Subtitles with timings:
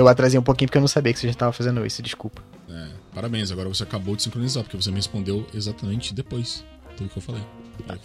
[0.00, 2.42] eu atrasei um pouquinho porque eu não sabia que você já tava fazendo isso, desculpa.
[2.68, 6.64] É, parabéns, agora você acabou de sincronizar, porque você me respondeu exatamente depois
[6.96, 7.42] do que eu falei.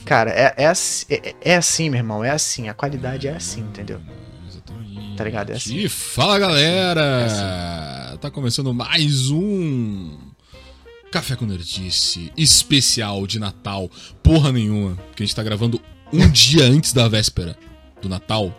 [0.05, 3.61] Cara, é, é, assim, é, é assim, meu irmão, é assim, a qualidade é assim,
[3.61, 3.99] entendeu?
[4.47, 5.15] Exatamente.
[5.15, 5.51] Tá ligado?
[5.51, 5.75] É assim.
[5.75, 7.01] E fala galera!
[8.13, 10.17] É Tá começando mais um
[11.11, 13.89] Café com Nerdice especial de Natal.
[14.23, 15.79] Porra nenhuma, que a gente tá gravando
[16.11, 17.57] um dia antes da véspera
[18.01, 18.57] do Natal.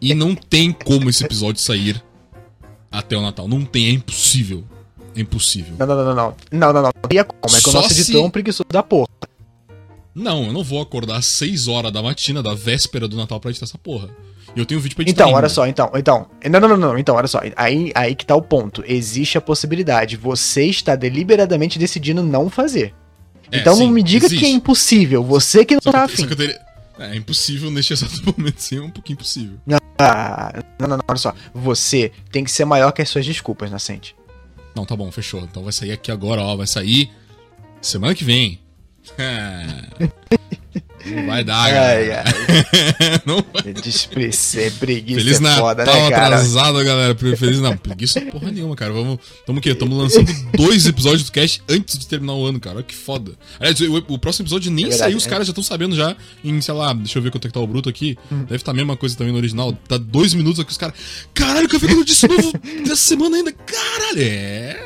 [0.00, 2.02] E não tem como esse episódio sair
[2.92, 3.48] até o Natal.
[3.48, 4.64] Não tem, é impossível.
[5.16, 5.74] É impossível.
[5.78, 6.36] Não, não, não, não, não.
[6.52, 6.92] Não, não, não.
[7.08, 7.56] Teria como.
[7.56, 9.08] É que o nosso se- editor é um preguiçoso da porra.
[10.14, 13.50] Não, eu não vou acordar às 6 horas da matina da véspera do Natal pra
[13.50, 14.10] editar essa porra.
[14.54, 15.48] E eu tenho um vídeo pra editar Então, olha ainda.
[15.48, 16.26] só, então, então.
[16.50, 16.98] Não, não, não, não.
[16.98, 17.40] Então, olha só.
[17.56, 18.84] Aí, aí que tá o ponto.
[18.86, 20.16] Existe a possibilidade.
[20.18, 22.94] Você está deliberadamente decidindo não fazer.
[23.50, 24.54] É, então não sim, me diga que é existe.
[24.54, 25.24] impossível.
[25.24, 26.26] Você que não Só que, tá eu te- só afim.
[26.26, 26.60] que eu teria...
[27.10, 29.58] É impossível neste exato momento, sim, é um pouquinho impossível.
[29.98, 31.34] Ah, não, não, não, olha só.
[31.54, 34.16] Você tem que ser maior que as suas desculpas, Nascente.
[34.74, 35.40] Não, tá bom, fechou.
[35.40, 36.56] Então vai sair aqui agora, ó.
[36.56, 37.10] Vai sair
[37.80, 38.58] semana que vem.
[41.04, 42.24] Não vai dar, Ai, galera.
[43.26, 43.72] Não vai.
[43.72, 44.30] Despre-
[44.78, 46.26] preguiça Feliz é Natal foda, né, cara?
[46.26, 47.14] atrasado, galera.
[47.16, 48.92] Feliz não, preguiça porra nenhuma, cara.
[48.92, 49.74] Vamos, tamo o quê?
[49.74, 52.76] Tamo lançando dois episódios do cast antes de terminar o ano, cara.
[52.76, 53.32] Olha que foda.
[53.58, 55.30] Aliás, o, o próximo episódio nem É verdade, saiu, os é.
[55.30, 57.60] caras já estão sabendo já em, sei lá, deixa eu ver quanto é que tá
[57.60, 58.16] o bruto aqui.
[58.30, 58.40] Hum.
[58.44, 59.72] Deve estar a mesma coisa também no original.
[59.88, 60.94] Tá dois minutos aqui, os caras.
[61.34, 62.52] Caralho, que eu fico disse novo
[62.84, 63.52] dessa semana ainda.
[63.52, 64.76] Caralho, é.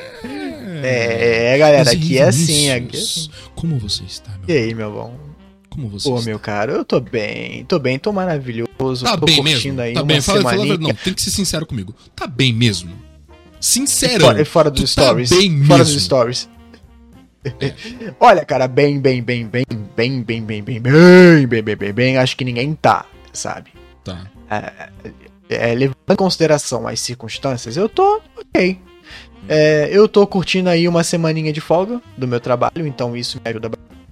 [0.82, 2.70] É, é, galera, aqui é assim.
[2.70, 3.28] Aqui é assim.
[3.54, 4.62] Como você está, E meu?
[4.62, 5.35] aí, meu bom?
[5.76, 6.30] Como você Pô, está?
[6.30, 7.62] meu cara, eu tô bem.
[7.66, 9.04] Tô bem, tô maravilhoso.
[9.04, 9.78] Tá tô bem mesmo?
[9.78, 10.78] aí Tá bem, fala, fala.
[10.78, 11.94] Não, tem que ser sincero comigo.
[12.16, 12.90] Tá bem mesmo?
[13.60, 14.24] Sincero.
[14.24, 15.28] Fora, fora dos tu tá stories.
[15.28, 15.94] bem fora mesmo.
[15.94, 16.48] dos stories.
[18.18, 22.16] Olha, cara, bem, bem, bem, bem, bem, bem, bem, bem, bem, bem, bem, bem, bem,
[22.16, 23.70] acho que ninguém tá, sabe?
[24.02, 24.26] Tá.
[25.48, 28.78] É, levando em consideração as circunstâncias, eu tô ok.
[29.48, 33.50] É, eu tô curtindo aí uma semaninha de folga do meu trabalho, então isso me
[33.50, 34.05] ajuda bastante.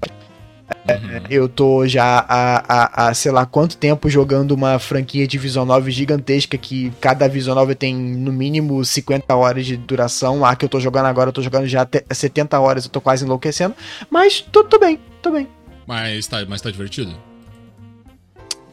[0.88, 1.20] Uhum.
[1.30, 5.64] Eu tô já há, há, há sei lá quanto tempo jogando uma franquia de Visual
[5.64, 10.44] Novel gigantesca que cada Visual Novel tem no mínimo 50 horas de duração.
[10.44, 13.00] A que eu tô jogando agora, eu tô jogando já até 70 horas, eu tô
[13.00, 13.74] quase enlouquecendo.
[14.10, 15.48] Mas tô, tô bem, tô bem.
[15.86, 17.14] Mas tá, mas tá divertido?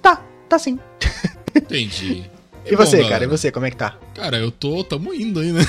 [0.02, 0.80] Tá, tá sim.
[1.56, 2.30] Entendi.
[2.66, 3.10] E você, bom, cara?
[3.10, 3.24] galera.
[3.26, 3.96] E você, como é que tá?
[4.14, 4.84] Cara, eu tô.
[4.84, 5.66] Tamo indo aí, né?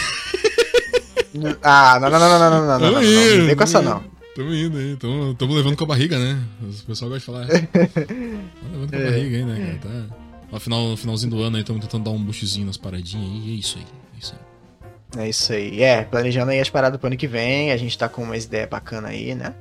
[1.63, 3.81] Ah, não, não, não, não, não, não, não, não, não, não, não vem com essa
[3.81, 4.12] não.
[4.35, 4.97] Tamo indo aí.
[4.97, 6.43] Tamo, tamo levando com a barriga, né?
[6.63, 7.47] O pessoal gosta de falar.
[7.93, 9.11] Tamo levando com a É.
[9.11, 10.09] barriga aí, né, cara?
[10.09, 10.17] Tá.
[10.51, 13.51] No, final, no finalzinho do ano aí, tamo tentando dar um boostzinho nas paradinhas aí.
[13.51, 13.87] É isso aí.
[14.15, 15.23] É isso aí.
[15.25, 15.83] É isso aí.
[15.83, 17.73] É, planejando aí as paradas pro ano que vem.
[17.73, 19.55] A gente tá com umas ideias bacanas aí, né?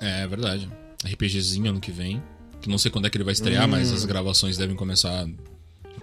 [0.00, 0.68] É, é verdade.
[1.04, 2.22] RPGzinho ano que vem.
[2.60, 3.68] Que não sei quando é que ele vai estrear, Hum.
[3.68, 5.36] mas as gravações devem começar no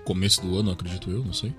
[0.05, 1.53] começo do ano, acredito eu, não sei.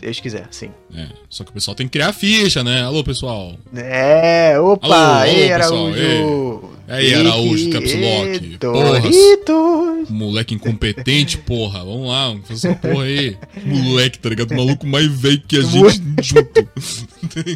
[0.00, 0.70] Deus quiser, sim.
[0.94, 2.82] É, só que o pessoal tem que criar a ficha, né?
[2.82, 3.54] Alô, pessoal.
[3.74, 4.86] É, opa!
[4.86, 6.70] Alô, alô, ei, pessoal, Araújo!
[6.88, 8.58] Aí, Araújo, Caps Lock.
[8.58, 10.10] Doritos!
[10.10, 11.84] Moleque incompetente, porra.
[11.84, 13.36] Vamos lá, vamos fazer essa porra aí.
[13.64, 14.54] Moleque, tá ligado?
[14.56, 16.68] Maluco mais velho que a gente junto.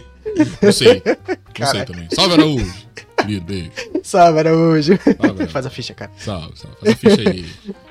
[0.62, 1.02] Não sei.
[1.04, 1.16] Não sei
[1.54, 1.84] Caraca.
[1.92, 2.08] também.
[2.12, 2.74] Salve, Araújo.
[3.16, 3.70] Querido, beijo.
[4.02, 4.98] Salve, Araújo!
[5.18, 5.48] Araújo.
[5.52, 6.10] Faz a ficha, cara.
[6.18, 6.76] Salve, salve.
[6.80, 7.46] Faz a ficha aí.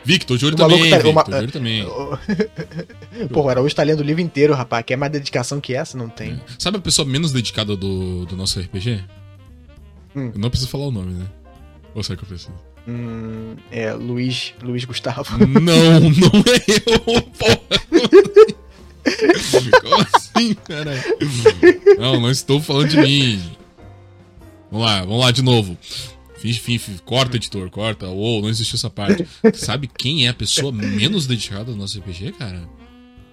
[0.06, 1.10] Vic, tô de olho O maluco também, tá- Vic.
[1.10, 1.88] uma- olho também.
[3.32, 4.84] Pô, o Araújo tá lendo o livro inteiro, rapaz.
[4.86, 5.98] Quer mais dedicação que essa?
[5.98, 6.40] Não tem.
[6.60, 9.04] Sabe a pessoa menos dedicada do, do nosso RPG?
[10.16, 10.32] Hum.
[10.36, 11.26] Eu não preciso falar o nome, né?
[11.96, 12.52] Ou será que eu preciso?
[12.88, 15.38] Hum, é, Luiz, Luiz Gustavo.
[15.40, 18.54] Não, não é eu, porra.
[19.82, 21.02] Como assim, caralho?
[21.98, 23.42] Não, não estou falando de mim.
[24.72, 25.78] Vamos lá, vamos lá de novo.
[26.38, 28.08] Finge, finge, corta, editor, corta.
[28.08, 29.26] Uou, não existiu essa parte.
[29.54, 32.68] Sabe quem é a pessoa menos dedicada do nosso RPG, cara?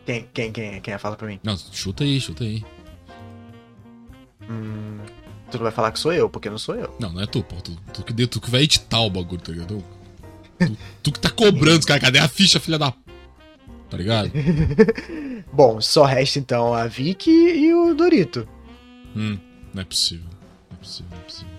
[0.07, 0.81] Quem, quem, quem é?
[0.81, 0.99] Quem é?
[0.99, 1.41] Fala pra mim.
[1.43, 2.63] Não, chuta aí, chuta aí.
[4.49, 4.99] Hum,
[5.51, 6.95] tu vai falar que sou eu, porque não sou eu.
[7.01, 7.57] Não, não é tu, pô.
[7.57, 9.85] Tu, tu, que, tu que vai editar o bagulho, tá ligado?
[10.59, 12.01] Tu, tu que tá cobrando, cara.
[12.01, 12.93] Cadê a ficha, filha da.
[13.91, 14.31] Tá ligado?
[15.53, 18.49] Bom, só resta então a Vicky e o Dorito.
[19.17, 19.37] Hum,
[19.75, 20.27] não é possível.
[20.71, 21.51] Não é possível, não é possível.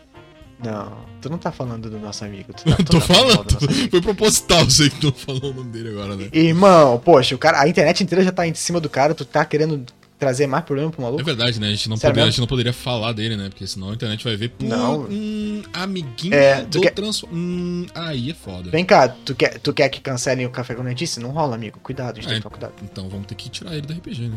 [0.64, 2.54] Não, tu não tá falando do nosso amigo.
[2.54, 3.90] Tu tá, tu Tô tá falando.
[3.90, 6.30] Foi proposital, sei que não falou o nome dele agora, né?
[6.32, 9.44] Irmão, poxa, o cara, a internet inteira já tá em cima do cara, tu tá
[9.44, 9.84] querendo
[10.22, 11.24] trazer mais problema pro É maluco?
[11.24, 11.68] verdade, né?
[11.68, 13.50] A gente, não poderia, a gente não poderia falar dele, né?
[13.50, 14.50] Porque senão a internet vai ver.
[14.50, 15.02] Pô, Não.
[15.10, 17.28] Hum, amiguinho É, do quer- transfo...
[17.32, 18.70] Hum, aí é foda.
[18.70, 21.20] Vem cá, tu quer, tu quer que cancelem o café com dentice?
[21.20, 21.80] Não rola, amigo.
[21.80, 22.34] Cuidado, a gente É.
[22.34, 22.74] tem que tomar cuidado.
[22.84, 24.30] Então vamos ter que tirar ele do RPG,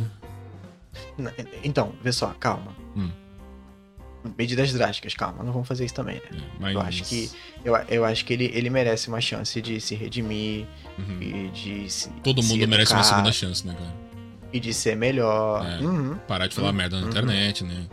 [1.19, 1.33] né?
[1.63, 2.75] Então, vê só, calma.
[2.97, 3.11] Hum.
[4.39, 6.23] Medidas drásticas, calma, não vamos fazer isso também, né?
[6.33, 6.75] É, mas...
[6.75, 7.31] Eu acho que,
[7.63, 10.67] eu, eu acho que ele, ele merece uma chance de se redimir
[10.99, 11.21] Uhum.
[11.21, 12.09] e de se.
[12.23, 13.93] Todo se mundo merece uma segunda chance, né, cara?
[14.55, 15.67] E de ser melhor.
[15.67, 15.85] É.
[15.85, 16.15] Uhum.
[16.29, 17.09] Parar de falar merda na Uhum.
[17.11, 17.87] internet, né?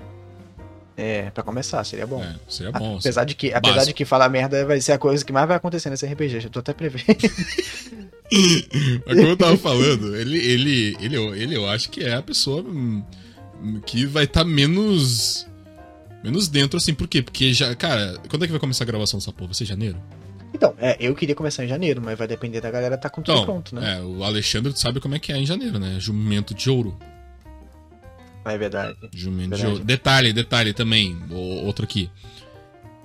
[0.95, 2.21] É, pra começar, seria bom.
[2.23, 2.97] É, seria bom.
[2.99, 5.57] apesar de que, apesar de que falar merda vai ser a coisa que mais vai
[5.57, 6.39] acontecer nesse RPG.
[6.41, 7.03] Já tô até prevendo.
[9.05, 12.61] Mas como eu tava falando, ele, ele, ele, ele eu acho que é a pessoa
[12.61, 13.03] hum,
[13.85, 15.47] que vai estar menos.
[16.23, 16.93] Menos dentro, assim.
[16.93, 17.23] Por quê?
[17.23, 17.73] Porque já.
[17.75, 19.47] Cara, quando é que vai começar a gravação dessa porra?
[19.47, 19.97] Vai ser janeiro?
[20.53, 23.33] Então, é, eu queria começar em janeiro, mas vai depender da galera tá com tudo
[23.36, 23.98] Então, pronto, né?
[23.98, 25.98] é, o Alexandre sabe como é que é em janeiro, né?
[26.00, 26.98] Jumento de ouro.
[28.45, 28.95] É, verdade.
[29.13, 29.71] Jumento de Verdade.
[29.74, 29.83] ouro.
[29.83, 31.18] Detalhe, detalhe também.
[31.63, 32.09] outro aqui.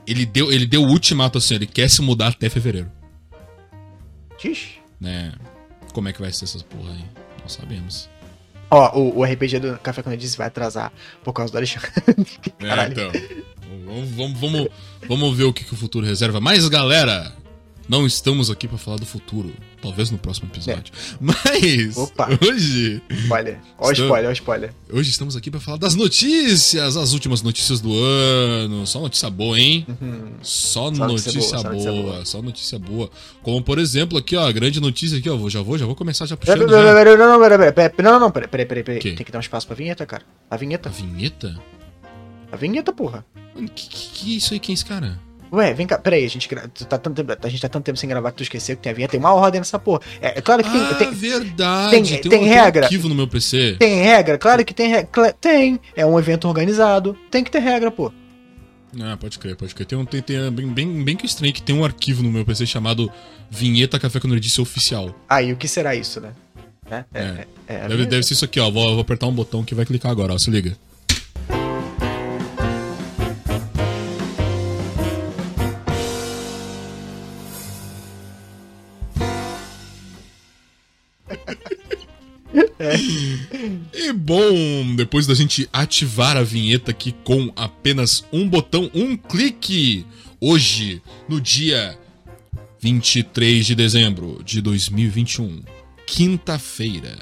[0.07, 2.91] Ele deu, ele deu o ultimato assim, ele quer se mudar até fevereiro.
[4.43, 4.79] Ixi.
[5.01, 5.33] Né?
[5.93, 7.05] Como é que vai ser essas porra aí?
[7.41, 8.09] Não sabemos.
[8.71, 10.93] Ó, o, o RPG do Café com Disse vai atrasar
[11.23, 11.91] por causa do Alexandre.
[12.61, 12.93] É, Caralho.
[12.93, 13.13] então.
[13.87, 14.69] Vamos, vamos, vamos,
[15.09, 16.41] vamos ver o que, que o futuro reserva.
[16.41, 17.33] Mas, galera,
[17.89, 19.53] não estamos aqui pra falar do futuro.
[19.81, 20.93] Talvez no próximo episódio.
[21.21, 22.29] Mas, Opa.
[22.45, 23.59] hoje, Spoiler.
[23.79, 24.73] Ó, Estou- spoiler, ó, spoiler.
[24.93, 28.85] hoje estamos aqui pra falar das notícias, as últimas notícias do ano.
[28.87, 29.87] Só notícia boa, hein?
[30.01, 30.33] Uhum.
[30.43, 32.25] Só, Só notícia, notícia boa, boa, só notícia boa.
[32.25, 33.11] só notícia boa.
[33.43, 35.49] Como, por exemplo, aqui, ó, a grande notícia aqui, ó.
[35.49, 36.59] Já vou, já vou começar já puxando.
[36.63, 36.67] Já.
[36.67, 37.39] Não, não,
[38.03, 38.99] não, não, peraí, peraí, peraí?
[39.01, 40.25] Tem que dar um espaço pra vinheta, cara.
[40.51, 41.61] A A vinheta.
[42.51, 43.25] A vinheta, porra.
[43.55, 44.61] Mano, que, que, que é isso aí?
[44.61, 45.19] Quem é esse cara?
[45.53, 47.97] Ué, vem cá, peraí, a gente, gra- tá tanto tempo, a gente tá tanto tempo
[47.99, 50.01] sem gravar que tu esqueceu que tem a vinheta, tem uma ordem nessa porra.
[50.21, 51.91] É, é claro que tem, ah, tem, verdade.
[51.93, 52.73] tem- Tem, tem um, regra.
[52.73, 53.77] Tem um arquivo no meu PC.
[53.79, 55.79] tem regra, claro que tem regra, tem.
[55.95, 58.13] É um evento organizado, tem que ter regra, pô.
[59.01, 59.87] Ah, pode crer, pode crer.
[59.87, 62.45] Tem, um, tem, tem bem, bem, bem que estranho que tem um arquivo no meu
[62.45, 63.11] PC chamado
[63.51, 65.15] Vinheta Café com Nerdice Oficial.
[65.29, 66.33] Aí, o que será isso, né?
[66.91, 67.47] É, é, É.
[67.69, 68.71] é, é Deve, deve ser isso aqui, ó.
[68.71, 70.39] Vou, vou apertar um botão que vai clicar agora, ó.
[70.39, 70.77] Se liga.
[83.93, 90.07] E bom, depois da gente ativar a vinheta aqui com apenas um botão, um clique,
[90.41, 91.99] hoje, no dia
[92.81, 95.63] 23 de dezembro de 2021,
[96.07, 97.17] quinta-feira.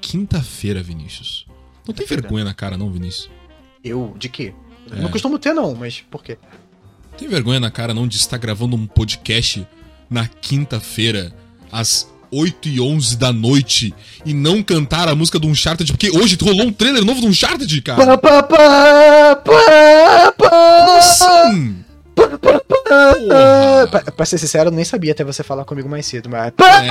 [0.00, 1.46] Quinta-feira, Vinícius.
[1.86, 3.30] Não tem vergonha na cara, não, Vinícius?
[3.82, 4.54] Eu, de quê?
[4.90, 5.00] É.
[5.00, 6.38] Não costumo ter, não, mas por quê?
[7.18, 9.66] Tem vergonha na cara, não, de estar gravando um podcast
[10.08, 11.34] na quinta-feira,
[11.70, 13.94] às 8 e 11 da noite,
[14.24, 15.92] e não cantar a música do Uncharted?
[15.92, 18.16] Porque hoje rolou um trailer novo do Uncharted, cara.
[18.18, 21.84] Pá, pá, pá, Sim!
[23.90, 26.52] Pra, pra ser sincero, eu nem sabia até você falar comigo mais cedo, mas.
[26.58, 26.88] É.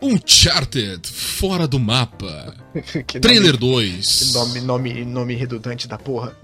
[0.00, 2.54] Uncharted, fora do mapa.
[3.20, 4.32] Trailer nome- 2.
[4.32, 6.36] Nome, nome, nome redundante da porra.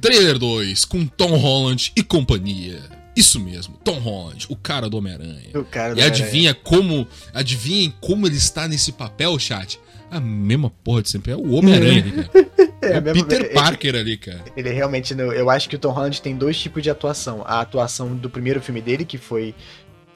[0.00, 2.80] Trailer 2 com Tom Holland e companhia.
[3.14, 5.50] Isso mesmo, Tom Holland, o cara do Homem-Aranha.
[5.54, 7.06] O cara do E adivinha como.
[7.34, 9.78] Adivinhem como ele está nesse papel, chat?
[10.10, 11.32] A mesma porra de sempre.
[11.32, 12.30] É o Homem-Aranha cara.
[12.82, 14.44] É, o mesmo- Peter é- Parker ali, cara.
[14.56, 15.14] Ele realmente.
[15.14, 17.42] não- Eu acho que o Tom Holland tem dois tipos de atuação.
[17.46, 19.54] A atuação do primeiro filme dele, que foi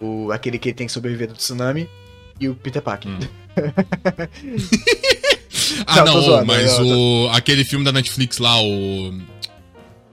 [0.00, 1.88] o, aquele que ele tem que sobreviver do tsunami,
[2.40, 3.10] e o Peter Parker.
[3.12, 3.18] Hum.
[5.86, 7.28] Ah, Não, não, tô zoando, mas eu- o.
[7.30, 9.12] Aquele filme da Netflix lá, o.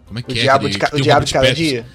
[0.05, 0.41] Como é O que é?
[0.43, 1.86] Diabo aquele de, ca- o diabo de cada dia?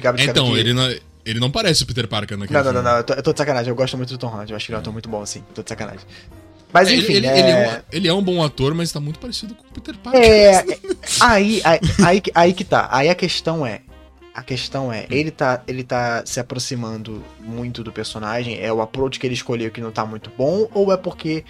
[0.00, 0.60] De de então, dia.
[0.60, 3.14] ele não, ele não parece o Peter Parker naquele Não, não, não, não, eu tô,
[3.14, 3.68] eu tô de sacanagem.
[3.68, 4.50] Eu gosto muito do Tom Holland.
[4.50, 5.42] Eu acho que ele é um ator muito bom, assim.
[5.54, 6.00] Tô de sacanagem.
[6.72, 7.38] Mas enfim, ele, ele, é...
[7.38, 9.96] ele é um, ele é um bom ator, mas tá muito parecido com o Peter
[9.98, 10.22] Parker.
[10.22, 10.64] É,
[11.20, 12.88] aí, aí, aí, que- aí que tá.
[12.90, 13.80] Aí a questão é.
[14.34, 18.60] A questão é, ele tá, ele tá se aproximando muito do personagem.
[18.60, 21.42] É o approach que ele escolheu que não tá muito bom, ou é porque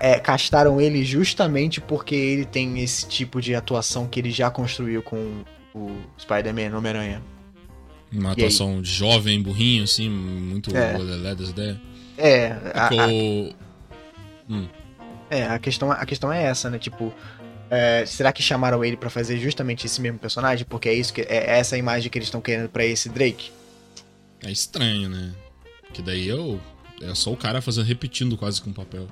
[0.00, 5.02] é, castaram ele justamente porque ele tem esse tipo de atuação que ele já construiu
[5.02, 5.42] com
[5.74, 7.22] o Spider-Man, Homem-Aranha.
[8.12, 8.32] Uma E aí?
[8.32, 10.96] atuação jovem, burrinho, assim, muito É.
[10.98, 11.78] lelé das ideias.
[12.18, 13.54] É, a, a- o-
[15.30, 16.78] é, a questão, a questão é essa, né?
[16.78, 17.12] Tipo,
[17.70, 20.66] é, será que chamaram ele pra fazer justamente esse mesmo personagem?
[20.68, 23.50] Porque é isso que é essa imagem que eles estão querendo pra esse Drake.
[24.44, 25.32] É estranho, né?
[25.94, 26.60] Que daí eu.
[27.00, 29.08] É só o cara fazendo, repetindo quase com papel.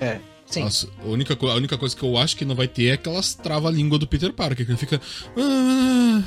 [0.00, 0.18] É,
[0.52, 0.60] sim.
[0.62, 3.34] Nossa, a, única, a única coisa que eu acho que não vai ter é aquelas
[3.34, 5.00] trava-língua do Peter Parker, que ele fica.
[5.36, 6.22] Ah,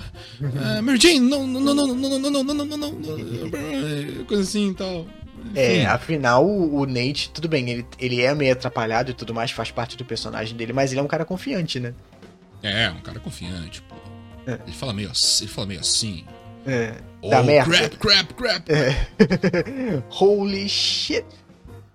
[0.77, 4.25] ah, Mary Jane, não, não, não, não, não, não, não, não, não, não, não, não,
[4.25, 5.05] coisa assim e tal.
[5.53, 5.86] É, Enfim.
[5.86, 9.70] afinal, o, o Nate, tudo bem, ele, ele é meio atrapalhado e tudo mais, faz
[9.70, 11.94] parte do personagem dele, mas ele é um cara confiante, né?
[12.63, 13.96] É, um cara confiante, pô.
[14.48, 14.60] É.
[14.65, 15.44] Ele fala meio assim.
[15.44, 16.25] Ele fala meio assim.
[16.65, 16.96] É.
[17.22, 17.70] Oh, Dá merda.
[17.70, 18.70] crap, crap, crap.
[20.10, 21.25] Holy shit.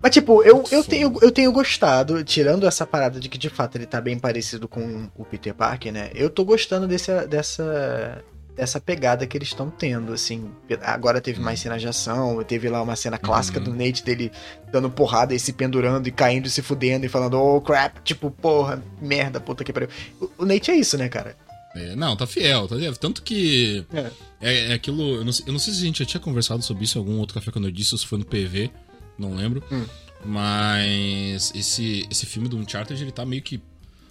[0.01, 3.77] Mas, tipo, eu, eu, tenho, eu tenho gostado, tirando essa parada de que de fato
[3.77, 6.09] ele tá bem parecido com o Peter Parker, né?
[6.15, 8.23] Eu tô gostando desse, dessa,
[8.55, 10.49] dessa pegada que eles estão tendo, assim.
[10.81, 13.65] Agora teve mais cenas de ação, teve lá uma cena clássica Uhum.
[13.65, 14.31] do Nate dele
[14.71, 18.31] dando porrada e se pendurando e caindo e se fudendo e falando, oh crap, tipo,
[18.31, 19.89] porra, merda, puta que pariu.
[20.19, 21.35] O, o Nate é isso, né, cara?
[21.75, 22.93] É, não, tá fiel, tá fiel.
[22.97, 23.85] Tanto que.
[23.93, 24.11] É.
[24.41, 25.15] É, é aquilo.
[25.15, 26.99] Eu não, sei, eu não sei se a gente já tinha conversado sobre isso em
[26.99, 28.69] algum outro café quando eu disse, ou se foi no PV,
[29.17, 29.63] não lembro.
[29.71, 29.85] Hum.
[30.25, 33.59] Mas esse, esse filme do Uncharted, ele tá meio que.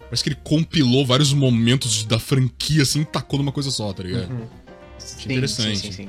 [0.01, 4.31] Parece que ele compilou vários momentos da franquia, assim, tacou numa coisa só, tá ligado?
[4.31, 4.47] Uhum.
[4.99, 5.79] Sim, interessante.
[5.79, 6.09] Sim, sim.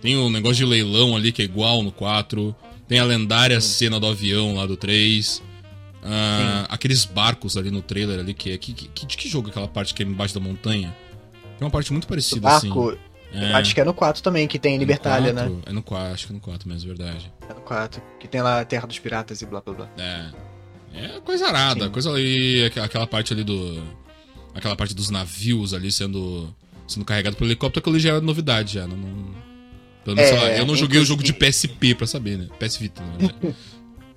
[0.00, 2.54] Tem o negócio de leilão ali, que é igual no 4.
[2.88, 5.42] Tem a lendária cena do avião lá do 3.
[6.02, 8.58] Ah, aqueles barcos ali no trailer ali, que é.
[8.58, 10.94] Que, que, de que jogo é aquela parte que é embaixo da montanha?
[11.58, 12.98] Tem uma parte muito parecida, barco, assim.
[13.32, 15.48] Eu acho que é no 4 também, que tem Libertália, no né?
[15.48, 17.32] 4, É no 4, acho que é no 4 mesmo, verdade.
[17.48, 18.02] É no 4.
[18.20, 19.88] Que tem lá a Terra dos Piratas e blá blá blá.
[19.98, 20.30] É.
[20.94, 21.90] É coisa arada, Sim.
[21.90, 22.64] coisa ali.
[22.64, 23.82] aqu- Aquela parte ali do.
[24.54, 26.54] Aquela parte dos navios ali sendo.
[26.86, 28.86] sendo carregado pelo helicóptero, aquilo ali já é novidade já.
[28.86, 29.34] Não, não-
[30.04, 32.48] pelo menos, É, lá, eu não joguei o jogo de PSP pra saber, né?
[32.58, 33.54] PS Vita, verdade.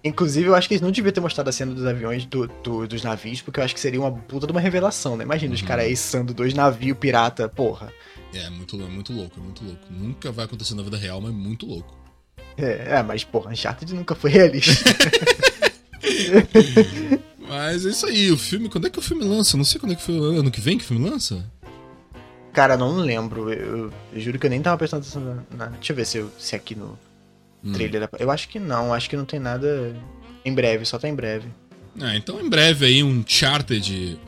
[0.06, 2.88] Inclusive, eu acho que eles não deviam ter mostrado a cena dos aviões, do, do-
[2.88, 5.24] dos navios, porque eu acho que seria uma puta de uma revelação, né?
[5.24, 5.68] Imagina os Uhum.
[5.68, 7.92] caras içando dois navios pirata, porra.
[8.34, 9.82] É, muito, é muito louco, é muito louco.
[9.90, 11.98] Nunca vai acontecer na vida real, mas é muito louco.
[12.58, 14.84] É, é, mas porra, Uncharted nunca foi realista.
[17.48, 18.70] Mas é isso aí, o filme.
[18.70, 19.58] Quando é que o filme lança?
[19.58, 20.16] Não sei quando é que foi.
[20.38, 21.44] Ano que vem que o filme lança?
[22.54, 23.52] Cara, não lembro.
[23.52, 25.44] Eu, eu juro que eu nem tava prestando atenção na.
[25.66, 26.98] na- Deixa eu ver se, eu- se aqui no
[27.65, 27.72] Hum.
[27.74, 28.07] trailer.
[28.19, 29.95] Eu acho que não, acho que não tem nada
[30.43, 31.48] em breve, só tá em breve.
[32.00, 34.19] Ah, então em breve aí um Charted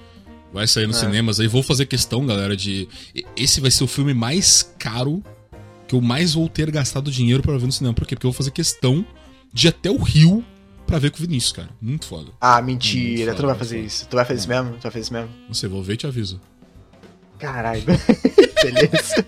[0.53, 1.01] vai sair nos É.
[1.01, 1.47] cinemas aí.
[1.47, 2.87] Vou fazer questão, galera, de.
[3.35, 5.21] Esse vai ser o filme mais caro
[5.87, 7.93] que eu mais vou ter gastado dinheiro pra ver no cinema.
[7.93, 8.15] Por quê?
[8.15, 9.05] Porque eu vou fazer questão
[9.53, 10.43] de ir até o Rio
[10.85, 11.69] pra ver com o Vinícius, cara.
[11.81, 12.31] Muito foda.
[12.41, 14.07] Ah, mentira, foda, tu não vai fazer isso.
[14.07, 14.71] Tu vai fazer isso mesmo?
[14.71, 15.29] Tu vai fazer isso mesmo?
[15.47, 16.39] Não sei, vou ver e te aviso.
[17.39, 17.83] Caralho.
[18.63, 19.25] Beleza.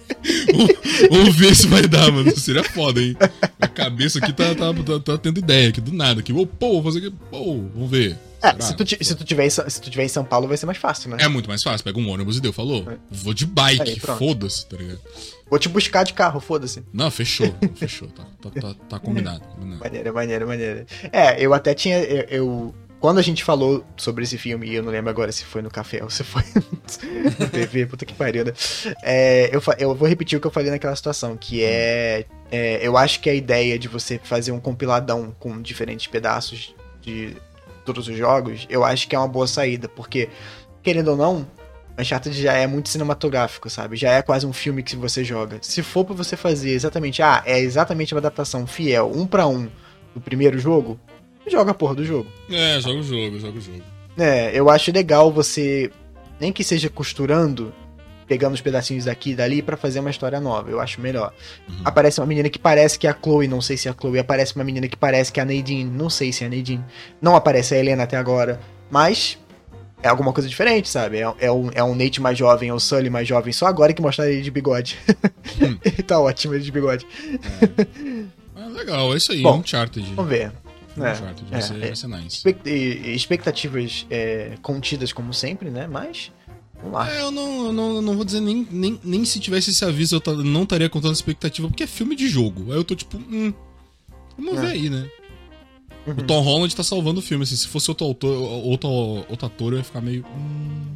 [1.09, 2.35] Vamos ver se vai dar, mano.
[2.37, 3.15] Seria foda, hein?
[3.59, 6.19] A cabeça aqui tá, tá, tá, tá tendo ideia aqui do nada.
[6.19, 7.15] Aqui, Ô, pô, vou fazer aqui.
[7.29, 8.17] Pô, vamos ver.
[8.41, 10.65] É, se tu, se, tu tiver em, se tu tiver em São Paulo vai ser
[10.65, 11.17] mais fácil, né?
[11.19, 11.83] É muito mais fácil.
[11.83, 12.89] Pega um ônibus e deu, falou.
[12.89, 12.95] É.
[13.11, 14.99] Vou de bike, foda-se, tá ligado?
[15.49, 16.83] Vou te buscar de carro, foda-se.
[16.93, 18.07] Não, fechou, fechou.
[18.09, 19.41] Tá, tá, tá, tá combinado.
[19.41, 19.79] combinado.
[19.79, 20.85] Maneira, maneira, maneira.
[21.11, 21.99] É, eu até tinha.
[22.01, 25.61] Eu, eu- quando a gente falou sobre esse filme, eu não lembro agora se foi
[25.61, 26.43] no café ou se foi
[27.39, 28.53] no TV, puta que pariu, né?
[29.01, 32.97] É, eu, eu vou repetir o que eu falei naquela situação, que é, é, Eu
[32.97, 37.37] acho que a ideia de você fazer um compiladão com diferentes pedaços de
[37.85, 40.29] todos os jogos, eu acho que é uma boa saída, porque,
[40.83, 41.47] querendo ou não.
[41.97, 43.97] Uncharted já é muito cinematográfico, sabe?
[43.97, 45.57] Já é quase um filme que você joga.
[45.61, 49.67] Se for pra você fazer exatamente, ah, é exatamente uma adaptação fiel, um pra um
[50.15, 50.97] do primeiro jogo,
[51.49, 52.29] joga a porra do jogo.
[52.49, 53.83] É, joga o jogo, joga o jogo.
[54.17, 55.91] É, eu acho legal você,
[56.39, 57.73] nem que seja costurando,
[58.27, 60.69] pegando os pedacinhos daqui e dali pra fazer uma história nova.
[60.69, 61.33] Eu acho melhor.
[61.67, 61.81] Uhum.
[61.83, 64.19] Aparece uma menina que parece que é a Chloe, não sei se é a Chloe.
[64.19, 66.83] Aparece uma menina que parece que é a Nadine, não sei se é a Nadine.
[67.21, 68.59] Não aparece a Helena até agora,
[68.91, 69.37] mas
[70.01, 71.17] é alguma coisa diferente, sabe?
[71.17, 73.51] É, é um, é um Nate mais jovem, é o Sully mais jovem.
[73.51, 74.97] Só agora que mostraram ele de bigode.
[75.61, 75.77] Hum.
[75.83, 77.05] ele tá ótimo ele de bigode.
[78.61, 79.41] Ah, legal, é isso aí.
[79.41, 80.13] Bom, Uncharted.
[80.15, 80.51] Vamos ver.
[81.05, 81.79] É, vai, é, ser, é.
[81.87, 82.35] vai ser nice.
[82.37, 85.87] Expect- expectativas é, contidas como sempre, né?
[85.87, 86.31] Mas
[86.77, 87.11] vamos lá.
[87.11, 89.83] É, eu não, eu não, eu não vou dizer nem, nem, nem se tivesse esse
[89.85, 92.71] aviso eu não estaria contando expectativa, porque é filme de jogo.
[92.71, 93.53] Aí eu tô tipo, hum,
[94.37, 94.61] vamos É.
[94.61, 95.09] ver aí, né?
[96.07, 96.13] Uhum.
[96.13, 99.73] O Tom Holland tá salvando o filme, assim, se fosse outro autor, outro, outro ator,
[99.73, 100.25] eu ia ficar meio.
[100.35, 100.95] Hum,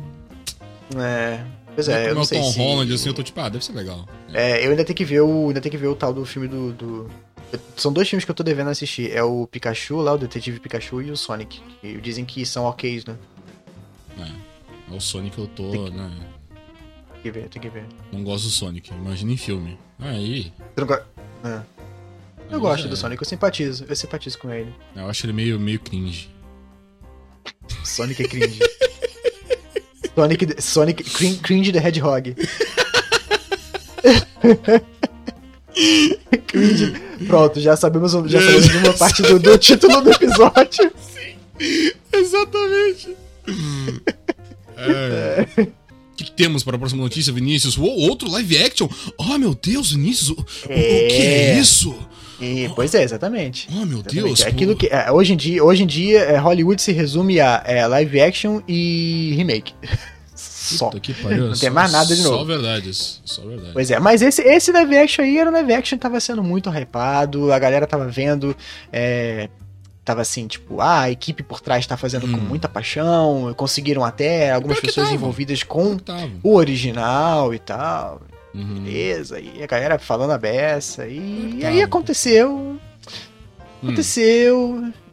[0.97, 1.43] É,
[1.75, 2.59] pois Como é, eu é não o sei Tom se...
[2.59, 4.07] Holland, assim, eu tô tipo, ah, deve ser legal.
[4.33, 6.47] É, eu ainda tenho que ver o, ainda tenho que ver o tal do filme
[6.47, 7.09] do, do-
[7.75, 9.11] São dois filmes que eu tô devendo assistir.
[9.11, 11.61] É o Pikachu lá, o Detetive Pikachu e o Sonic.
[11.81, 13.17] Que dizem que são ok, né?
[14.17, 16.11] É, é o Sonic eu tô, né?
[17.13, 17.85] Tem que ver, tem que ver.
[18.11, 19.77] Não gosto do Sonic, imagina em filme.
[19.99, 20.51] Aí.
[20.75, 21.03] Você não go- É.
[22.49, 22.97] Eu aí gosto já do é.
[22.97, 23.85] Sonic, eu simpatizo.
[23.87, 24.73] Eu simpatizo com ele.
[24.95, 26.29] Eu acho ele meio, meio cringe.
[27.83, 28.59] Sonic é cringe.
[30.15, 32.35] Sonic, Sonic crin- cringe the Hedgehog.
[36.47, 36.93] cringe.
[37.27, 40.91] Pronto, já sabemos, já sabemos uma parte do, do título do episódio.
[42.13, 43.15] Exatamente.
[44.75, 45.45] É.
[45.61, 47.77] O que, que temos para a próxima notícia, Vinícius?
[47.77, 48.89] Uou, outro live action?
[49.17, 51.95] Oh, meu Deus, Vinícius, o, o- o que é isso?
[52.41, 53.67] E, pois é, exatamente.
[53.71, 54.13] Oh, meu Exatamente.
[54.25, 54.41] Deus.
[54.41, 57.63] É aquilo que é, hoje em dia, hoje em dia é, Hollywood se resume a
[57.65, 59.73] é, live action e remake.
[60.63, 60.89] Só.
[60.89, 62.45] Pariu, Não tem só- mais nada de Só novo.
[62.45, 63.21] verdades.
[63.25, 63.71] Só verdade.
[63.73, 66.41] Pois é, mas esse, esse live action aí era um live action que tava sendo
[66.43, 68.55] muito hypado, a galera tava vendo,
[68.91, 69.49] é,
[70.05, 72.45] tava assim, tipo, ah, a equipe por trás tá fazendo com Hum.
[72.47, 75.15] muita paixão, conseguiram até algumas pessoas tava.
[75.15, 76.29] envolvidas com Tava.
[76.43, 78.21] o original e tal.
[78.53, 78.83] Uhum.
[78.83, 82.77] Beleza, e a galera falando a beça, e, e aí aconteceu,
[83.83, 83.95] Hum.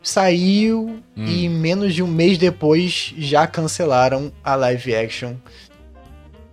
[0.02, 1.26] Saiu, Hum.
[1.26, 5.35] e menos de um mês depois já cancelaram a live action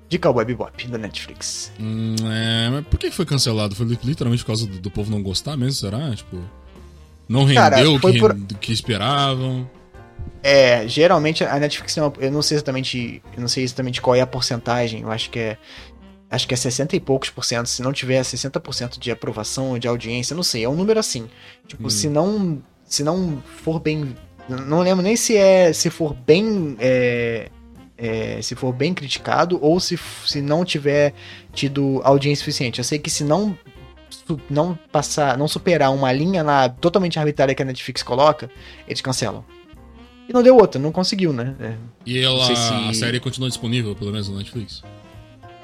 [0.10, 1.72] de Cowboy Bebop da Netflix.
[1.80, 3.76] Hum, é, mas por que foi cancelado?
[3.76, 6.14] Foi li- literalmente por causa do, do povo não gostar mesmo, será?
[6.16, 6.38] Tipo,
[7.28, 9.70] não rendeu Cara, o que, por- que esperavam.
[10.44, 14.16] É, geralmente a Netflix tem uma, eu não sei exatamente, eu não sei exatamente qual
[14.16, 15.58] é a porcentagem, eu acho que é
[16.30, 19.88] acho que é 60 e poucos por cento, se não tiver 60% de aprovação, de
[19.88, 21.30] audiência, não sei, é um número assim.
[21.66, 21.90] Tipo, Hum.
[21.90, 24.16] se não se não for bem,
[24.50, 27.50] não lembro nem se é se for bem é,
[27.98, 31.14] é, se for bem criticado ou se, se não tiver
[31.54, 32.80] tido audiência suficiente.
[32.80, 33.58] Eu sei que se não
[34.50, 38.50] não passar, não superar uma linha lá totalmente arbitrária que a Netflix coloca,
[38.88, 39.44] eles cancelam.
[40.28, 41.56] E não deu outra, não conseguiu, né?
[41.60, 41.74] É.
[42.06, 42.52] E ela, se-
[42.90, 44.84] a série continua disponível, pelo menos na Netflix.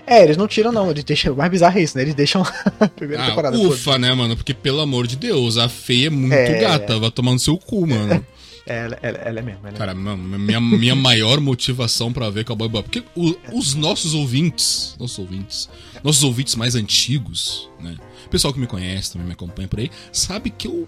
[0.06, 0.90] É, eles não tiram, não.
[0.92, 1.34] Eles deixam.
[1.34, 2.04] O mais bizarro é isso, né?
[2.04, 2.44] Eles deixam
[2.80, 3.58] a primeira Ah, temporada.
[3.58, 4.36] ufa, né, mano?
[4.36, 6.60] Porque, pelo amor de Deus, a feia é muito É.
[6.60, 7.00] gata.
[7.00, 8.24] Vai tomar no seu cu, mano.
[8.66, 9.60] É, ela, ela, ela é mesmo.
[9.68, 12.88] Ela é Cara, mano, minha, minha maior motivação pra ver Cowboy Bebop.
[12.90, 15.70] Porque o- os nossos ouvintes, nossos ouvintes,
[16.02, 17.98] nossos ouvintes mais antigos, né?
[18.26, 20.88] O pessoal que me conhece, também me acompanha por aí, sabe que eu.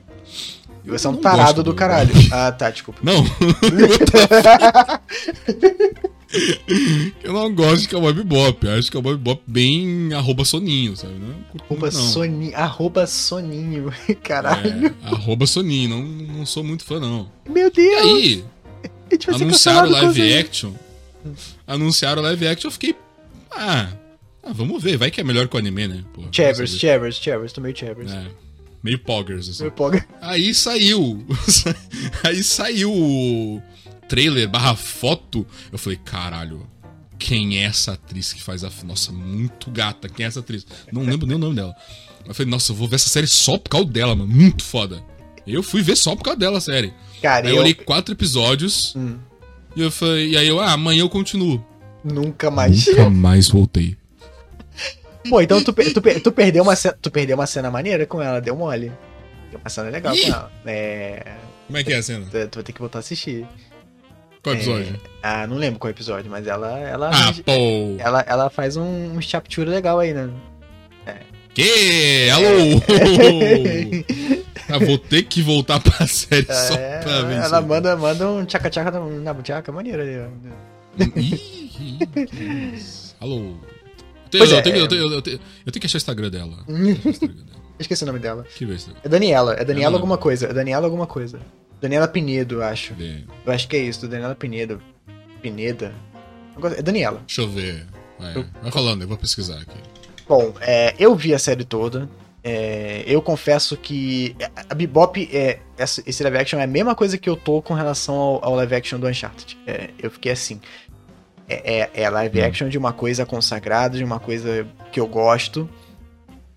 [0.86, 2.13] eu Você é um tarado gosto do caralho.
[2.31, 3.01] Ah, tá, desculpa.
[3.03, 3.25] Não.
[7.24, 8.65] eu não gosto de Cowboy Bebop.
[8.65, 11.13] Eu acho Cowboy Bebop bem arroba soninho, sabe?
[11.13, 11.91] Não Arroba, não.
[11.91, 13.94] Soni, arroba Soninho.
[14.24, 14.88] Caralho.
[14.88, 15.89] É, arroba soninho.
[15.89, 17.32] Não, não sou muito fã, não.
[17.50, 18.01] Meu E Deus!
[18.05, 18.46] aí,
[18.84, 20.74] a gente vai ser anunciaram o live action.
[21.65, 22.96] Anunciaram o live action, eu fiquei.
[23.51, 23.89] Ah,
[24.44, 26.03] ah, vamos ver, vai que é melhor que o anime, né?
[26.13, 28.12] Pô, Chevers, Chevers, Chevers, tô meio Chevers.
[28.12, 28.25] É,
[28.84, 29.63] meio poggers, assim.
[29.63, 30.05] Meu poga.
[30.22, 31.25] Aí saiu.
[32.24, 33.62] Aí saiu o
[34.07, 35.45] trailer barra foto.
[35.71, 36.67] Eu falei, caralho,
[37.17, 38.69] quem é essa atriz que faz a.
[38.83, 40.09] Nossa, muito gata.
[40.09, 40.65] Quem é essa atriz?
[40.91, 41.75] Não lembro nem o nome dela.
[42.25, 44.32] Eu falei, nossa, eu vou ver essa série só por causa dela, mano.
[44.32, 45.03] Muito foda.
[45.45, 46.91] Eu fui ver só por causa dela a série.
[47.21, 48.95] Cara, Aí eu olhei quatro episódios.
[48.95, 49.17] Hum.
[49.75, 51.63] E eu falei, e aí eu, ah, amanhã eu continuo.
[52.03, 52.88] nunca mais.
[52.88, 53.95] Nunca mais voltei.
[55.30, 58.39] Pô, então tu, tu, tu perdeu uma cena, tu perdeu uma cena maneira com ela,
[58.39, 58.91] deu mole.
[59.51, 60.21] Deu uma cena legal Ih!
[60.21, 60.51] com ela.
[60.65, 61.36] É.
[61.67, 62.25] Como é que é a cena?
[62.25, 63.45] Tu, tu vai ter que voltar a assistir.
[64.45, 64.99] Qual episódio?
[65.23, 66.77] Ah, não lembro qual episódio, mas ela.
[66.79, 67.95] Ela, Ah, pô.
[67.97, 68.84] ela, ela faz um,
[69.17, 70.29] um chaptura legal aí, né?
[71.55, 72.29] Que?
[72.29, 72.81] Alô?
[74.69, 78.45] ah, vou ter que voltar pra série só É, pra ver ela manda, manda um
[78.45, 80.27] tchaca-tchaca na, na buchaca ali, ó.
[81.19, 82.36] Ih, que
[82.75, 83.15] isso.
[83.19, 83.38] Alô?
[83.39, 84.60] Eu Pois tenho, é.
[84.60, 86.58] eu, tenho, eu, tenho, eu, tenho, eu tenho que achar o Instagram dela.
[86.67, 87.55] Que Instagram dela.
[87.79, 88.45] Esqueci o nome dela.
[88.62, 88.93] Isso.
[89.03, 90.47] É Daniela, é Daniela Ela- alguma coisa.
[90.47, 91.39] É Daniela alguma coisa.
[91.86, 92.95] Daniela Pinedo, eu acho.
[92.95, 93.36] Deixa eu.
[93.45, 94.82] Eu acho que é isso, Daniela Pinedo.
[95.39, 95.93] Pineda.
[96.78, 97.21] É Daniela.
[97.28, 97.86] Deixa eu ver.
[98.17, 99.78] Vai, vai falando, eu vou pesquisar aqui.
[100.28, 102.10] Bom, é, eu vi a série toda.
[102.43, 104.36] É, eu confesso que
[104.67, 108.15] a Bebop, é, esse live action é a mesma coisa que eu tô com relação
[108.15, 109.56] ao, ao live action do Uncharted.
[109.67, 110.60] É, eu fiquei assim.
[111.48, 112.45] É, é, é live Hum.
[112.45, 115.69] action de uma coisa consagrada, de uma coisa que eu gosto.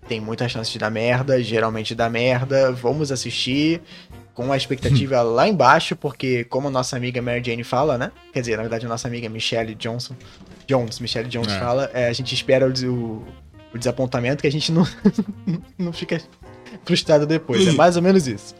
[0.07, 2.71] Tem muita chance de dar merda, geralmente dá merda.
[2.71, 3.79] Vamos assistir
[4.39, 8.09] com a expectativa lá embaixo, porque como a nossa amiga Mary Jane fala, né?
[8.31, 10.15] Quer dizer, na verdade a nossa amiga Michelle Johnson,
[10.65, 11.59] Jones, Michelle Jones É.
[11.59, 13.25] fala, é, a gente espera o, o-
[13.73, 14.87] o desapontamento que a gente não,
[15.77, 16.21] não fica
[16.85, 17.67] frustrado depois.
[17.67, 18.55] É mais ou menos isso.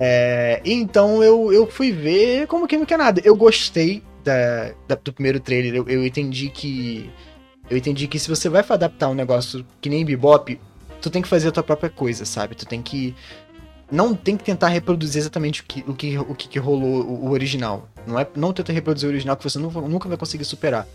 [0.00, 3.20] É, então eu, eu fui ver como que não quer nada.
[3.24, 5.74] Eu gostei da, da- do primeiro trailer.
[5.76, 7.08] Eu, eu entendi que.
[7.70, 10.58] Eu entendi que se você vai adaptar um negócio que nem Bebop,
[11.00, 12.54] tu tem que fazer a tua própria coisa, sabe?
[12.54, 13.14] Tu tem que.
[13.90, 17.88] Não tem que tentar reproduzir exatamente o que, o que, o que, rolou o, original.
[18.06, 20.86] Não, é, não tenta reproduzir o original que você nu- nunca vai conseguir superar.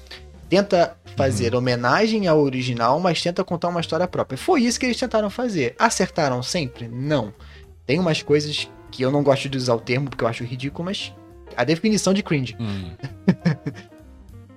[0.47, 4.37] Tenta fazer homenagem ao original, mas tenta contar uma história própria.
[4.37, 5.75] Foi isso que eles tentaram fazer.
[5.79, 6.87] Acertaram sempre?
[6.87, 7.33] Não.
[7.85, 10.85] Tem umas coisas que eu não gosto de usar o termo porque eu acho ridículo,
[10.85, 11.11] mas
[11.57, 12.55] a definição de cringe.
[12.59, 12.91] Hum.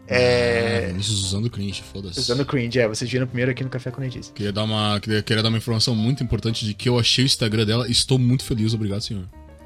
[0.08, 0.92] É.
[0.94, 2.18] Ah, usando cringe, foda-se.
[2.20, 4.30] Usando cringe, é, vocês viram primeiro aqui no Café com Nerdice.
[4.32, 7.26] Queria dar, uma, queria, queria dar uma informação muito importante de que eu achei o
[7.26, 7.88] Instagram dela.
[7.90, 9.24] Estou muito feliz, obrigado, senhor.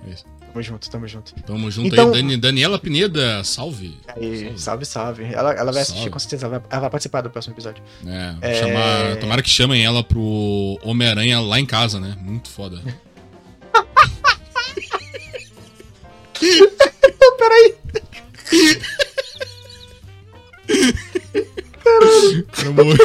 [0.09, 0.25] É isso.
[0.53, 1.33] Tamo junto, tamo junto.
[1.47, 2.13] Tamo junto Então- aí.
[2.15, 3.97] Dani- Daniela Pineda, salve.
[4.09, 5.23] Aí, salve, salve.
[5.25, 6.11] Ela, ela vai assistir Salve.
[6.11, 7.83] com certeza, ela vai, ela vai participar do próximo episódio.
[8.05, 8.55] É, É.
[8.55, 12.17] chamar- tomara que chamem ela pro Homem-Aranha lá em casa, né?
[12.21, 12.83] Muito foda.
[17.39, 17.75] Peraí,
[21.83, 22.97] Cara, morreu.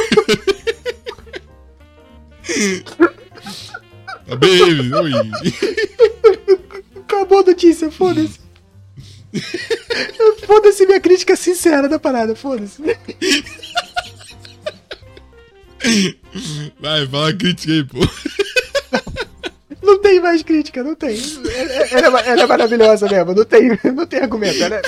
[4.28, 5.12] A baby, oi.
[7.00, 8.40] acabou a notícia, foda-se.
[10.46, 12.82] foda-se minha crítica sincera da parada, foda-se.
[16.80, 18.00] Vai, fala a crítica aí, pô.
[19.82, 21.16] Não tem mais crítica, não tem.
[21.92, 24.62] Ela, ela é maravilhosa mesmo, não tem, não tem argumento.
[24.62, 24.82] Ela é,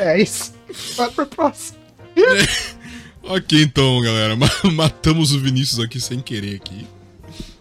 [0.00, 0.52] é isso.
[0.96, 1.79] Vai pro próximo.
[3.22, 4.36] ok, então, galera.
[4.72, 6.86] Matamos o Vinícius aqui sem querer aqui.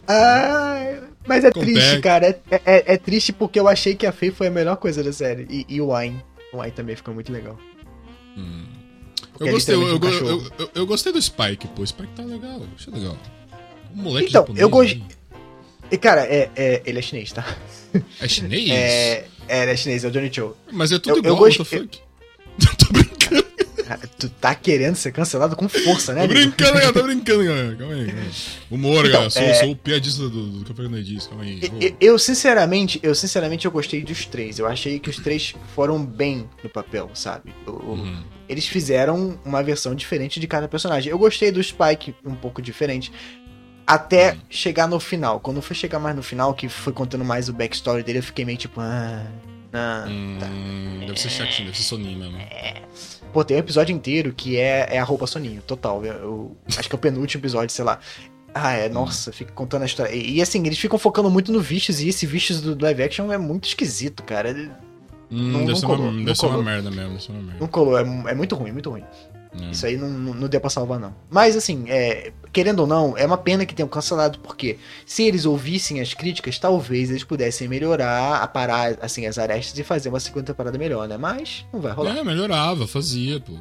[0.08, 2.28] Ah, mas é triste, cara.
[2.50, 5.14] É, é, é, triste porque eu achei que a Faye foi a melhor coisa da
[5.14, 5.46] série.
[5.50, 6.24] E, e o Wine.
[6.52, 7.58] O Wine também ficou muito legal.
[8.36, 8.66] Hum.
[9.40, 10.00] Eu é gostei, eu, eu,
[10.58, 11.84] eu, eu, gostei do Spike, pô.
[11.84, 13.18] O Spike tá legal, achei legal.
[13.94, 15.02] O moleque Então, eu gostei.
[15.92, 17.46] E, cara, é, é, ele é chinês, tá?
[18.20, 18.70] É chinês?
[18.70, 20.56] É, é, ele é chinês, é o Johnny Cho.
[20.72, 21.90] Mas é tudo eu, igual, eu gostei,
[22.78, 23.49] Tô brincando.
[24.18, 26.22] Tu tá querendo ser cancelado com força, né?
[26.22, 27.76] Tô brincando, galera, tô brincando, galera.
[27.76, 28.06] Calma aí.
[28.06, 28.32] Calma aí.
[28.70, 29.30] Humor, então, galera.
[29.30, 29.54] Sou, é...
[29.56, 30.84] sou o piadista do, do Café.
[31.30, 31.62] Calma aí.
[31.80, 34.60] Eu, eu, sinceramente, eu sinceramente eu gostei dos três.
[34.60, 37.54] Eu achei que os três foram bem no papel, sabe?
[37.66, 38.24] Eu, uhum.
[38.48, 41.12] Eles fizeram uma versão diferente de cada personagem.
[41.12, 43.12] Eu gostei do Spike um pouco diferente.
[43.86, 44.40] Até uhum.
[44.50, 45.40] chegar no final.
[45.40, 48.46] Quando foi chegar mais no final, que foi contando mais o backstory dele, eu fiquei
[48.46, 48.80] meio tipo.
[48.82, 49.26] Ah,
[49.74, 50.48] ah, hum, tá.
[51.06, 52.38] Deve ser chatinho, deve ser soninho mesmo.
[52.38, 52.82] É.
[53.32, 56.04] Pô, tem um episódio inteiro que é, é a roupa soninho, total.
[56.04, 58.00] Eu, eu, acho que é o penúltimo episódio, sei lá.
[58.54, 60.14] Ah, é, nossa, fica contando a história.
[60.14, 63.32] E, e, assim, eles ficam focando muito no Vistos, e esse Vistos do live action
[63.32, 64.52] é muito esquisito, cara.
[65.32, 67.60] Hum, não, deve, não colou, uma, deve ser uma merda mesmo, deve ser uma merda.
[67.60, 69.04] Não colou, é, é muito ruim, muito ruim.
[69.52, 69.72] É.
[69.72, 71.14] Isso aí não, não, não, deu pra salvar, não.
[71.30, 75.46] Mas, assim, é, querendo ou não, é uma pena que tenham cancelado, porque se eles
[75.46, 80.46] ouvissem as críticas, talvez eles pudessem melhorar, aparar, assim, as arestas e fazer uma segunda
[80.46, 81.18] temporada melhor, né?
[81.18, 82.18] Mas não vai rolar.
[82.18, 83.54] É, melhorava, fazia, pô.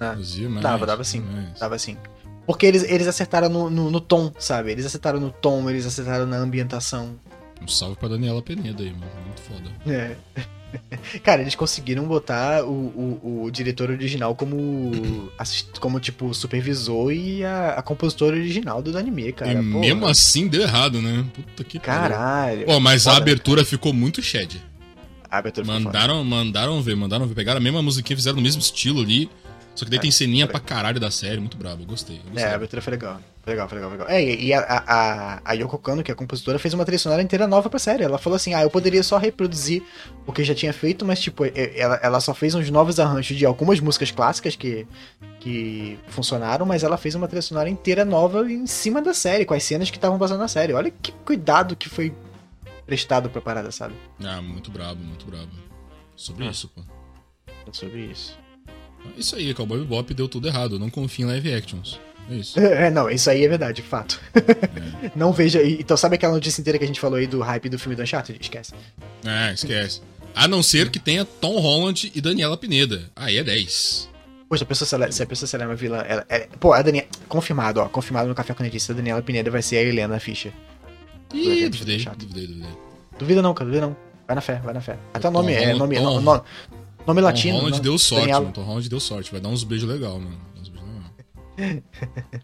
[0.00, 0.62] Ah, fazia mais.
[0.62, 1.20] Dava, dava sim.
[1.20, 1.58] Mais.
[1.58, 1.96] Dava sim.
[2.44, 4.70] Porque eles, eles acertaram no, no, no, tom, sabe?
[4.70, 7.16] Eles acertaram no tom, eles acertaram na ambientação.
[7.62, 9.10] Um salve pra Daniela Peneda aí, mano.
[9.24, 9.70] Muito foda.
[9.86, 10.16] É.
[11.22, 14.90] Cara, eles conseguiram botar o, o, o diretor original como,
[15.80, 19.52] como, tipo, supervisor e a, a compositora original do anime, cara.
[19.52, 21.24] E Pô, mesmo assim deu errado, né?
[21.32, 22.66] Puta que Caralho.
[22.66, 23.16] Pô, mas Foda.
[23.16, 24.60] a abertura ficou muito shed.
[25.30, 27.34] A abertura mandaram, mandaram ver, mandaram ver.
[27.34, 29.30] Pegaram a mesma musiquinha, fizeram no mesmo estilo ali.
[29.74, 32.16] Só que daí é, tem ceninha pra caralho da série, muito brabo, eu gostei.
[32.16, 32.44] Eu gostei.
[32.44, 33.20] É, a abertura foi legal.
[33.46, 34.08] Legal, legal, legal.
[34.08, 37.22] É, e a, a, a Yoko Kano, que é a compositora, fez uma trilha sonora
[37.22, 38.02] inteira nova pra série.
[38.02, 39.84] Ela falou assim: ah, eu poderia só reproduzir
[40.26, 41.44] o que já tinha feito, mas, tipo,
[41.76, 44.84] ela, ela só fez uns novos arranjos de algumas músicas clássicas que,
[45.38, 49.54] que funcionaram, mas ela fez uma trilha sonora inteira nova em cima da série, com
[49.54, 50.72] as cenas que estavam passando na série.
[50.72, 52.12] Olha que cuidado que foi
[52.84, 53.94] prestado pra parada, sabe?
[54.24, 55.52] Ah, muito brabo, muito brabo.
[56.16, 56.50] Sobre ah.
[56.50, 56.82] isso, pô.
[57.46, 58.36] É sobre isso.
[59.16, 60.80] Isso aí, Cowboy Bebop deu tudo errado.
[60.80, 62.00] Não confia em live actions.
[62.30, 62.58] É isso.
[62.60, 64.20] É, não, isso aí é verdade, fato.
[64.34, 65.10] É.
[65.16, 65.62] não veja.
[65.62, 68.02] Então, sabe aquela notícia inteira que a gente falou aí do hype do filme do
[68.02, 68.38] Uncharted?
[68.40, 68.72] Esquece.
[69.24, 70.00] É, esquece.
[70.34, 73.10] A não ser que tenha Tom Holland e Daniela Pineda.
[73.16, 74.10] Aí é 10.
[74.48, 75.98] Poxa, a pessoa se a pessoa é uma vilã.
[76.06, 77.08] Ela, ela, pô, a Daniela.
[77.28, 77.88] Confirmado, ó.
[77.88, 80.52] Confirmado no Café com a A Daniela Pineda vai ser a Helena Fischer.
[81.32, 82.70] Ih, duvidei, duvidei, duvidei.
[83.18, 83.96] Duvida não, cara, duvida não.
[84.26, 84.98] Vai na fé, vai na fé.
[85.14, 85.74] Até o nome é.
[85.74, 86.42] Nome, Tom, nome,
[87.06, 87.54] Nome latino.
[87.54, 88.40] Tom Holland deu sorte, Daniel...
[88.40, 88.52] mano.
[88.52, 89.32] Tom Holland deu sorte.
[89.32, 90.36] Vai dar uns beijos legal, mano.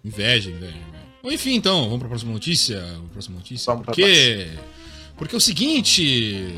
[0.04, 0.76] Inveja, inveja.
[1.22, 2.82] Bom, enfim, então, vamos pra próxima notícia.
[3.12, 3.72] Próxima notícia.
[3.72, 4.48] Vamos porque...
[5.16, 6.54] Porque é o seguinte.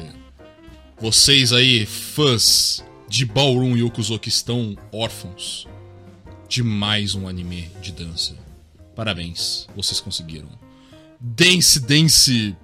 [0.99, 5.67] Vocês aí, fãs de Ballroom Yokuzo que estão órfãos
[6.49, 8.37] de mais um anime de dança.
[8.95, 10.49] Parabéns, vocês conseguiram.
[11.21, 12.57] Dance Dance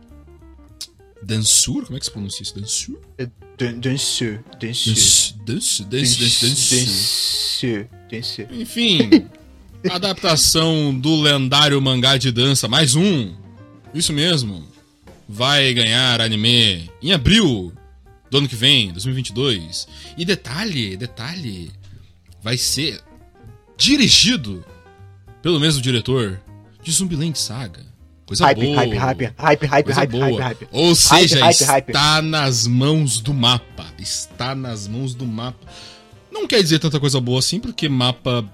[1.23, 1.85] Dansur?
[1.85, 2.59] Como é que se pronuncia isso?
[2.59, 3.01] Dansur?
[3.59, 4.43] Dansur.
[4.59, 4.95] Dansur.
[5.45, 5.87] Dansur.
[5.87, 7.89] Dansur.
[8.11, 8.47] Dansur.
[8.53, 9.29] Enfim,
[9.89, 13.33] adaptação do lendário mangá de dança, mais um.
[13.95, 14.65] Isso mesmo.
[15.29, 17.73] Vai ganhar anime em abril
[18.31, 19.89] do ano que vem, 2022.
[20.17, 21.71] E detalhe, detalhe,
[22.43, 23.01] vai ser
[23.77, 24.65] dirigido
[25.41, 26.41] pelo mesmo diretor
[26.83, 27.81] de Zumbiland Saga.
[28.27, 28.77] Coisa hype, boa.
[28.77, 30.69] Hype, hype, hype, hype, hype, hype, hype.
[30.71, 33.87] Ou seja, hype, hype, está nas mãos do mapa.
[33.99, 35.67] Está nas mãos do mapa.
[36.31, 38.49] Não quer dizer tanta coisa boa assim, porque mapa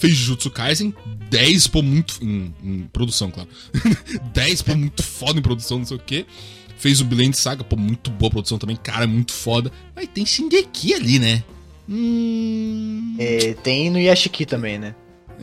[0.00, 0.94] fez Jujutsu Kaisen,
[1.28, 2.18] 10 pô muito.
[2.22, 3.48] Em, em produção, claro.
[4.32, 6.26] 10 pô muito foda em produção, não sei o quê.
[6.78, 9.70] Fez o Blend Saga, pô, muito boa produção também, cara, muito foda.
[9.94, 11.44] Mas tem Shingeki ali, né?
[11.86, 13.16] Hum...
[13.18, 14.94] É, tem no Yashiki também, né?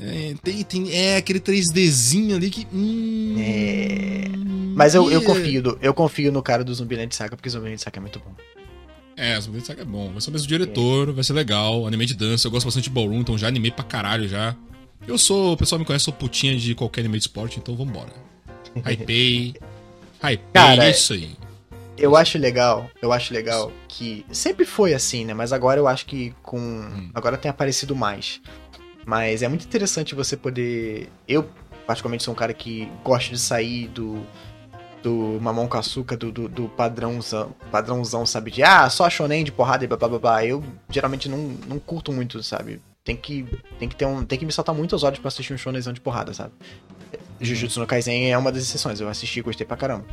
[0.01, 2.67] É, tem, tem, é aquele 3Dzinho ali que.
[2.73, 4.25] Hum, é.
[4.75, 8.01] Mas eu, eu, confio, eu confio no cara do Zumbiland Saga, porque Zumbiland Saga é
[8.01, 8.33] muito bom.
[9.17, 10.11] É, Zumbiland Saga é bom.
[10.11, 11.11] Vai ser o mesmo diretor, é.
[11.11, 11.87] vai ser legal.
[11.87, 14.55] Anime de dança, eu gosto bastante de Ballroom, então já animei pra caralho já.
[15.07, 18.13] Eu sou, o pessoal me conhece, sou putinha de qualquer anime de esporte, então vambora.
[18.85, 19.55] Hypei.
[20.21, 21.35] Hypei, é isso aí.
[21.97, 25.33] Eu acho legal, eu acho legal que sempre foi assim, né?
[25.33, 26.59] Mas agora eu acho que com.
[26.59, 27.09] Hum.
[27.13, 28.39] Agora tem aparecido mais.
[29.03, 31.09] Mas é muito interessante você poder.
[31.27, 31.49] Eu,
[31.87, 34.23] particularmente sou um cara que gosta de sair do,
[35.07, 38.51] do mamão com açúcar, do, do, do padrãozão, padrãozão, sabe?
[38.51, 40.45] De, ah, só shonen de porrada e blá blá blá.
[40.45, 42.81] Eu geralmente não, não curto muito, sabe?
[43.05, 43.45] Tem que,
[43.79, 45.93] tem que ter um, tem que me saltar muito os olhos pra assistir um shonenzão
[45.93, 46.51] de porrada, sabe?
[47.39, 50.05] Jujutsu no Kaisen é uma das exceções, eu assisti e gostei pra caramba.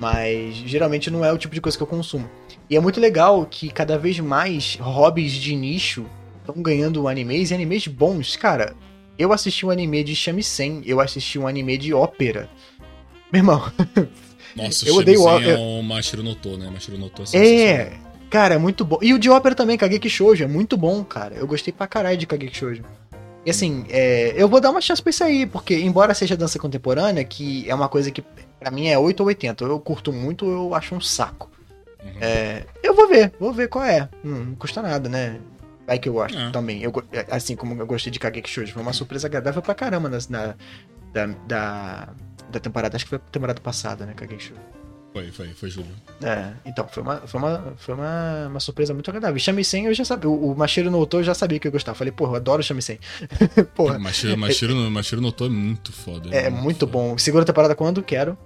[0.00, 2.28] Mas geralmente não é o tipo de coisa que eu consumo.
[2.70, 6.06] E é muito legal que cada vez mais hobbies de nicho
[6.40, 8.34] estão ganhando animes e animes bons.
[8.36, 8.74] Cara,
[9.18, 12.48] eu assisti um anime de shamisen, eu assisti um anime de ópera.
[13.32, 13.72] Meu irmão.
[14.54, 15.52] Nossa, eu odeio ópera.
[15.54, 15.60] ópera.
[15.60, 16.68] É o Mashiro Noto, né?
[16.70, 17.92] Mashiro Noto é É,
[18.30, 18.98] cara, é muito bom.
[19.00, 21.34] E o de ópera também, Kageki Shoujo, é muito bom, cara.
[21.34, 22.82] Eu gostei pra caralho de Kageki Shoujo.
[23.44, 26.58] E assim, é, eu vou dar uma chance pra isso aí, porque embora seja dança
[26.58, 28.22] contemporânea, que é uma coisa que
[28.60, 31.50] pra mim é 8 ou 80, eu curto muito, eu acho um saco.
[32.04, 32.10] Uhum.
[32.20, 34.08] É, eu vou ver, vou ver qual é.
[34.24, 35.40] Hum, não custa nada, né?
[35.86, 36.50] Vai que eu gosto É.
[36.50, 36.82] também.
[36.82, 40.08] Eu, go- assim como eu gostei de Kageki Shoujo, foi uma surpresa agradável pra caramba
[40.08, 40.54] na, na-
[41.12, 42.08] da, da,
[42.50, 44.60] da temporada, acho que foi a temporada passada, né, Kageki Shoujo.
[45.12, 45.94] Foi, foi, foi Júlio.
[46.22, 49.38] É, então, foi uma, foi uma, foi uma, uma surpresa muito agradável.
[49.38, 51.94] Shamisen eu já sabia, o, o Mashiro no Oto eu já sabia que eu gostava.
[51.96, 52.98] Falei, porra, eu adoro Shamisen.
[53.76, 56.34] porra, Mashiro, Mashiro, Mashiro Noto é muito foda.
[56.34, 57.18] é muito bom.
[57.18, 58.02] Segunda temporada quando?
[58.02, 58.38] Quero.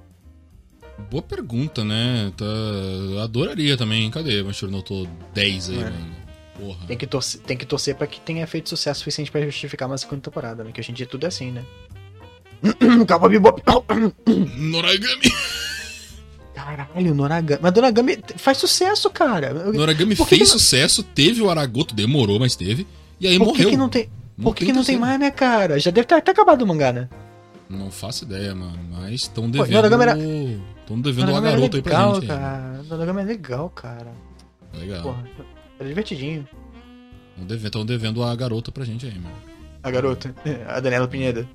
[1.08, 2.32] Boa pergunta, né?
[2.36, 2.44] Tá...
[2.44, 4.10] eu Adoraria também.
[4.10, 5.84] Cadê Mashiro Noto 10 aí, É.
[5.84, 6.16] mano?
[6.58, 6.86] Porra.
[6.86, 9.98] Tem que, torcer, tem que torcer pra que tenha feito sucesso suficiente pra justificar uma
[9.98, 10.72] segunda temporada, né?
[10.72, 11.62] Que hoje em dia tudo é assim, né?
[13.06, 13.62] Calma, Bebop.
[14.56, 15.32] Noragami!
[16.54, 17.60] Caralho, Noragami.
[17.62, 19.52] Mas Noragami faz sucesso, cara.
[19.72, 22.86] Noragami fez que não- sucesso, teve o Aragoto, demorou, mas teve.
[23.20, 23.70] E aí Por que, morreu.
[23.70, 24.08] que não tem.
[24.42, 25.78] Por que, que não tem mais, né, cara?
[25.78, 27.08] Já deve ter até acabado o mangá, né?
[27.68, 28.78] Não faço ideia, mano.
[28.90, 29.72] Mas estão devendo.
[29.72, 30.18] Noragami era-
[30.80, 32.22] Estão devendo uma garota aí pra gente.
[32.22, 32.26] aí.
[32.28, 32.82] cara.
[32.88, 34.12] Noragami é legal, cara.
[34.74, 35.02] Legal.
[35.02, 35.24] Porra,
[35.78, 36.46] era divertidinho.
[37.32, 39.34] Estão devendo, devendo a garota pra gente aí, mano.
[39.82, 40.34] A garota,
[40.68, 41.46] a Daniela Pineda.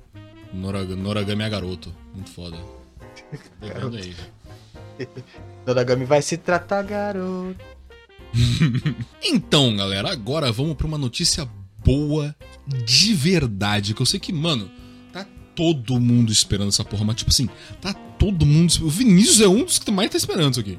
[0.52, 1.94] Noraga- Noragami é garoto.
[2.14, 2.56] Muito foda.
[3.60, 4.14] Devendo aí.
[5.66, 7.56] Noragami vai se tratar, garoto.
[9.22, 11.48] Então, galera, agora vamos pra uma notícia
[11.84, 12.34] boa
[12.84, 13.94] de verdade.
[13.94, 14.70] Que eu sei que, mano,
[15.12, 17.48] tá todo mundo esperando essa porra, mas tipo assim,
[17.80, 18.72] tá todo mundo.
[18.82, 20.78] O Vinícius é um dos que mais tá esperando isso aqui.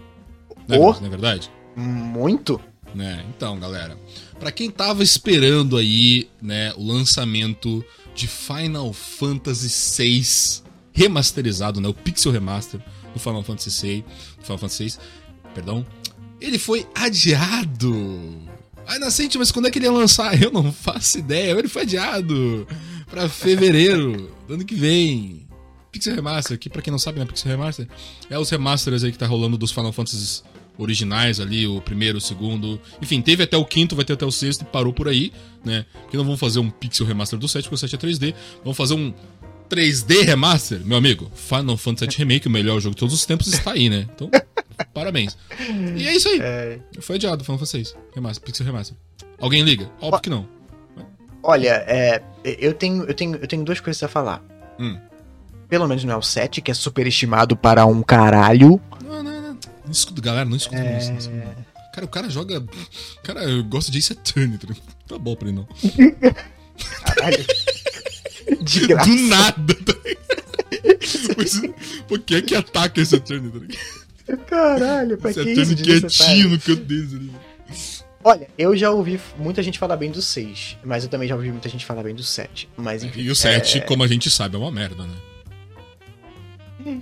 [0.67, 0.93] Não é, Oh.
[0.99, 1.51] não é verdade?
[1.75, 2.59] Muito?
[2.93, 3.25] Né?
[3.35, 3.97] Então, galera,
[4.39, 7.83] pra quem tava esperando aí, né, o lançamento
[8.15, 12.79] de Final Fantasy VI remasterizado, né, o Pixel Remaster
[13.13, 14.05] do Final Fantasy VI,
[14.37, 14.95] do Final Fantasy VI,
[15.53, 15.85] perdão,
[16.39, 17.93] ele foi adiado.
[18.85, 20.41] Ai, Nascente, mas quando é que ele ia lançar?
[20.41, 21.51] Eu não faço ideia.
[21.51, 22.67] Ele foi adiado
[23.09, 25.47] pra fevereiro do ano que vem.
[25.89, 27.87] Pixel Remaster, que pra quem não sabe, né, Pixel Remaster
[28.29, 30.43] é os remasters aí que tá rolando dos Final Fantasies
[30.77, 32.79] originais ali, o primeiro, o segundo.
[33.01, 35.31] Enfim, teve até o quinto, vai ter até o sexto e parou por aí,
[35.63, 35.85] né?
[36.01, 38.35] Porque não vamos fazer um Pixel Remaster do 7, porque o 7 é 3D.
[38.63, 39.13] Vamos fazer um
[39.69, 41.31] 3D Remaster, meu amigo.
[41.35, 44.07] Final Fantasy VII Remake, o melhor jogo de todos os tempos, está aí, né?
[44.13, 44.29] Então,
[44.93, 45.37] parabéns.
[45.95, 46.39] E é isso aí.
[46.41, 47.93] É, Foi adiado, Final Fantasy VI.
[48.15, 48.97] Remaster, Pixel Remaster.
[49.39, 49.89] Alguém liga?
[50.01, 50.47] Óbvio que não.
[51.41, 54.43] olha, é, eu, tenho, eu, tenho, eu tenho duas coisas a falar.
[54.79, 54.97] Hum.
[55.67, 58.79] Pelo menos não é o 7, que é superestimado para um caralho.
[59.03, 59.32] Não, não,
[59.85, 59.91] não.
[59.91, 61.11] Escuta, galera, não escuta isso.
[61.11, 61.67] não escuta.
[61.93, 62.63] Cara, o cara joga.
[63.23, 64.67] Cara gosta de Ace Attorney, tá?
[65.07, 65.67] Tá bom pra ele não.
[67.05, 67.45] Caralho.
[68.61, 69.09] De graça.
[69.09, 69.93] Do nada, tá?
[71.37, 71.61] Mas,
[72.07, 74.37] Por que é que ataca esse Attorney, tá?
[74.47, 75.75] Caralho, pra Esse que isso?
[75.75, 77.31] De quietinho no canto deles ali.
[78.23, 81.51] Olha, eu já ouvi muita gente falar bem do 6, mas eu também já ouvi
[81.51, 82.69] muita gente falar bem do 7.
[82.77, 83.19] Mas enfim.
[83.19, 87.01] E o 7, como a gente sabe, é uma merda, né?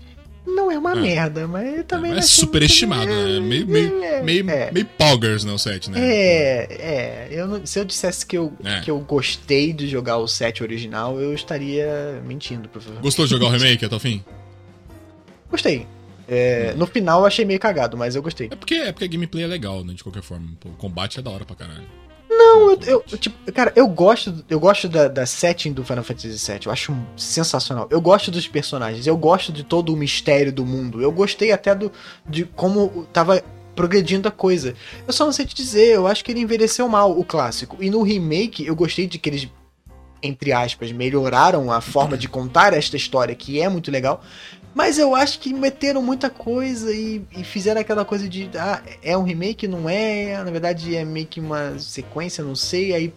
[0.56, 0.96] Não é uma É.
[0.96, 2.12] merda, mas também.
[2.12, 3.40] é achei superestimado, muito- né?
[3.40, 4.72] Meio, meio, É, meio, é.
[4.72, 5.52] meio poggers, né?
[5.52, 6.00] O 7, né?
[6.00, 7.28] É, é.
[7.32, 8.80] Eu não- se eu dissesse que eu, É.
[8.82, 13.04] que eu gostei de jogar o 7 original, eu estaria mentindo, provavelmente.
[13.04, 14.24] Gostou de jogar o remake até o fim?
[15.50, 15.86] Gostei.
[16.28, 18.48] É, no final eu achei meio cagado, mas eu gostei.
[18.52, 19.94] É porque, é porque a gameplay é legal, né?
[19.94, 20.48] De qualquer forma.
[20.60, 21.84] Pô, o combate é da hora pra caralho.
[22.34, 26.30] Não, eu, eu- tipo, cara, eu gosto, eu gosto da, da setting do Final Fantasy
[26.30, 26.62] VII.
[26.66, 27.88] Eu acho sensacional.
[27.92, 31.02] Eu gosto dos personagens, eu gosto de todo o mistério do mundo.
[31.02, 31.92] Eu gostei até do
[32.28, 33.44] de como tava
[33.76, 34.74] progredindo a coisa.
[35.06, 37.78] Eu só não sei te dizer, eu acho que ele envelheceu mal o clássico.
[37.82, 39.50] E no remake eu gostei de que eles
[40.24, 44.22] entre aspas, melhoraram a forma de contar esta história, que é muito legal.
[44.74, 48.50] Mas eu acho que meteram muita coisa e, e fizeram aquela coisa de.
[48.58, 49.68] Ah, é um remake?
[49.68, 50.42] Não é?
[50.44, 52.94] Na verdade é meio que uma sequência, não sei.
[52.94, 53.14] Aí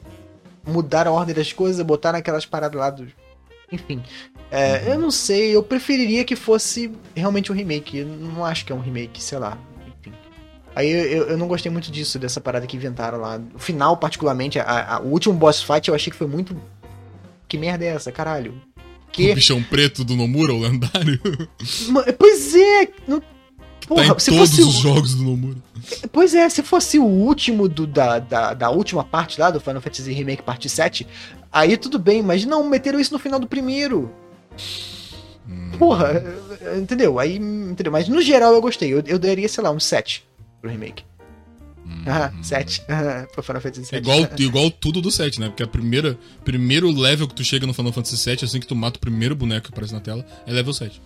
[0.67, 3.07] mudaram a ordem das coisas, botaram aquelas paradas lá do.
[3.71, 4.03] Enfim.
[4.51, 7.99] É, Eu não sei, eu preferiria que fosse realmente um remake.
[7.99, 9.57] Eu não acho que é um remake, sei lá.
[10.01, 10.13] Enfim.
[10.75, 13.41] Aí eu, eu, eu não gostei muito disso, dessa parada que inventaram lá.
[13.55, 16.57] O final, particularmente, a- a- o último boss fight eu achei que foi muito.
[17.49, 18.61] Que merda é essa, caralho?
[19.15, 19.33] Quê.
[19.33, 21.21] O bichão preto do Nomura, o lendário.
[22.19, 22.89] Pois é.
[23.07, 23.23] Não...
[23.87, 24.83] Porra, tá em todos os o...
[24.83, 25.59] jogos do Nomura.
[26.11, 29.83] Pois é, se fosse o último do, da, da, da, última parte lá do Final
[29.83, 31.07] Fantasy Remake Parte 7,
[31.53, 34.11] aí tudo bem, mas não, meteram isso no final do primeiro.
[35.47, 35.73] Hum.
[35.79, 36.25] Porra,
[36.79, 37.19] entendeu?
[37.19, 37.93] Aí, entendeu?
[37.93, 38.93] Mas no geral eu gostei.
[38.93, 40.25] Eu, eu daria, sei lá, um 7
[40.61, 41.05] pro remake.
[42.07, 42.83] Hum, ah, 7.
[43.33, 44.03] pro Final Fantasy 7.
[44.03, 45.49] Igual, igual tudo do 7, né?
[45.49, 48.77] Porque a primeira primeiro level que tu chega no Final Fantasy 7, assim que tu
[48.77, 51.01] mata o primeiro boneco que aparece na tela, é level 7.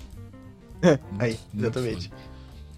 [1.18, 2.10] aí, exatamente.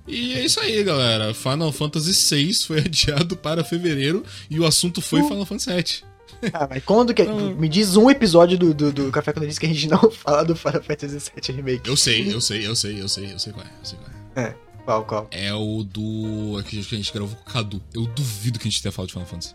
[0.06, 1.32] E é isso aí, galera.
[1.32, 5.28] Final Fantasy VI foi adiado para fevereiro e o assunto foi uh.
[5.28, 6.10] Final Fantasy VII.
[6.52, 7.22] Ah, mas quando que.
[7.22, 7.54] Então...
[7.54, 10.42] Me diz um episódio do, do, do Café quando disse que a gente não fala
[10.44, 11.88] do Final Fantasy VII Remake.
[11.88, 13.68] Eu sei, eu sei, eu sei, eu sei, eu sei qual é.
[13.68, 14.48] Eu sei qual é.
[14.48, 14.69] é.
[14.84, 15.28] Qual, qual?
[15.30, 16.58] É o do.
[16.58, 17.82] É que a gente gravou com o Cadu.
[17.94, 19.54] Eu duvido que a gente tenha falado de Final Fantasy.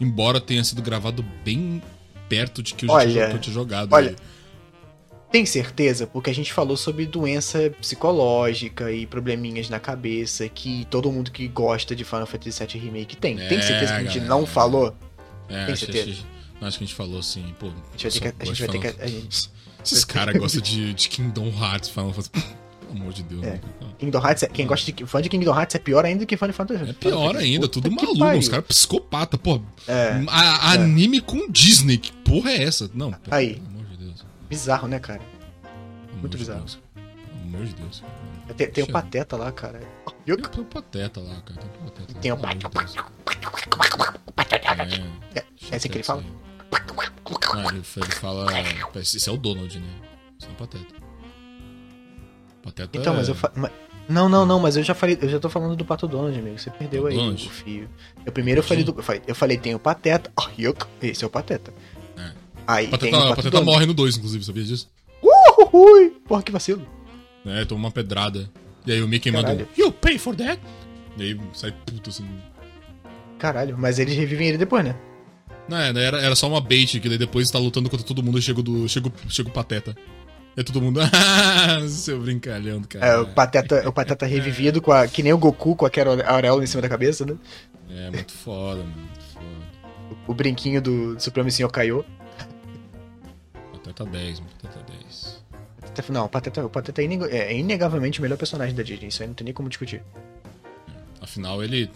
[0.00, 1.82] Embora tenha sido gravado bem
[2.28, 3.92] perto de que eu olha, já tinha jogado.
[3.92, 4.16] Olha, aí.
[5.30, 6.06] Tem certeza?
[6.06, 11.48] Porque a gente falou sobre doença psicológica e probleminhas na cabeça que todo mundo que
[11.48, 13.40] gosta de Final Fantasy VII Remake tem.
[13.40, 14.94] É, tem certeza que a gente não falou?
[15.48, 16.10] É, tem acho, certeza?
[16.10, 16.26] Acho,
[16.64, 17.66] acho, que a gente falou assim, pô.
[17.66, 18.42] A gente vai ter que.
[18.42, 19.50] A gente vai ter que a gente...
[19.84, 22.46] Esses caras gostam de, de Kingdom Hearts, Final Fantasy.
[22.96, 23.42] Pelo amor de Deus.
[23.42, 23.50] É.
[23.50, 23.60] Né?
[23.98, 26.36] Kingdom Hearts, é, quem gosta de fã de Kingdom Hearts é pior ainda do que
[26.36, 26.90] fã de Fantasy.
[26.90, 29.60] É pior ainda, tudo maluco, os caras psicopata, pô.
[29.86, 30.22] É.
[30.28, 30.78] A, é.
[30.78, 32.90] anime com Disney, que porra é essa?
[32.94, 33.54] Não, pô, Aí.
[33.54, 34.24] Pelo amor de Deus.
[34.48, 35.20] Bizarro, né, cara?
[36.20, 36.64] Muito bizarro.
[36.64, 38.02] Pelo amor de Deus.
[38.56, 39.80] Tem, tem o Pateta lá, cara.
[40.24, 41.60] Tem, o Pateta lá, cara.
[41.60, 42.14] Tem o Pateta.
[42.20, 42.70] Tem o Pateta.
[45.34, 46.24] É, é assim que ele fala?
[46.72, 48.46] Ah, ele, ele fala.
[48.96, 49.86] Esse é o Donald, né?
[50.38, 51.05] Esse é o Pateta.
[52.66, 53.16] Pateta então, é...
[53.16, 53.34] mas eu.
[53.34, 53.52] Fa...
[54.08, 56.58] Não, não, não, mas eu já falei, eu já tô falando do Pato Donald, amigo.
[56.58, 57.46] Você perdeu o aí Donald.
[57.46, 57.88] o fio.
[58.24, 58.96] Eu primeiro eu falei do.
[59.26, 60.30] Eu falei, tem o Pateta.
[61.02, 61.72] Esse é o Pateta.
[62.16, 62.30] É.
[62.66, 64.88] Aí Pateta, tem o Pato Pateta morre no 2, inclusive, sabia disso?
[65.72, 66.10] Ui!
[66.26, 66.86] Porra, que vacilo.
[67.44, 68.50] É, toma uma pedrada.
[68.84, 69.58] E aí o Mickey Caralho.
[69.60, 70.60] manda You pay for that?
[71.16, 72.26] E aí sai puto assim.
[73.38, 74.96] Caralho, mas eles revivem ele depois, né?
[75.68, 78.38] Não, é, era, era só uma bait, que daí depois tá lutando contra todo mundo
[78.38, 79.96] e chega, do, chega, chega o Pateta.
[80.56, 81.00] É todo mundo.
[81.58, 83.06] Ah, seu brincalhão do cara.
[83.06, 86.62] É, o Pateta, o pateta revivido, com a, que nem o Goku com aquela auréola
[86.62, 87.36] em cima da cabeça, né?
[87.90, 88.96] É, muito foda, mano.
[88.96, 89.46] Muito foda.
[90.28, 92.04] O, o brinquinho do, do Supremo Senhor caiu.
[93.72, 95.44] Pateta 10, Pateta 10.
[96.10, 99.28] Não, o Pateta, o Pateta é, é inegavelmente o melhor personagem da Disney, isso aí
[99.28, 100.02] não tem nem como discutir.
[101.20, 101.90] Afinal, ele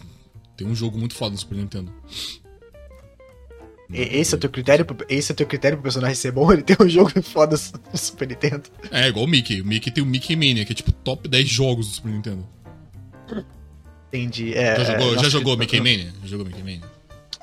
[0.57, 1.93] tem um jogo muito foda no Super Nintendo.
[3.93, 4.85] Esse é o teu critério?
[5.09, 6.51] Esse é teu critério pro personagem ser bom?
[6.53, 7.57] Ele tem um jogo foda
[7.91, 8.63] no Super Nintendo.
[8.91, 9.61] É, igual o Mickey.
[9.61, 12.47] O Mickey tem o Mickey Mania, que é tipo top 10 jogos do Super Nintendo.
[14.07, 14.53] Entendi.
[14.53, 16.13] É, já jogou, já jogou Mickey Mania?
[16.21, 16.81] Já jogou Mickey Mania?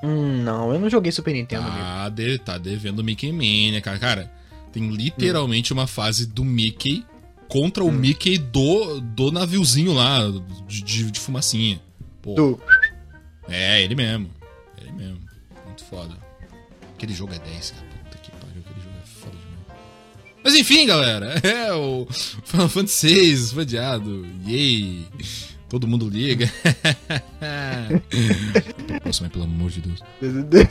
[0.02, 1.66] Hum, não, eu não joguei Super Nintendo.
[1.66, 3.98] Ah, de, tá devendo Mickey Mania, cara.
[3.98, 4.32] Cara,
[4.72, 5.76] tem literalmente hum.
[5.76, 7.04] uma fase do Mickey
[7.48, 7.88] contra hum.
[7.88, 10.20] o Mickey do, do naviozinho lá,
[10.66, 11.80] de, de, de fumacinha.
[12.22, 12.34] Pô.
[12.34, 12.60] Do...
[13.48, 14.30] É, ele mesmo.
[14.80, 15.20] Ele mesmo.
[15.66, 16.27] Muito foda.
[16.98, 17.86] Aquele jogo é 10, cara.
[18.02, 19.62] Puta que pariu, aquele jogo é foda demais.
[20.42, 21.34] Mas enfim, galera.
[21.46, 24.26] É o Final Fantasy VI, fadiado.
[24.44, 25.06] Yay!
[25.68, 26.50] Todo mundo liga.
[29.06, 30.02] Nossa, pelo amor de Deus.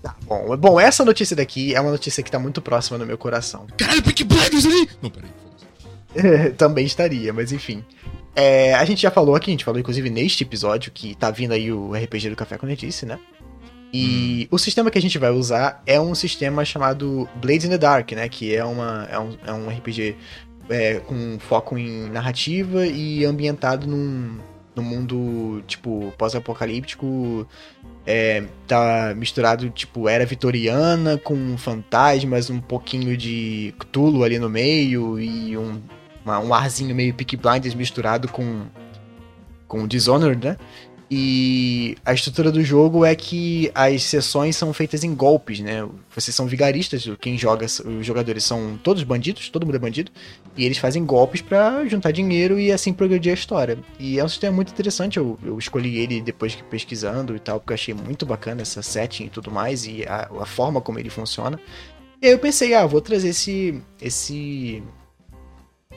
[0.00, 0.56] Tá bom.
[0.56, 3.66] Bom, essa notícia daqui é uma notícia que tá muito próxima no meu coração.
[3.76, 4.88] Caralho, Peak Blinders ali!
[5.02, 5.28] Não, peraí.
[6.56, 7.84] Também estaria, mas enfim.
[8.40, 11.50] É, a gente já falou aqui, a gente falou inclusive neste episódio que tá vindo
[11.50, 13.18] aí o RPG do Café com Notícia, né?
[13.92, 14.54] E hum.
[14.54, 18.12] o sistema que a gente vai usar é um sistema chamado Blades in the Dark,
[18.12, 18.28] né?
[18.28, 20.14] Que é, uma, é, um, é um RPG
[20.70, 24.38] é, com foco em narrativa e ambientado num,
[24.76, 27.44] num mundo, tipo, pós-apocalíptico.
[28.06, 35.18] É, tá misturado, tipo, era vitoriana com fantasmas, um pouquinho de Cthulhu ali no meio
[35.18, 35.82] e um,
[36.24, 38.66] uma, um arzinho meio Peaky Blinders misturado com,
[39.66, 40.56] com Dishonored, né?
[41.10, 45.88] E a estrutura do jogo é que as sessões são feitas em golpes, né?
[46.14, 50.12] Vocês são vigaristas, quem joga, os jogadores são todos bandidos, todo mundo é bandido,
[50.54, 53.78] e eles fazem golpes para juntar dinheiro e assim progredir a história.
[53.98, 57.58] E é um sistema muito interessante, eu, eu escolhi ele depois que pesquisando e tal,
[57.58, 60.98] porque eu achei muito bacana essa setting e tudo mais, e a, a forma como
[60.98, 61.58] ele funciona.
[62.20, 64.82] E aí eu pensei, ah, vou trazer esse, esse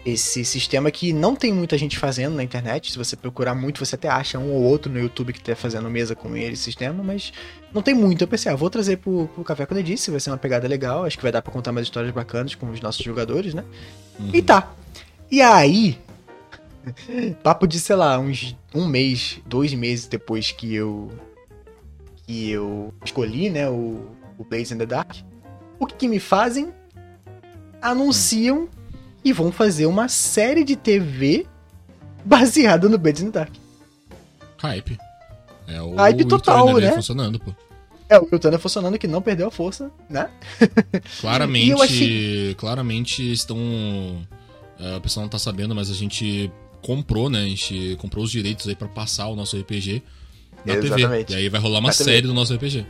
[0.06, 2.92] esse sistema que não tem muita gente fazendo na internet.
[2.92, 5.90] Se você procurar muito, você até acha um ou outro no YouTube que tá fazendo
[5.90, 7.32] mesa com ele, esse sistema, mas
[7.74, 8.24] não tem muito.
[8.24, 10.68] Eu pensei, ah, vou trazer pro, pro Café quando eu disse, vai ser uma pegada
[10.68, 13.64] legal, acho que vai dar pra contar mais histórias bacanas com os nossos jogadores, né?
[14.20, 14.32] Uhum.
[14.34, 14.74] E tá.
[15.30, 16.00] E aí,
[17.44, 21.12] papo de, sei lá, uns um mês, dois meses depois que eu
[22.26, 25.18] que eu escolhi, né, o, o Blaze in the Dark.
[25.80, 26.72] O que, que me fazem?
[27.82, 28.70] Anunciam
[29.24, 31.46] e vão fazer uma série de TV
[32.26, 33.54] baseada no Blaze in the Dark.
[34.58, 34.98] Hype.
[35.68, 36.92] É o Hype total, né?
[36.92, 37.54] funcionando, pô.
[38.10, 40.30] É, o Turner funcionando que não perdeu a força, né?
[41.22, 43.58] Claramente, eu achei- claramente estão.
[44.78, 46.52] é, o pessoal não tá sabendo, mas a gente
[46.82, 47.40] comprou, né?
[47.40, 50.04] A gente comprou os direitos aí pra passar o nosso RPG
[50.66, 50.88] na TV.
[50.88, 51.32] Exatamente.
[51.32, 52.04] E aí vai rolar uma TV.
[52.04, 52.86] série do nosso RPG.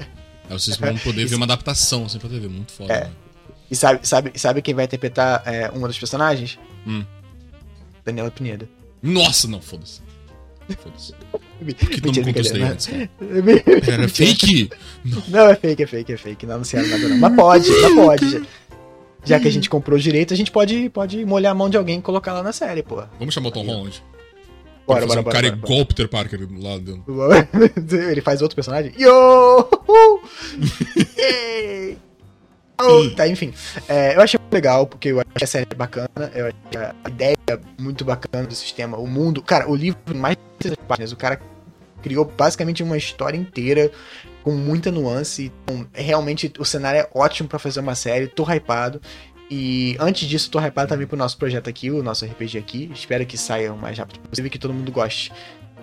[0.50, 2.48] Aí vocês vão poder ver uma adaptação assim pra TV.
[2.48, 2.92] Muito foda.
[2.92, 3.04] É.
[3.06, 3.12] né?
[3.72, 6.60] E sabe, sabe, sabe quem vai interpretar é, uma dos personagens?
[6.86, 7.06] Hum.
[8.04, 8.68] Daniela Pineda.
[9.02, 10.02] Nossa, não, foda-se.
[10.78, 11.14] Foda-se.
[11.62, 13.08] Que tu não Mentira, me daí antes, cara?
[13.94, 14.72] Era fake?
[15.30, 16.46] Não, é fake, é fake, é fake.
[16.48, 17.18] Não anunciaram nada não.
[17.20, 18.48] Mas pode, mas pode.
[19.24, 22.00] Já, que a gente comprou direito, a gente pode, pode molhar a mão de alguém
[22.00, 23.04] e colocar lá na série, pô.
[23.20, 24.04] Vamos chamar o Tom Holland.
[24.88, 25.36] Bora, bora, um bora.
[25.36, 27.06] cara bora, igual o Peter Parker lá dentro.
[28.10, 28.92] Ele faz outro personagem?
[28.98, 29.70] Yo!
[33.16, 33.54] Tá, enfim.
[33.88, 37.38] É, eu achei muito legal, porque eu achei a série bacana, eu achei a ideia
[37.80, 39.42] muito bacana do sistema, o mundo.
[39.42, 41.40] Cara, o livro mais de 300 páginas, o cara
[42.02, 43.92] criou basicamente uma história inteira
[44.44, 45.52] com muita nuance.
[45.64, 49.02] Então, realmente o cenário é ótimo pra fazer uma série, tô hypado.
[49.50, 52.90] E antes disso, tô hypado também pro nosso projeto aqui, o nosso RPG aqui.
[52.94, 55.32] Espero que saia o mais rápido possível e que todo mundo goste.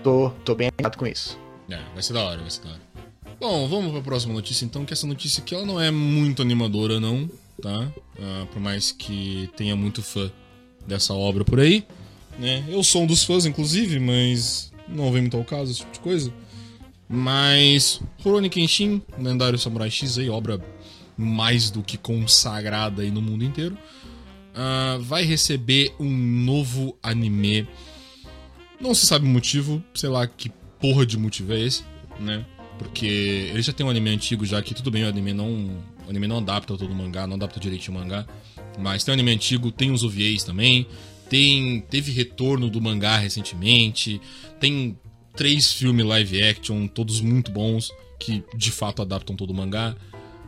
[0.03, 1.39] Tô, tô bem animado com isso.
[1.71, 2.81] É, vai ser da hora, vai ser da hora.
[3.41, 6.99] Bom, vamos pra próxima notícia então, que essa notícia aqui ela não é muito animadora
[6.99, 7.31] não,
[7.63, 7.93] tá?
[8.21, 10.29] Ah, por mais que tenha muito fã
[10.85, 11.87] dessa obra por aí,
[12.37, 12.65] né?
[12.69, 16.01] Eu sou um dos fãs, inclusive, mas não vem muito ao caso esse tipo de
[16.01, 16.35] coisa.
[17.09, 20.61] Mas Rurouni Kenshin, lendário Samurai X aí, obra
[21.17, 23.79] mais do que consagrada aí no mundo inteiro,
[24.53, 27.69] ah, vai receber um novo anime.
[28.81, 31.85] Não se sabe o motivo, sei lá que porra de motivo é esse,
[32.19, 32.45] né?
[32.79, 33.07] Porque
[33.51, 35.49] ele já tem um anime antigo já que tudo bem, o anime não,
[36.07, 38.25] o anime não adapta todo o mangá, não adapta direitinho o mangá,
[38.79, 40.87] mas tem um anime antigo, tem os OVAs também,
[41.29, 44.21] tem teve retorno do mangá recentemente,
[44.61, 44.97] tem
[45.35, 49.97] três filmes live action, todos muito bons, que de fato adaptam todo o mangá.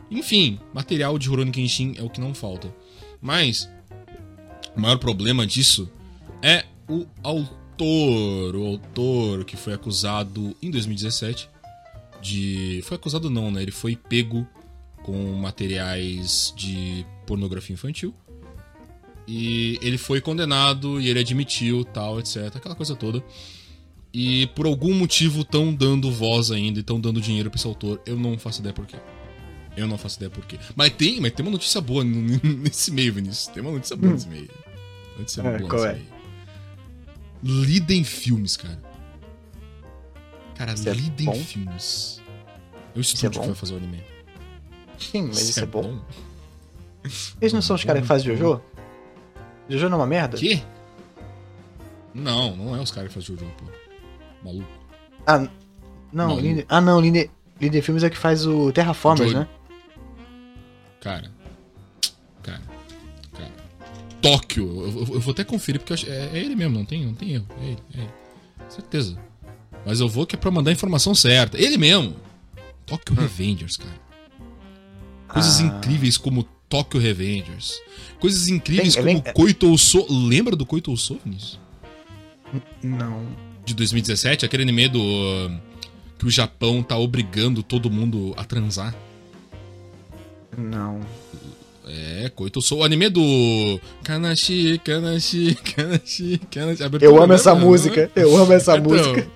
[0.09, 2.73] Enfim, material de Rurouni Kenshin é o que não falta.
[3.21, 3.69] Mas
[4.75, 5.89] o maior problema disso
[6.41, 11.49] é o autor, o autor que foi acusado em 2017
[12.21, 13.61] de foi acusado não, né?
[13.61, 14.47] Ele foi pego
[15.03, 18.13] com materiais de pornografia infantil.
[19.27, 23.23] E ele foi condenado e ele admitiu, tal, etc, aquela coisa toda.
[24.13, 28.01] E por algum motivo estão dando voz ainda e estão dando dinheiro pra esse autor.
[28.05, 28.97] Eu não faço ideia por quê.
[29.77, 30.59] Eu não faço ideia por quê.
[30.75, 33.47] Mas tem, mas tem uma notícia boa nesse meio, Vinícius.
[33.47, 34.49] Tem uma notícia boa nesse meio.
[35.17, 35.93] Notícia É, boa nesse é?
[35.93, 36.05] meio.
[37.43, 38.90] Lidem Filmes, cara.
[40.55, 41.33] Cara, Isso é bom?
[41.35, 42.21] Filmes.
[42.95, 43.45] É o Isso é estúdio que bom?
[43.47, 44.03] vai fazer o anime.
[44.99, 45.99] Sim, mas isso é bom.
[47.41, 48.61] Eles não são os caras que Bom, fazem Jojo?
[49.67, 50.37] Jojo não é uma merda?
[50.37, 50.61] Quê?
[52.13, 53.65] Não, não é os caras que fazem Jojo, pô.
[54.43, 54.67] Maluco.
[55.25, 55.39] Ah,
[56.11, 56.41] não, Maluco.
[56.41, 56.65] Linde...
[56.69, 57.31] Ah, não, Linde...
[57.59, 59.47] Linde Filmes é que faz o Terraformers, né?
[60.99, 61.31] Cara.
[62.43, 62.61] Cara.
[63.33, 63.51] Cara.
[64.21, 64.65] Tóquio.
[64.81, 67.13] Eu, eu- eu vou até conferir, porque eu é, é ele mesmo, não tem, não
[67.13, 67.47] tem erro.
[67.59, 68.09] É ele, é ele.
[68.69, 69.17] Certeza.
[69.85, 71.57] Mas eu vou que é pra mandar a informação certa.
[71.59, 72.15] Ele mesmo.
[72.85, 73.99] Tóquio Revengers, cara.
[75.27, 75.63] Coisas Ah.
[75.63, 77.81] incríveis como Tóquio Revengers.
[78.19, 80.05] Coisas incríveis Vem- como vem- Koito So.
[80.09, 81.59] Lembra do Koito So, Vinícius?
[82.83, 83.25] Não.
[83.65, 84.99] De 2017, aquele anime do.
[85.01, 85.51] uh,
[86.19, 88.93] Que o Japão tá obrigando todo mundo a transar.
[90.57, 90.99] Não.
[91.87, 92.79] É, Koito Sou.
[92.79, 93.79] O anime do.
[94.03, 96.83] Kanashi, Kanashi, Kanashi, Kanashi.
[96.83, 97.61] abertura Eu amo essa né?
[97.61, 98.11] música.
[98.15, 99.27] Eu amo essa Então, música.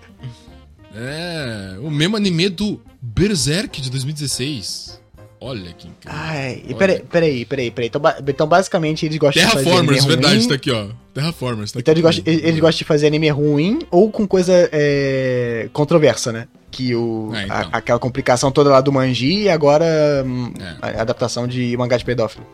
[0.96, 5.00] É, o mesmo anime do Berserk de 2016.
[5.42, 6.18] Olha que incrível.
[6.20, 6.76] Ai, e Olha.
[6.78, 7.88] peraí, peraí, peraí, peraí.
[7.90, 10.16] Então, então, basicamente, eles gostam de fazer anime Terraformers, ruim.
[10.16, 10.88] verdade, tá aqui, ó.
[11.14, 12.00] Terraformers, tá Então aqui.
[12.02, 16.48] eles gostam, eles gostam de fazer anime ruim ou com coisa é, controversa, né?
[16.72, 17.56] Que o, É, então.
[17.58, 19.86] a- aquela complicação toda lá do manji e agora
[20.26, 20.98] hum, É.
[20.98, 22.46] a adaptação de mangá de pedófilo.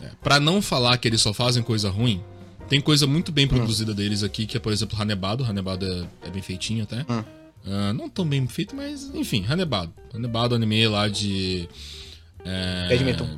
[0.00, 2.22] É, Pra não falar que eles só fazem coisa ruim,
[2.68, 5.44] tem coisa muito bem produzida deles aqui, que é, por exemplo, Hanebado.
[5.44, 5.84] Hanebado
[6.22, 7.04] é, é bem feitinho até.
[7.12, 7.22] Hum.
[7.64, 9.92] Ah, não tão bem feito, mas enfim, Hanebado.
[10.14, 11.68] Hanebado, anime lá de.
[12.44, 13.28] É, Badminton.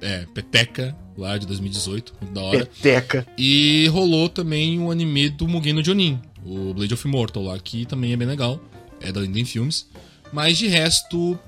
[0.00, 2.66] é, Peteca, lá de 2018, muito da hora.
[2.66, 3.26] Peteca.
[3.36, 7.84] E rolou também um anime do Mugen no Jonin, o Blade of Immortal lá, que
[7.84, 8.58] também é bem legal.
[9.00, 9.86] É da Linden Films.
[10.32, 11.38] Mas de resto,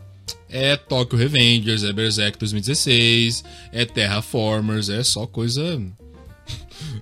[0.50, 3.42] é Tokyo Revengers, é Berserk 2016,
[3.72, 5.80] é Terraformers, é só coisa.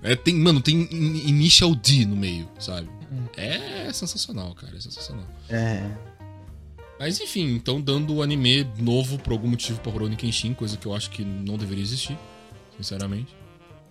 [0.01, 2.87] É, tem, mano, tem in- Initial D no meio, sabe?
[3.35, 5.25] É sensacional, cara, é sensacional.
[5.49, 5.83] É.
[6.99, 10.85] Mas enfim, então dando o anime novo por algum motivo pra Rurouni Kenshin, coisa que
[10.85, 12.17] eu acho que não deveria existir,
[12.77, 13.35] sinceramente.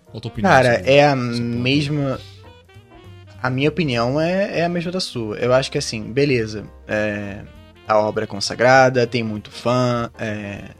[0.07, 0.51] Qual a tua opinião?
[0.51, 2.21] Cara, sobre é a mesma.
[3.43, 5.37] A minha opinião é, é a mesma da sua.
[5.37, 6.65] Eu acho que assim, beleza.
[6.87, 7.45] é,
[7.87, 10.11] a obra é consagrada, tem muito fã.
[10.19, 10.71] é,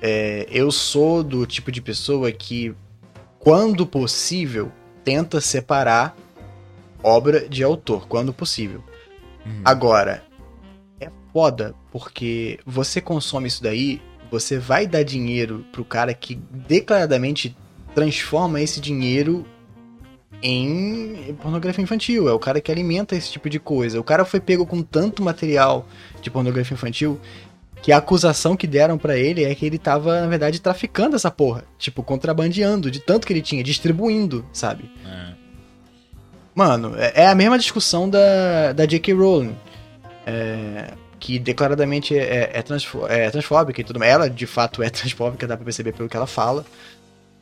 [0.00, 2.74] é, eu sou do tipo de pessoa que,
[3.38, 4.72] quando possível,
[5.04, 6.16] tenta separar
[7.02, 8.82] obra de autor, quando possível.
[9.44, 9.62] Uhum.
[9.64, 10.22] Agora,
[11.00, 14.00] é foda, porque você consome isso daí,
[14.30, 17.56] você vai dar dinheiro pro cara que declaradamente
[17.94, 19.44] transforma esse dinheiro
[20.42, 22.28] em pornografia infantil.
[22.28, 24.00] É o cara que alimenta esse tipo de coisa.
[24.00, 25.86] O cara foi pego com tanto material
[26.20, 27.20] de pornografia infantil
[27.82, 31.30] que a acusação que deram pra ele é que ele tava, na verdade, traficando essa
[31.30, 31.64] porra.
[31.78, 34.90] Tipo, contrabandeando de tanto que ele tinha, distribuindo, sabe?
[35.04, 35.41] É.
[36.54, 39.12] Mano, é é a mesma discussão da, da J.K.
[39.14, 39.56] Rowling.
[40.26, 44.10] É, que declaradamente é, é, transfo- é transfóbica e tudo mais.
[44.12, 46.64] Ela, de fato, é transfóbica, dá pra perceber pelo que ela fala.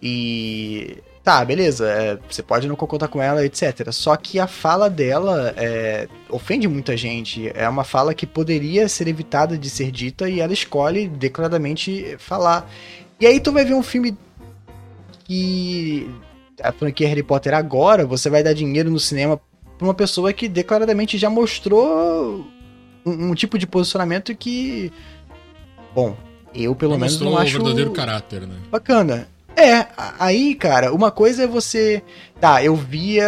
[0.03, 0.99] E.
[1.23, 3.93] Tá, beleza, é, você pode não concordar com ela, etc.
[3.93, 7.53] Só que a fala dela é, ofende muita gente.
[7.55, 12.67] É uma fala que poderia ser evitada de ser dita e ela escolhe declaradamente falar.
[13.21, 14.17] E aí tu vai ver um filme
[15.25, 16.11] que
[16.63, 19.41] a franquia Harry Potter agora, você vai dar dinheiro no cinema
[19.79, 22.47] pra uma pessoa que declaradamente já mostrou
[23.05, 24.93] um, um tipo de posicionamento que.
[25.95, 26.17] Bom,
[26.55, 28.57] eu pelo menos não o acho verdadeiro caráter, né?
[28.71, 29.29] bacana.
[29.57, 29.87] É,
[30.19, 32.03] aí, cara, uma coisa é você.
[32.41, 33.27] Tá, eu via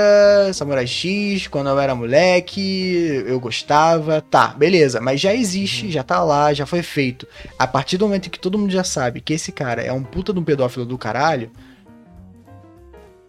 [0.55, 6.25] Samurai X quando eu era moleque, eu gostava, tá, beleza, mas já existe, já tá
[6.25, 7.27] lá, já foi feito.
[7.59, 10.33] A partir do momento que todo mundo já sabe que esse cara é um puta
[10.33, 11.51] de um pedófilo do caralho,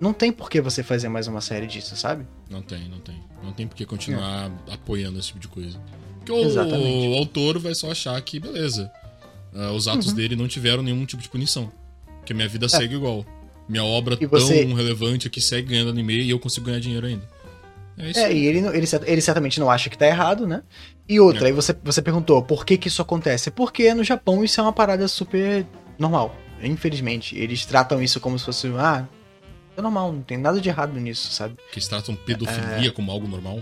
[0.04, 2.26] não tem por que você fazer mais uma série disso, sabe?
[2.50, 3.16] Não tem, não tem.
[3.42, 5.80] Não tem por que continuar apoiando esse tipo de coisa.
[6.20, 7.08] Porque o, Exatamente.
[7.08, 8.92] o autor vai só achar que, beleza,
[9.54, 10.14] ah, os atos Uhum.
[10.16, 11.72] dele não tiveram nenhum tipo de punição.
[12.20, 13.26] Porque minha vida segue igual.
[13.68, 14.24] Minha obra É.
[14.24, 17.28] E você- tão relevante aqui segue ganhando anime e eu consigo ganhar dinheiro ainda.
[17.98, 20.64] É isso É, e ele, ele, ele certamente não acha que tá errado, né?
[21.08, 21.48] E outra, É.
[21.48, 23.52] aí você, você perguntou por que que isso acontece?
[23.52, 25.66] Porque no Japão isso é uma parada super
[26.00, 26.36] normal.
[26.62, 29.06] Infelizmente, eles tratam isso como se fosse, ah,
[29.76, 31.56] é normal, não tem nada de errado nisso, sabe?
[31.72, 32.92] Que eles tratam pedofilia É.
[32.92, 33.60] como algo normal.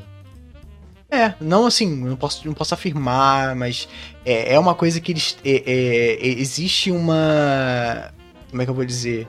[1.10, 3.88] É, não assim, não posso, não posso afirmar, mas
[4.26, 5.38] é, é uma coisa que eles.
[5.44, 8.14] é- é- é- existe uma.
[8.50, 9.28] Como é que eu vou dizer?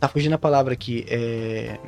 [0.00, 1.04] Tá fugindo a palavra aqui.
[1.08, 1.78] É.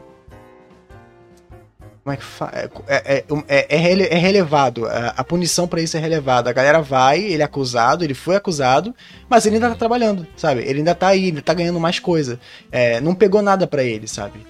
[2.09, 2.51] Como é que fa...
[2.55, 4.87] é, é, é, é rele- é relevado.
[4.87, 6.49] A, a punição pra isso é relevada.
[6.49, 8.95] A galera vai, ele é acusado, ele foi acusado,
[9.29, 10.63] mas ele ainda tá trabalhando, sabe?
[10.63, 12.41] Ele ainda tá aí, ele tá ganhando mais coisa.
[12.73, 14.47] É, não pegou nada pra ele, sabe?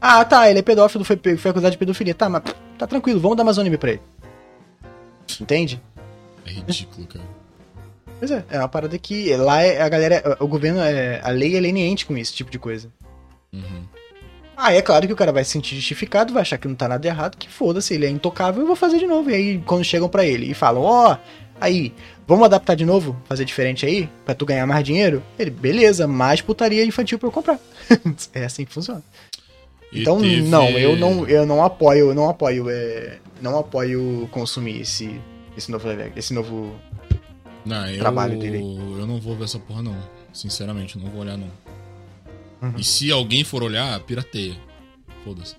[0.00, 2.14] Ah, tá, ele é pedófilo, foi, foi acusado de pedofilia.
[2.14, 2.44] Tá, mas
[2.78, 4.02] tá tranquilo, vamos dar mais um anime pra ele.
[5.40, 5.82] Entende?
[6.46, 7.24] É ridículo, cara.
[8.20, 11.56] Pois é, é uma parada que lá é, a galera, o governo, é, a lei
[11.56, 12.88] é leniente com esse tipo de coisa.
[13.52, 13.82] Uhum.
[14.60, 16.88] Ah, é claro que o cara vai se sentir justificado, vai achar que não tá
[16.88, 19.30] nada errado, que foda-se, ele é intocável, eu vou fazer de novo.
[19.30, 21.16] E aí, quando chegam pra ele e falam, ó,
[21.60, 21.94] aí,
[22.26, 25.22] vamos adaptar de novo, fazer diferente aí, pra tu ganhar mais dinheiro?
[25.38, 27.60] Ele, beleza, mais putaria infantil pra eu comprar.
[28.34, 29.00] é assim que funciona.
[29.92, 34.28] E Então, teve- não, eu não, eu não apoio, eu não apoio, é, não apoio
[34.32, 35.20] consumir esse,
[35.56, 35.86] esse novo,
[36.16, 36.74] esse novo
[37.64, 38.58] Não, eu, trabalho dele.
[38.58, 39.96] eu não vou ver essa porra, não.
[40.32, 41.48] Sinceramente, eu não vou olhar, não.
[42.60, 42.74] Uhum.
[42.76, 44.56] E se alguém for olhar, pirateia.
[45.24, 45.54] Foda-se.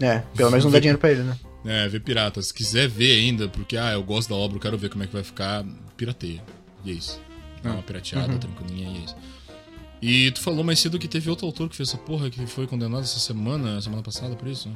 [0.00, 1.36] É, pelo menos não dá dinheiro pra ele, né?
[1.64, 2.40] É, ver pirata.
[2.42, 5.06] Se quiser ver ainda, porque, ah, eu gosto da obra, eu quero ver como é
[5.06, 5.64] que vai ficar,
[5.96, 6.42] pirateia.
[6.84, 7.20] E é isso.
[7.62, 8.38] Dá uma pirateada, Uhum.
[8.38, 9.16] tranquilinha, e é isso.
[10.02, 12.66] E tu falou mais cedo que teve outro autor que fez essa porra, que foi
[12.66, 14.70] condenado essa semana, semana passada, por isso?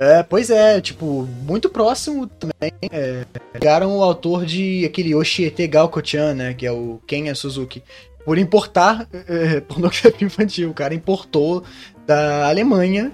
[0.00, 2.72] É, pois é, tipo, muito próximo também.
[2.90, 6.54] É, pegaram o autor de aquele Oshiete Gaoko-chan, né?
[6.54, 7.84] Que é o Kenya Suzuki.
[8.24, 10.70] Por importar é, pornografia infantil.
[10.70, 11.62] O cara importou
[12.06, 13.12] da Alemanha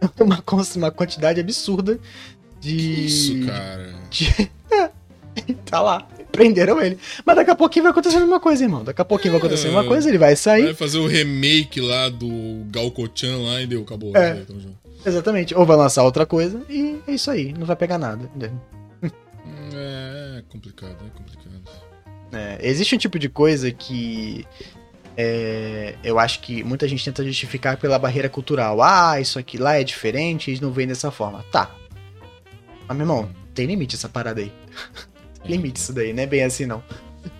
[0.20, 0.42] uma,
[0.76, 1.98] uma quantidade absurda
[2.60, 2.76] de.
[2.76, 3.94] Que isso, cara?
[4.10, 4.50] de-
[5.66, 6.06] tá lá.
[6.30, 6.98] Prenderam ele.
[7.26, 8.82] Mas daqui a pouquinho vai acontecer a mesma coisa, irmão.
[8.82, 10.64] Daqui a pouquinho vai acontecer a mesma coisa, ele vai sair.
[10.64, 14.16] Vai fazer o remake lá do Galcochan lá e deu, acabou.
[14.16, 14.32] É.
[14.32, 14.78] Aí, tamo junto.
[15.04, 15.54] Exatamente.
[15.54, 17.52] Ou vai lançar outra coisa e é isso aí.
[17.52, 18.30] Não vai pegar nada.
[18.34, 19.10] Hum,
[19.74, 21.42] É complicado, é complicado.
[22.32, 24.46] É, existe um tipo de coisa que
[25.16, 28.82] é, eu acho que muita gente tenta justificar pela barreira cultural.
[28.82, 31.44] Ah, isso aqui lá é diferente, eles não veem dessa forma.
[31.52, 31.74] Tá.
[32.88, 34.52] Mas, meu irmão, tem limite essa parada aí.
[35.44, 36.82] limite isso daí, não é bem assim não.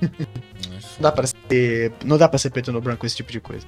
[0.01, 3.41] Não dá pra ser, não dá pra ser preto no branco com esse tipo de
[3.41, 3.67] coisa.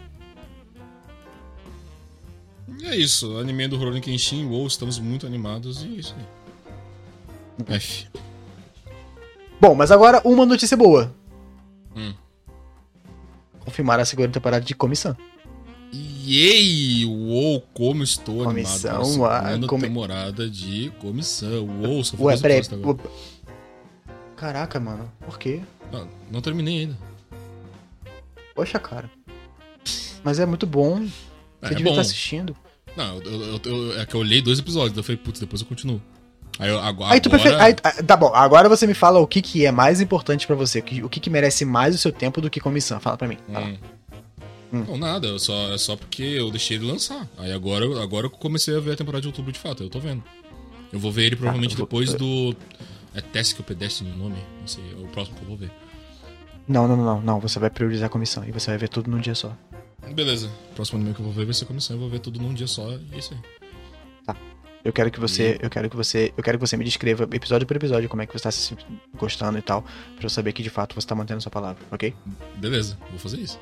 [2.81, 7.77] E é isso, anime do Rurouni Kenshin, WoW, estamos muito animados e é isso aí.
[7.77, 8.07] F.
[9.61, 11.15] Bom, mas agora uma notícia boa.
[11.97, 12.13] Hum.
[13.61, 15.17] Confirmaram a segunda temporada de Comissão.
[15.93, 17.05] Yay!
[17.05, 21.69] Uou, como estou Comissão, animado a segunda temporada de comissão.
[21.83, 22.63] Uou, só Ué, falta peraí.
[22.73, 22.99] agora.
[24.35, 25.11] Caraca, mano.
[25.21, 25.61] Por quê?
[25.93, 26.99] Não, não terminei ainda.
[28.55, 29.09] Poxa, cara.
[30.25, 31.01] Mas é muito bom.
[31.01, 31.13] Você
[31.63, 31.91] É, devia bom.
[31.91, 32.57] estar assistindo.
[32.97, 35.61] Não, eu, eu- eu- é que eu olhei dois episódios, daí eu falei, putz, depois
[35.61, 36.01] eu continuo.
[36.59, 37.15] Aí eu, agora.
[37.15, 37.55] Aí tu prefere.
[37.57, 40.55] aí- ah, tá bom, agora você me fala o que, que é mais importante pra
[40.55, 40.79] você.
[40.79, 43.01] O que, o que, que merece mais o seu tempo do que comissão.
[43.01, 43.39] Fala pra mim.
[43.53, 43.67] Fala.
[43.67, 43.77] Hum.
[44.73, 44.85] Hum.
[44.89, 47.29] Não, nada, eu só, é só porque eu deixei ele lançar.
[47.39, 49.89] Aí agora, eu- agora eu comecei a ver a temporada de outubro de fato, eu
[49.91, 50.23] tô vendo.
[50.93, 52.57] Eu vou ver ele provavelmente eu vou- depois do.
[53.15, 54.37] É Task ou Pedestre o nome?
[54.61, 55.71] Não sei, é o próximo que eu vou ver.
[56.67, 57.41] Não, não, não, não.
[57.41, 59.53] Você vai priorizar a comissão e você vai ver tudo num dia só.
[60.13, 62.53] Beleza, próximo anime que eu vou ver vai ser comissão, eu vou ver tudo num
[62.53, 63.39] dia só, e é isso aí.
[64.85, 67.67] Eu quero que você, eu quero que você, eu quero que você me descreva episódio
[67.67, 68.77] por episódio como é que você tá se
[69.17, 69.83] gostando e tal,
[70.17, 72.15] pra eu saber que de fato você tá mantendo sua palavra, ok?
[72.57, 73.59] Beleza, vou fazer isso.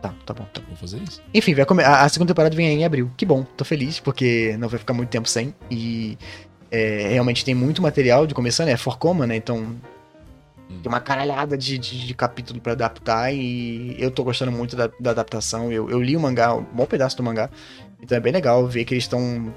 [0.00, 0.68] Tá, tá bom, tá bom.
[0.68, 1.20] Vou fazer isso.
[1.34, 3.10] Enfim, vai come- a, a segunda temporada vem aí em abril.
[3.16, 5.52] Que bom, tô feliz, porque não vai ficar muito tempo sem.
[5.68, 6.16] E
[6.70, 9.34] é, realmente tem muito material de começando, é Forcoma, né?
[9.34, 9.74] Então
[10.68, 14.88] tem uma caralhada de, de, de capítulo pra adaptar e eu tô gostando muito da,
[15.00, 15.72] da adaptação.
[15.72, 17.50] Eu, eu li o mangá, um bom pedaço do mangá,
[18.00, 19.52] então é bem legal ver que eles estão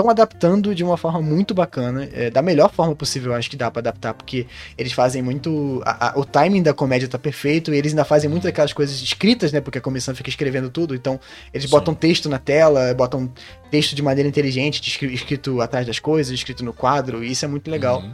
[0.00, 3.70] estão adaptando de uma forma muito bacana, é, da melhor forma possível, acho que dá
[3.70, 4.46] pra adaptar, porque
[4.76, 5.80] eles fazem muito.
[5.84, 9.00] a- a- o timing da comédia tá perfeito, e eles ainda fazem muito aquelas coisas
[9.00, 9.60] escritas, né?
[9.60, 11.18] Porque a comissão fica escrevendo tudo, então
[11.52, 11.70] eles Sim.
[11.70, 13.30] botam texto na tela, botam
[13.70, 17.48] texto de maneira inteligente, escri- escrito atrás das coisas, escrito no quadro, e isso é
[17.48, 18.00] muito legal.
[18.00, 18.12] Uhum.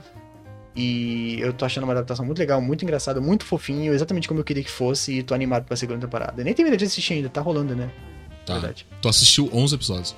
[0.74, 4.45] E eu tô achando uma adaptação muito legal, muito engraçada, muito fofinho, exatamente como eu
[4.45, 6.45] queria que fosse, e tô animado pra segunda temporada.
[6.45, 7.89] Nem terminei de assistir ainda, tá rolando, né?
[8.45, 8.55] Tá.
[8.55, 8.87] Verdade.
[9.01, 10.14] Tu assistiu 11 episódios.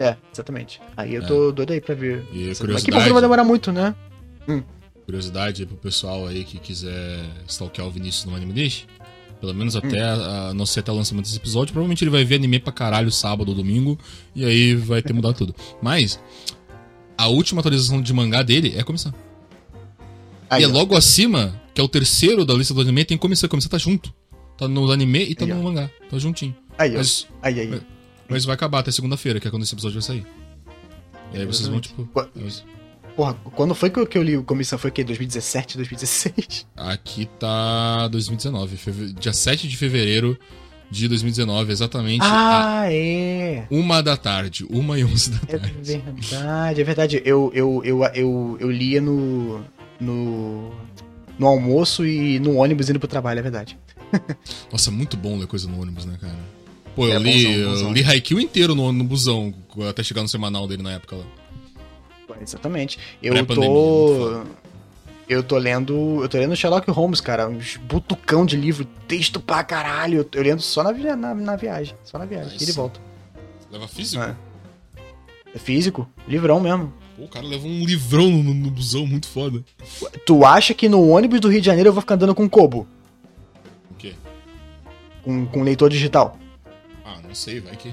[0.00, 0.80] É, exatamente.
[0.96, 1.26] Aí eu É.
[1.26, 2.26] tô doido aí pra ver.
[2.32, 3.94] E Mas curiosidade, que bom que não vai demorar muito, né?
[5.04, 8.86] curiosidade aí pro pessoal aí que quiser stalkear o Vinícius no Anime Dish.
[9.40, 9.78] Pelo menos Hum.
[9.84, 11.72] até, a, não sei até o lançamento desse episódio.
[11.72, 13.98] Provavelmente ele vai ver anime pra caralho sábado ou domingo.
[14.34, 15.54] E aí vai ter mudado tudo.
[15.82, 16.20] Mas,
[17.16, 19.12] a última atualização de mangá dele é a comissão.
[20.48, 20.70] Aí, e é ó.
[20.70, 23.48] logo acima, que é o terceiro da lista do anime, tem comissão.
[23.48, 24.12] Comissão tá junto.
[24.58, 25.54] Tá no anime e tá Aí, ó.
[25.56, 25.90] no mangá.
[26.10, 26.54] Tá juntinho.
[26.78, 26.98] Aí, ó.
[26.98, 27.80] Mas, Aí, aí.
[28.30, 30.26] Mas vai acabar até segunda-feira, que é quando esse episódio vai sair.
[31.34, 32.04] E aí vocês vão, tipo.
[32.06, 32.28] Qua-
[33.16, 34.78] Porra, quando foi que eu, li o comissão?
[34.78, 35.02] Foi o quê?
[35.04, 36.66] 2017, 2016?
[36.76, 40.38] Aqui tá 2019, feve- dia 7 de fevereiro
[40.90, 43.66] de 2019, exatamente Ah, é.
[43.70, 46.02] uma da tarde, uma e onze da É tarde.
[46.02, 47.22] verdade, é verdade.
[47.24, 49.60] Eu, eu, eu, eu, eu lia no,
[50.00, 50.72] no.
[51.38, 53.76] no almoço e no ônibus indo pro trabalho, é verdade.
[54.72, 56.34] Nossa, muito bom ler coisa no ônibus, né, cara?
[57.00, 59.54] Pô, eu É, li, eu li Haikyuu inteiro no, no busão,
[59.88, 61.24] até chegar no semanal dele na época lá.
[62.42, 62.98] Exatamente.
[63.22, 64.42] Eu tô.
[65.26, 66.22] Eu tô lendo.
[66.22, 67.48] Eu tô lendo Sherlock Holmes, cara.
[67.48, 70.28] Uns butucão de livro, texto pra caralho.
[70.34, 71.94] Eu, lendo só na, na, na viagem.
[72.04, 72.52] Só na viagem.
[72.52, 72.64] Nice.
[72.64, 73.00] E de volta.
[73.72, 74.22] Leva físico?
[74.22, 74.36] É.
[75.54, 76.06] É físico?
[76.28, 76.92] Livrão mesmo.
[77.16, 79.64] Pô, o cara leva um livrão no, no busão, muito foda.
[80.26, 82.86] Tu acha que no ônibus do Rio de Janeiro eu vou ficar andando com Kobo?
[83.90, 84.12] O quê?
[85.22, 86.38] Com, com leitor digital?
[87.30, 87.92] Ah, não sei, vai que.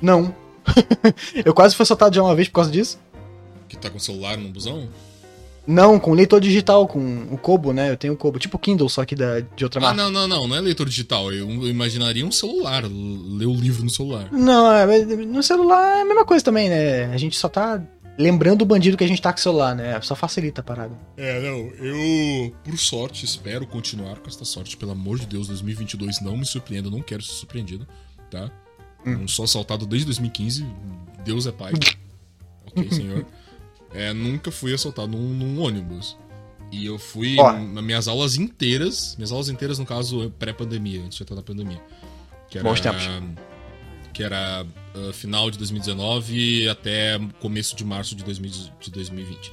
[0.00, 0.34] Não.
[1.44, 2.98] eu quase fui assaltado já uma vez por causa disso.
[3.66, 4.88] Que tá com o celular no busão?
[5.66, 7.90] Não, com leitor digital, com o Kobo, né?
[7.90, 10.02] Eu tenho o Kobo, tipo Kindle, só que da, de outra Ah, marca.
[10.02, 11.32] não, não, não, não é leitor digital.
[11.32, 14.28] Eu, imaginaria um celular, ler o livro no celular.
[14.32, 17.04] Não, é, mas no celular é a mesma coisa também, né?
[17.06, 17.80] A gente só tá
[18.18, 19.98] lembrando o bandido que a gente tá com o celular, né?
[20.02, 20.98] Só facilita a parada.
[21.16, 24.76] É, não, eu, por sorte, espero continuar com esta sorte.
[24.76, 27.86] Pelo amor de Deus, 2022 não me surpreenda, eu não quero ser surpreendido,
[28.32, 28.50] tá?
[29.06, 29.18] Hum.
[29.18, 30.66] Não sou assaltado desde 2015,
[31.24, 31.72] Deus é pai.
[32.66, 33.26] ok, senhor.
[33.94, 36.16] É, nunca fui assaltado num, num ônibus.
[36.70, 37.52] E eu fui Ó.
[37.52, 41.82] nas minhas aulas inteiras, minhas aulas inteiras, no caso, pré-pandemia, antes de entrar na pandemia.
[42.48, 43.02] Que era, Bons tempos.
[44.14, 44.64] Que era
[44.94, 49.52] ah, final de 2019 até começo de março de, 2000 de 2020.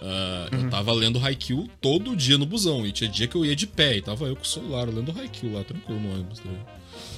[0.00, 0.64] Ah, Uhum.
[0.64, 2.86] Eu tava lendo Haikyuu todo dia no busão.
[2.86, 5.12] E tinha dia que eu ia de pé e tava eu com o celular lendo
[5.12, 6.38] Haikyuu lá, tranquilo no ônibus.
[6.38, 6.50] Tá?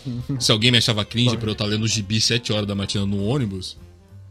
[0.38, 3.24] Se alguém me achava cringe por eu estar lendo gibi 7 horas da matina no
[3.24, 3.76] ônibus,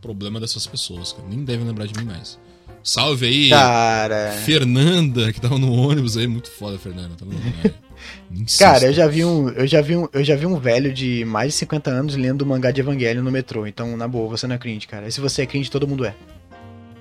[0.02, 1.28] problema dessas pessoas, cara.
[1.28, 2.40] Nem devem lembrar de mim mais.
[2.84, 4.32] Salve aí, Cara.
[4.46, 6.28] Fernanda, que tava no ônibus aí.
[6.28, 7.16] Muito foda, Fernanda.
[8.32, 8.60] Insisto.
[8.64, 11.26] Cara, eu já vi um, eu já vi um, eu já vi um velho de
[11.26, 13.68] mais de 50 anos lendo o mangá de Evangelho no metrô.
[13.68, 15.08] Então, na boa, você não é cringe, cara.
[15.08, 16.16] E se você é cringe, todo mundo é.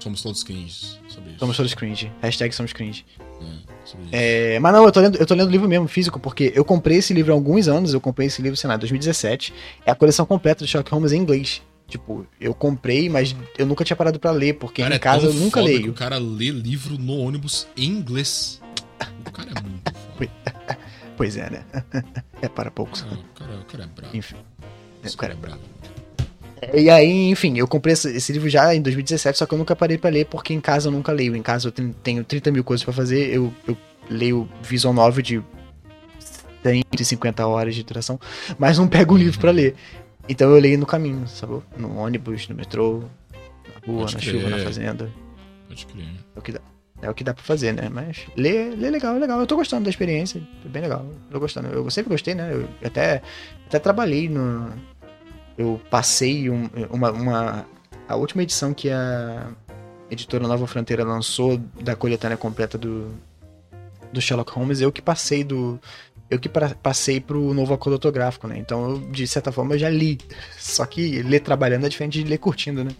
[0.00, 1.38] Somos todos cringes sobre isso.
[1.38, 2.10] Somos todos cringe.
[2.20, 3.04] Hashtag somos cringe.
[3.20, 3.67] É.
[4.12, 6.98] É, mas não, eu tô lendo, eu tô lendo livro mesmo, físico, porque eu comprei
[6.98, 9.54] esse livro há alguns anos, eu comprei esse livro, sei lá, em 2017.
[9.86, 11.62] É a coleção completa do Sherlock Holmes em inglês.
[11.86, 15.26] Tipo, eu comprei, mas eu nunca tinha parado pra ler, porque Cara, em é casa
[15.26, 15.90] tão eu nunca foda que leio.
[15.90, 18.60] O cara lê livro no ônibus em inglês.
[19.26, 20.78] O cara é muito foda.
[21.16, 21.64] Pois é, né?
[22.40, 23.02] é para poucos.
[23.02, 24.16] Ah, o, cara, o cara é brabo.
[24.16, 24.36] Enfim.
[25.04, 25.60] O cara é brabo.
[26.74, 29.76] E aí, enfim, eu comprei esse, esse livro já em 2017, só que eu nunca
[29.76, 31.34] parei pra ler, porque em casa eu nunca leio.
[31.36, 33.76] Em casa eu tenho, tenho 30 mil coisas pra fazer, eu, eu
[34.10, 35.42] leio Visual Novel de
[36.62, 38.18] 150 horas de duração,
[38.58, 39.74] mas não pego o livro pra ler.
[40.28, 41.60] Então eu leio no caminho, sabe?
[41.76, 44.34] No ônibus, no metrô, na rua, Pode na crer.
[44.34, 45.10] chuva, na fazenda.
[45.68, 46.06] Pode crer.
[46.34, 46.60] É o que dá.
[47.00, 47.88] É o que dá pra fazer, né?
[47.88, 49.38] Mas ler, ler é legal, é legal.
[49.38, 50.42] Eu tô gostando da experiência.
[50.64, 51.06] É bem legal.
[51.28, 51.68] Eu tô gostando.
[51.68, 52.52] Eu sempre gostei, né?
[52.52, 53.22] Eu até,
[53.66, 54.72] até trabalhei no.
[55.58, 57.66] Eu passei um- uma, uma.
[58.08, 59.48] A última edição que a
[60.10, 63.10] editora Nova Fronteira lançou da coletânea completa do,
[64.12, 65.78] do Sherlock Holmes, eu que passei do.
[66.30, 68.56] Eu que pra- passei pro novo acordo autográfico, né?
[68.58, 70.18] Então, eu, de certa forma, eu já li.
[70.58, 72.90] Só que ler trabalhando é diferente de ler curtindo, né?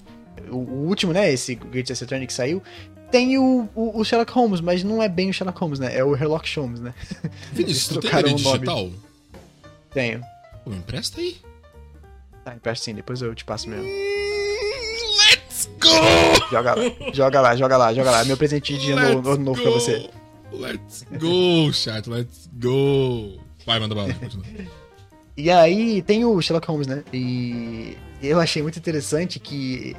[0.51, 1.31] O, o último, né?
[1.33, 2.63] Esse Great Attorney que saiu,
[3.11, 5.95] tem o, o, o Sherlock Holmes, mas não é bem o Sherlock Holmes, né?
[5.97, 6.95] É o Sherlock Holmes, né?
[7.53, 8.91] Vinícius, tu tem ele digital?
[9.93, 10.23] Tenho.
[10.65, 11.37] Pô, empresta aí.
[12.49, 13.85] Tá, empresta sim, depois eu te passo mesmo.
[13.85, 15.91] Let's go!
[16.51, 16.83] Joga lá,
[17.13, 18.25] joga lá, joga lá, joga lá.
[18.25, 20.09] Meu presentinho de ano novo, novo pra você.
[20.51, 22.09] Let's go, chat.
[22.09, 23.39] Let's go.
[23.67, 24.15] Vai, manda bala.
[24.15, 24.47] continua.
[25.37, 27.05] E aí tem o Sherlock Holmes, né?
[27.13, 29.95] E eu achei muito interessante que.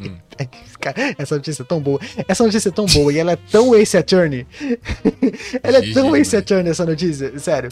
[0.00, 0.16] Hum.
[0.80, 2.00] Cara, essa notícia é tão boa.
[2.26, 4.46] Essa notícia é tão boa e ela é tão Ace Attorney.
[5.62, 6.38] ela é tão GG, Ace né?
[6.38, 7.38] Attorney essa notícia.
[7.38, 7.68] Sério.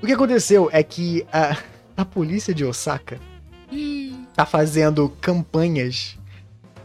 [0.00, 1.56] O que aconteceu é que a,
[2.00, 3.20] a polícia de Osaka
[4.34, 6.16] tá fazendo campanhas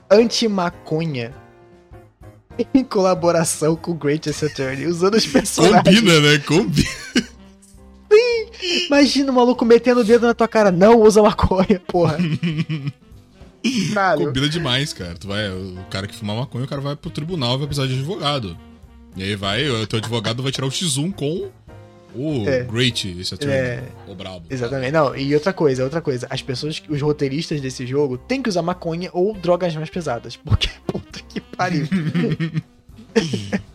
[0.09, 1.33] anti-maconha
[2.73, 5.83] em colaboração com o Great Ace Attorney, usando os personagens.
[5.83, 6.37] Combina, né?
[6.39, 6.89] Combina.
[8.87, 10.71] Imagina o maluco metendo o dedo na tua cara.
[10.71, 12.17] Não usa maconha, porra.
[13.93, 14.27] Caralho.
[14.27, 15.15] Combina demais, cara.
[15.15, 17.87] Tu vai, o cara que fumar maconha, o cara vai pro tribunal e vai precisar
[17.87, 18.57] de advogado.
[19.15, 21.49] E aí vai, o teu advogado vai tirar o X1 com
[22.15, 22.63] o É.
[22.63, 23.55] Great, esse attorney.
[23.55, 23.83] É.
[24.07, 24.45] O brabo.
[24.49, 24.91] Exatamente.
[24.91, 26.27] Não, e outra coisa, outra coisa.
[26.29, 30.35] As pessoas, os roteiristas desse jogo têm que usar maconha ou drogas mais pesadas.
[30.35, 31.87] Porque, puta que pariu.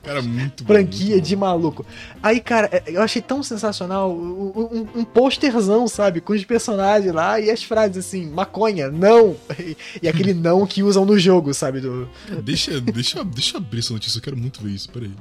[0.02, 0.74] Cara, muito bom.
[0.74, 1.86] Franquia muito de maluco.
[2.22, 4.52] Aí, cara, é, eu achei tão sensacional um,
[4.94, 6.20] um, um posterzão, sabe?
[6.20, 9.36] Com os personagens lá e as frases assim, maconha, não.
[10.02, 11.80] E aquele não que usam no jogo, sabe?
[11.80, 12.08] Do...
[12.42, 15.12] Deixa, deixa, deixa eu abrir essa notícia, eu quero muito ver isso, peraí.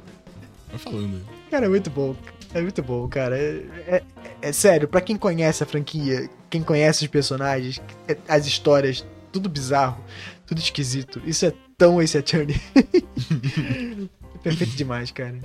[0.69, 1.21] Vai falando aí.
[1.49, 2.15] Cara, é muito bom.
[2.53, 3.37] É muito bom, cara.
[3.37, 4.03] É, é-
[4.41, 9.47] é sério, pra quem conhece a franquia, quem conhece os personagens, é- as histórias, tudo
[9.49, 10.03] bizarro,
[10.47, 11.21] tudo esquisito.
[11.25, 12.59] Isso é tão esse Attorney.
[14.43, 15.37] Perfeito demais, cara.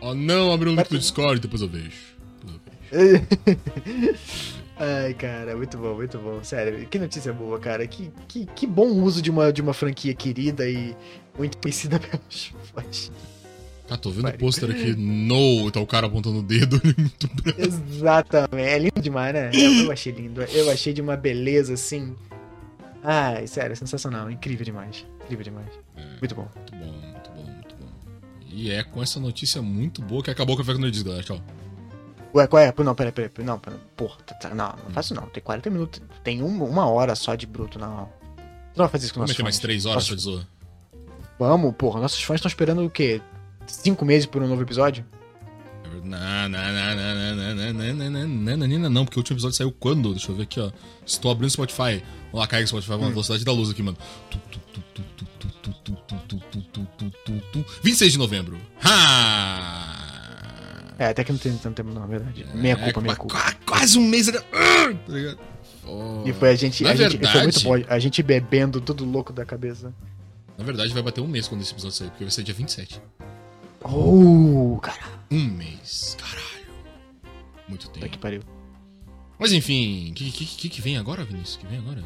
[0.00, 1.90] Ó, não, abre um link do Discord, depois eu vejo.
[2.40, 2.60] Depois
[2.92, 4.18] eu vejo.
[4.82, 6.42] Ai, cara, muito bom, muito bom.
[6.42, 7.86] Sério, que notícia boa, cara.
[7.86, 10.96] Que, que, que bom uso de uma, de uma franquia querida e
[11.36, 13.12] muito conhecida pelos fãs.
[13.90, 17.28] Tá, tô vendo o pôster aqui, no, tá o cara apontando o dedo, é muito.
[17.58, 18.68] Exatamente.
[18.68, 19.50] É lindo demais, né?
[19.52, 20.40] Eu, eu achei lindo.
[20.42, 22.14] Eu achei de uma beleza assim.
[23.02, 24.30] Ai, sério, sensacional.
[24.30, 25.04] Incrível demais.
[25.24, 25.66] Incrível demais.
[26.20, 26.48] Muito bom.
[26.54, 27.88] Muito bom, muito bom, muito bom.
[28.48, 31.24] E é com essa notícia muito boa que acabou o Café com Nerds, galera.
[31.24, 31.40] Tchau.
[32.32, 32.72] Ué, qual é?
[32.84, 33.30] Não, peraí, peraí.
[33.44, 35.26] Não, pera, porra, tá- tá- não, não faço não.
[35.26, 36.00] Tem 40 minutos.
[36.22, 38.08] Tem uma, uma hora só de bruto, não.
[38.76, 39.62] Não vai fazer isso com nossos meter mais fãs.
[39.62, 40.46] três horas Nossos-.
[41.40, 42.00] Vamos, porra.
[42.00, 43.20] Nossos fãs estão esperando o quê?
[43.70, 45.04] cinco meses por um novo episódio?
[48.90, 50.10] Não, porque o último episódio saiu quando?
[50.10, 50.70] Deixa eu ver aqui, ó.
[51.04, 52.02] Estou abrindo o Spotify.
[52.26, 53.98] Vamos lá, carrega o Spotify, a Velocidade da luz aqui, mano.
[57.82, 58.58] 26 de novembro.
[60.98, 62.46] É, até que não tem tanto tempo, não, na verdade.
[62.54, 63.56] Meia culpa, meia culpa.
[63.64, 64.30] Quase um mês.
[64.30, 64.42] Tá?
[66.26, 67.74] E foi a gente foi muito bom.
[67.88, 69.94] A gente bebendo, tudo louco da cabeça.
[70.58, 73.00] Na verdade, vai bater um mês quando esse episódio sair, porque vai ser dia 27.
[73.84, 75.20] Oh, caralho.
[75.30, 76.16] Um mês.
[76.20, 76.66] Caralho.
[77.68, 78.08] Muito tempo.
[78.08, 78.42] que pariu.
[79.38, 81.56] Mas enfim, o que, que, que, vem agora, Vinícius?
[81.56, 82.02] Que vem agora?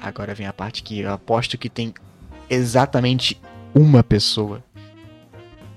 [0.00, 1.92] Agora vem a parte que eu aposto que tem
[2.48, 3.40] exatamente
[3.74, 4.62] uma pessoa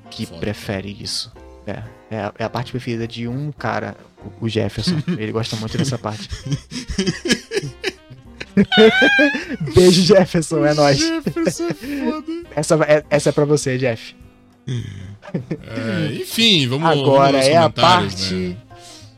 [0.09, 0.39] que Foda.
[0.39, 1.31] prefere isso.
[1.65, 3.95] É, é a, é a parte preferida de um cara,
[4.39, 5.01] o- Jefferson.
[5.17, 6.29] Ele gosta muito dessa parte.
[9.73, 10.97] Beijo, Jefferson, é nóis.
[10.99, 11.75] Jefferson é.
[12.59, 14.13] Essa, é, essa é pra você, Jeff.
[14.67, 18.57] É, enfim, vamos Agora vamos é a comentários, parte né?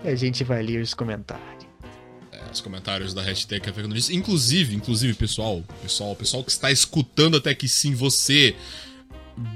[0.02, 1.66] que a gente vai ler os comentários.
[2.32, 4.16] É, os comentários da hashtag Café com Notícias.
[4.16, 8.56] Inclusive, inclusive, pessoal, pessoal, pessoal que está escutando até aqui sim, você,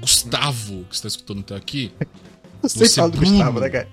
[0.00, 1.92] Gustavo, que está escutando até aqui,
[2.62, 3.32] Você fala do Bruno.
[3.36, 3.88] Gustavo, né, cara?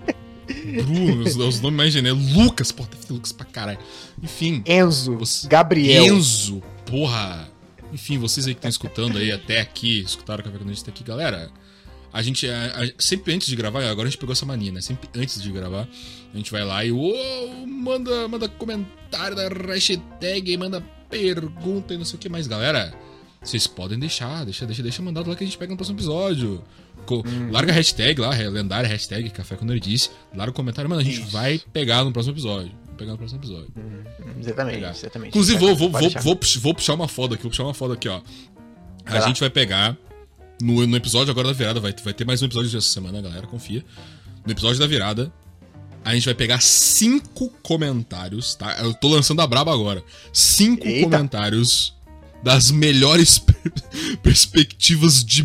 [0.85, 2.33] Bruno, os, os nomes mais genéricos.
[2.33, 3.79] Lucas, porra, deve ter Lucas pra caralho.
[4.21, 4.63] Enfim.
[4.65, 6.03] Enzo, Você- Gabriel.
[6.15, 7.47] Enzo, porra.
[7.93, 11.03] Enfim, vocês aí que estão escutando aí até aqui, escutaram o Café com até aqui,
[11.03, 11.49] galera.
[12.15, 14.79] A gente, a- a- sempre antes de gravar, agora a gente pegou essa mania, né?
[14.79, 15.85] Sempre antes de gravar,
[16.33, 17.13] a gente vai lá e "Ô,
[17.67, 22.47] manda, manda comentário da hashtag, manda pergunta e não sei o que mais.
[22.47, 22.93] Galera,
[23.43, 26.63] vocês podem deixar, deixa, deixa, deixa mandado lá que a gente pega no próximo episódio.
[27.05, 30.09] Co- Larga a hashtag lá, lendária hashtag Café com Nerdice.
[30.33, 31.31] Larga o comentário, mano, a gente Isso.
[31.31, 32.71] vai pegar no próximo episódio.
[32.87, 33.67] Vai pegar no próximo episódio.
[34.39, 34.91] Exatamente, Pegar.
[34.91, 35.29] exatamente.
[35.29, 37.93] Inclusive, vou, vou, vou, vou, pux- vou puxar uma foda aqui, vou puxar uma foda
[37.93, 38.21] aqui, ó.
[39.05, 39.27] A Vai lá.
[39.27, 39.97] gente vai pegar.
[40.61, 43.45] No, no episódio agora da virada, vai, vai ter mais um episódio essa semana, galera,
[43.47, 43.83] confia.
[44.45, 45.31] No episódio da virada,
[46.03, 48.77] a gente vai pegar cinco comentários, tá?
[48.79, 50.03] Eu tô lançando a braba agora.
[50.31, 51.09] Cinco Eita.
[51.09, 51.93] comentários
[52.43, 55.43] das melhores per- perspectivas de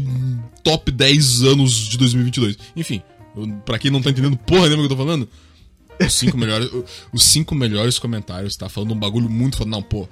[0.63, 2.57] top 10 anos de 2022.
[2.77, 3.03] Enfim,
[3.37, 5.29] eu- pra quem não tá entendendo porra nenhuma que eu tô falando,
[6.05, 6.71] os cinco melhores,
[7.13, 8.69] os cinco melhores comentários, tá?
[8.69, 9.71] Falando um bagulho muito foda.
[9.71, 10.09] Não, pô,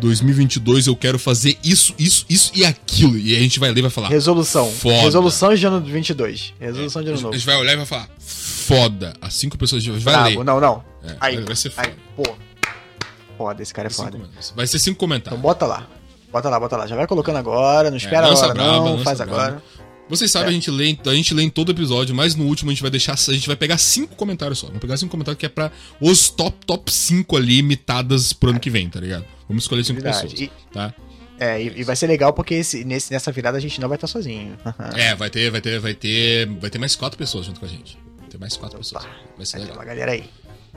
[0.00, 3.16] 2022 eu quero fazer isso, isso, isso e aquilo.
[3.16, 4.08] E a gente vai ler e vai falar.
[4.08, 4.70] Resolução.
[4.70, 4.96] Foda.
[5.02, 6.54] Resolução de ano 22.
[6.60, 7.34] Resolução de A ano novo.
[7.34, 9.14] gente vai olhar e vai falar, foda.
[9.20, 10.44] As cinco pessoas a gente vai ler.
[10.44, 10.84] Não, não.
[11.04, 11.88] É, Aí, vai, ser foda.
[11.88, 12.36] aí, pô.
[13.36, 14.18] Foda, esse cara é foda.
[14.56, 15.40] Vai ser cinco Então comentários.
[15.40, 15.86] bota lá.
[16.30, 16.86] Bota lá, bota lá.
[16.86, 19.32] Já vai colocando agora, não espera lança agora braba, não, faz braba.
[19.32, 19.62] agora.
[20.08, 20.50] Vocês sabem, É.
[20.50, 22.90] a, gente lê, a gente lê em todo episódio, mas no último a gente vai
[22.90, 23.12] deixar.
[23.14, 24.66] A gente vai pegar cinco comentários só.
[24.68, 28.60] Vamos pegar cinco comentários que é pra os top, top 5 ali, imitadas pro ano
[28.60, 29.24] que vem, tá ligado?
[29.48, 30.22] Vamos escolher cinco Verdade.
[30.28, 30.40] pessoas.
[30.40, 30.94] E, Tá?
[31.38, 34.06] é, e, vai ser legal porque esse, nesse, nessa virada a gente não vai estar
[34.06, 34.56] sozinho.
[34.96, 36.46] É, vai ter, vai ter, vai ter.
[36.58, 37.98] Vai ter mais quatro pessoas junto com a gente.
[38.18, 39.04] Vai ter mais quatro pessoas.
[39.36, 39.76] Vai ser legal.
[39.76, 40.24] uma galera aí.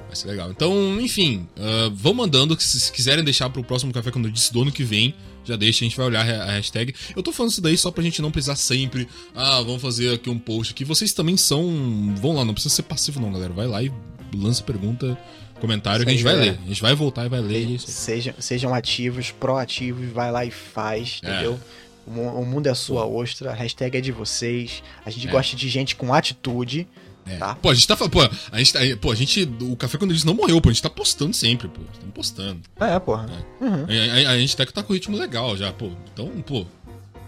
[0.07, 0.51] Vai ser legal.
[0.51, 2.55] Então, enfim, ah, vão mandando.
[2.57, 5.55] que Se quiserem deixar pro próximo café quando eu disse do ano que vem, já
[5.55, 6.93] deixa, a gente vai olhar a hashtag.
[7.15, 9.07] Eu tô falando isso daí só pra gente não precisar sempre.
[9.35, 10.83] Ah, vamos fazer aqui um post aqui.
[10.85, 12.13] Vocês também são.
[12.17, 13.53] Vão lá, não precisa ser passivo, não, galera.
[13.53, 13.91] Vai lá e
[14.35, 15.17] lança pergunta,
[15.59, 16.59] comentário que a gente vai ler.
[16.63, 17.55] A gente vai voltar e vai ler.
[17.55, 17.87] é isso.
[17.89, 21.31] Sejam, sejam ativos, proativos, vai lá e faz, É.
[21.31, 21.59] entendeu?
[22.07, 24.81] O, mu- o mundo é a sua ostra, a hashtag é de vocês.
[25.05, 25.31] A gente É.
[25.31, 26.87] gosta de gente com atitude.
[27.25, 27.37] É.
[27.37, 27.55] Tá.
[27.55, 28.11] Pô, a gente tá falando.
[28.11, 29.43] Pô, a gente, tá- pô, a gente.
[29.61, 30.69] O café quando eles não morreu, pô.
[30.69, 31.81] A gente tá postando sempre, pô.
[31.93, 32.61] Estamos postando.
[32.79, 33.27] É, porra.
[33.59, 33.85] Uhum.
[33.87, 35.91] A, a- a gente tá, tá com o ritmo legal já, pô.
[36.13, 36.65] Então, pô.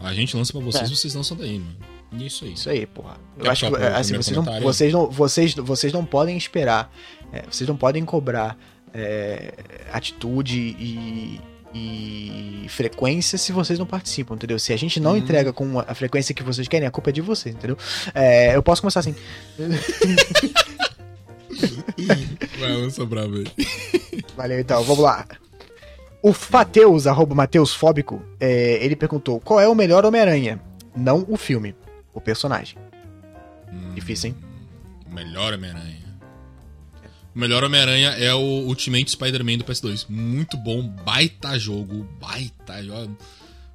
[0.02, 0.96] A gente lança pra vocês, É.
[0.96, 1.76] vocês lançam daí, mano.
[2.18, 2.54] E é isso aí.
[2.54, 3.18] Isso aí, porra.
[3.38, 6.94] Eu Quer acho que é, assim, vocês não, vocês, não, vocês, vocês não podem esperar,
[7.32, 8.58] é, vocês não podem cobrar
[8.94, 9.54] é,
[9.92, 11.40] atitude e,
[11.74, 14.60] e frequência se vocês não participam, entendeu?
[14.60, 15.18] Se a gente não Hum.
[15.18, 17.78] entrega com a frequência que vocês querem, a culpa é de vocês, entendeu?
[18.14, 19.16] É, eu posso começar assim.
[22.60, 23.46] Vai, lança bravo aí.
[24.36, 25.26] Valeu, então, vamos lá.
[26.22, 30.60] O Fateus, arroba Mateus Fóbico, é, ele perguntou: qual é o melhor Homem-Aranha?
[30.96, 31.76] Não o filme,
[32.14, 32.78] o personagem.
[33.94, 34.36] Difícil, hein?
[35.10, 36.03] Melhor Homem-Aranha.
[37.36, 40.06] O melhor Homem-Aranha é o Ultimate Spider-Man do PS2.
[40.08, 43.18] Muito bom, baita jogo, baita jogo.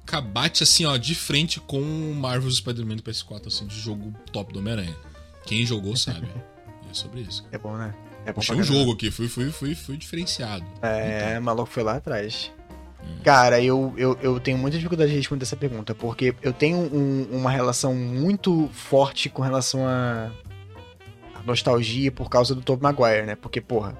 [0.05, 4.53] Cabate assim, ó, de frente com o Marvel's Spider-Man do PS4, assim, de jogo top
[4.53, 4.95] do Homem-Aranha.
[5.45, 6.27] Quem jogou sabe.
[6.89, 7.45] É sobre isso.
[7.51, 7.93] É bom, né?
[8.25, 10.65] É bom pra um jogo aqui, fui, fui, fui, fui diferenciado.
[10.81, 12.51] É, o maluco foi lá atrás.
[13.23, 17.27] Cara, eu, eu, eu tenho muita dificuldade de responder essa pergunta, porque eu tenho um-
[17.31, 20.31] uma relação muito forte com relação a
[21.45, 23.35] nostalgia por causa do Tobey Maguire, né?
[23.35, 23.97] Porque, porra,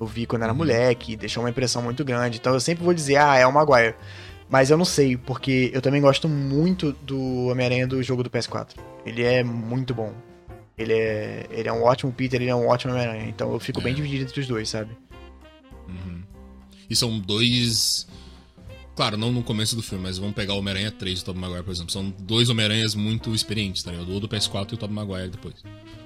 [0.00, 0.58] eu vi quando era Uhum.
[0.58, 3.94] moleque, deixou uma impressão muito grande, então eu sempre vou dizer, ah, é o Maguire.
[4.48, 8.74] Mas eu não sei, porque eu também gosto muito do Homem-Aranha do jogo do PS4.
[9.06, 10.12] Ele é muito bom.
[10.76, 13.28] Ele é, ele é um ótimo Peter, ele é um ótimo Homem-Aranha.
[13.28, 13.84] Então eu fico É.
[13.84, 14.90] bem dividido entre os dois, sabe?
[15.88, 16.22] Uhum.
[16.88, 18.08] E são dois.
[19.00, 21.40] Claro, não no começo do filme, mas vamos pegar o Homem-Aranha 3 e o Tobey
[21.40, 21.90] Maguire, por exemplo.
[21.90, 24.14] São dois Homem-Aranhas muito experientes, tá ligado?
[24.14, 25.54] O do PS4 e o Tobey Maguire depois.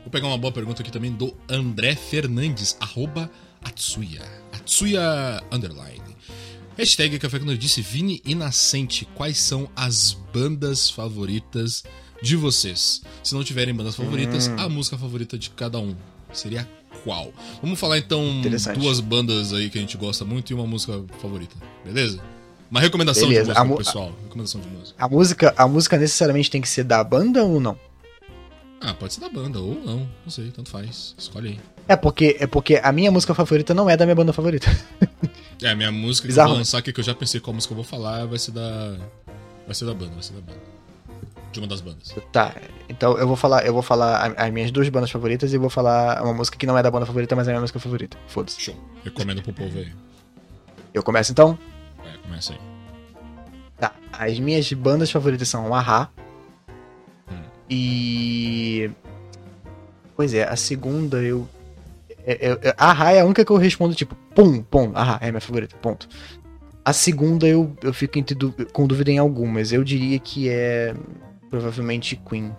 [0.02, 3.28] Vou pegar uma boa pergunta aqui também do André Fernandes, arroba
[3.64, 4.22] Atsuya.
[4.52, 6.04] Atsuya Underline.
[6.78, 11.82] Hashtag Café Quando eu disse Vini e Nascente, quais são as bandas favoritas
[12.22, 13.02] de vocês?
[13.24, 14.54] Se não tiverem bandas favoritas, Hum.
[14.56, 15.96] a música favorita de cada um
[16.32, 16.64] seria
[17.02, 17.34] qual?
[17.60, 18.40] Vamos falar então
[18.78, 22.22] duas bandas aí que a gente gosta muito e uma música favorita, beleza?
[22.70, 24.12] Uma recomendação Beleza, de música a pessoal.
[24.24, 25.04] Recomendação de música.
[25.04, 27.78] A música, a música necessariamente tem que ser da banda ou não?
[28.80, 31.14] Ah, pode ser da banda ou não, não sei, tanto faz.
[31.16, 31.60] Escolhe aí.
[31.88, 34.66] É porque, é porque a minha música favorita não é da minha banda favorita.
[35.62, 36.48] É, a minha música que eu Bizarro.
[36.50, 38.96] vou lançar aqui, que eu já pensei qual música eu vou falar, vai ser da.
[39.64, 40.58] Vai ser da banda, vai ser da banda.
[41.52, 42.12] De uma das bandas.
[42.32, 42.54] Tá,
[42.88, 46.22] então eu vou falar, eu vou falar as minhas duas bandas favoritas e vou falar
[46.22, 48.18] uma música que não é da banda favorita, mas é a minha música favorita.
[48.26, 48.60] Foda-se.
[48.60, 48.74] Show.
[49.04, 49.90] Recomendo pro povo aí.
[50.92, 51.56] Eu começo então?
[52.24, 52.58] É, começa aí.
[53.78, 53.92] Tá.
[54.12, 56.10] As minhas bandas favoritas são o Ahá.
[57.30, 57.42] Hum.
[57.68, 58.90] E.
[60.16, 61.48] Pois é, a segunda eu.
[62.26, 65.18] É, é, a Ra é a única que eu respondo, tipo, pum, pum, a Ra
[65.20, 66.08] é minha favorita, ponto.
[66.84, 68.14] A segunda eu, eu fico
[68.72, 69.72] com dúvida em algumas.
[69.72, 70.94] Eu diria que é
[71.50, 72.52] provavelmente Queen.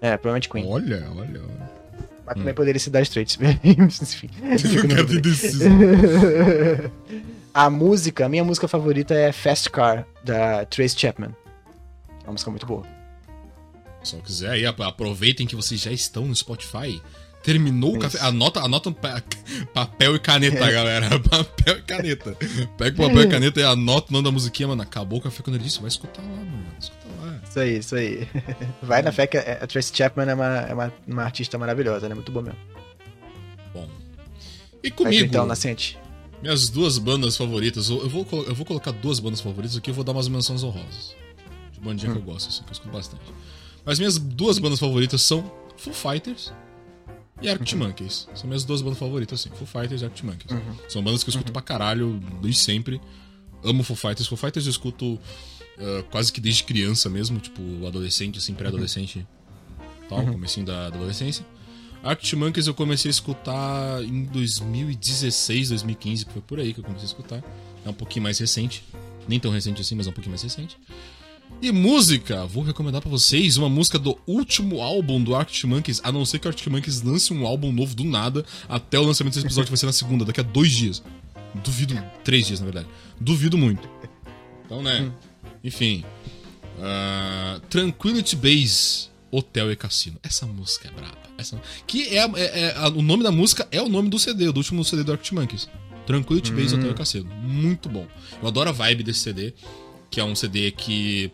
[0.00, 0.66] É, provavelmente Queen.
[0.66, 1.70] Olha, olha, olha.
[2.26, 2.54] Mas também hum.
[2.54, 3.38] poderia ser da Straits.
[3.64, 4.30] Enfim.
[7.52, 11.34] a música, a minha música favorita é Fast Car, da Trace Chapman.
[12.20, 12.84] É uma música muito boa.
[14.02, 17.00] Se quiser aí, aproveitem que vocês já estão no Spotify.
[17.42, 17.98] Terminou Isso.
[17.98, 18.20] o café.
[18.20, 18.92] Anota, anota
[19.72, 20.72] papel e caneta, é.
[20.72, 21.20] galera.
[21.20, 22.36] Papel e caneta.
[22.76, 24.82] Pega o papel e caneta e anota o nome da musiquinha, mano.
[24.82, 25.80] Acabou o café quando ele disse.
[25.80, 26.66] Vai escutar lá, mano.
[27.22, 27.40] Lá.
[27.48, 28.28] Isso aí, isso aí.
[28.82, 32.14] Vai na fé que a Tracy Chapman é uma, é uma, uma artista maravilhosa, né?
[32.14, 32.58] Muito boa mesmo.
[33.72, 33.88] Bom.
[34.82, 35.24] E comigo.
[35.24, 35.98] então, Nascente.
[36.42, 37.90] Minhas duas bandas favoritas.
[37.90, 39.90] Eu vou, eu vou colocar duas bandas favoritas aqui.
[39.90, 41.14] Eu vou dar umas menções honrosas.
[41.72, 42.14] De bandinha hum.
[42.14, 43.22] que eu gosto, assim, que eu escuto bastante.
[43.84, 46.52] Mas minhas duas bandas favoritas são Foo Fighters
[47.42, 47.86] e Arctic uhum.
[47.86, 48.28] Monkeys.
[48.34, 49.50] São minhas duas bandas favoritas, assim.
[49.50, 50.50] Foo Fighters e Arctic Monkeys.
[50.50, 50.76] Uhum.
[50.88, 51.52] São bandas que eu escuto uhum.
[51.54, 53.00] pra caralho desde sempre.
[53.62, 54.26] Amo Foo Fighters.
[54.26, 59.26] Foo Fighters eu escuto uh, quase que desde criança mesmo, tipo, adolescente, assim, pré-adolescente.
[60.08, 60.32] Tal, uhum.
[60.32, 61.44] comecinho da, da adolescência.
[62.02, 67.04] Arctic Monkeys eu comecei a escutar em 2016, 2015, foi por aí que eu comecei
[67.04, 67.42] a escutar.
[67.84, 68.82] É um pouquinho mais recente.
[69.28, 70.78] Nem tão recente assim, mas é um pouquinho mais recente.
[71.62, 76.10] E música, vou recomendar para vocês uma música do último álbum do Arctic Monkeys, a
[76.10, 79.34] não ser que o Arctic Monkeys lance um álbum novo do nada, até o lançamento
[79.34, 81.02] desse episódio vai ser na segunda, daqui a dois dias.
[81.62, 82.88] Duvido, três dias na verdade.
[83.20, 83.86] Duvido muito.
[84.64, 85.12] Então, né, hum.
[85.62, 86.02] enfim.
[86.78, 90.18] Uh, Tranquility Base, Hotel e Cassino.
[90.22, 91.18] Essa música é braba.
[91.38, 94.56] Essa, que é, é, é, o nome da música é o nome do CD, do
[94.58, 95.68] último CD do Arctic Monkeys.
[96.06, 96.94] Tranquility Base, Hotel e hum.
[96.94, 97.34] Cassino.
[97.36, 98.06] Muito bom.
[98.42, 99.54] Eu adoro a vibe desse CD
[100.10, 101.30] que é um CD que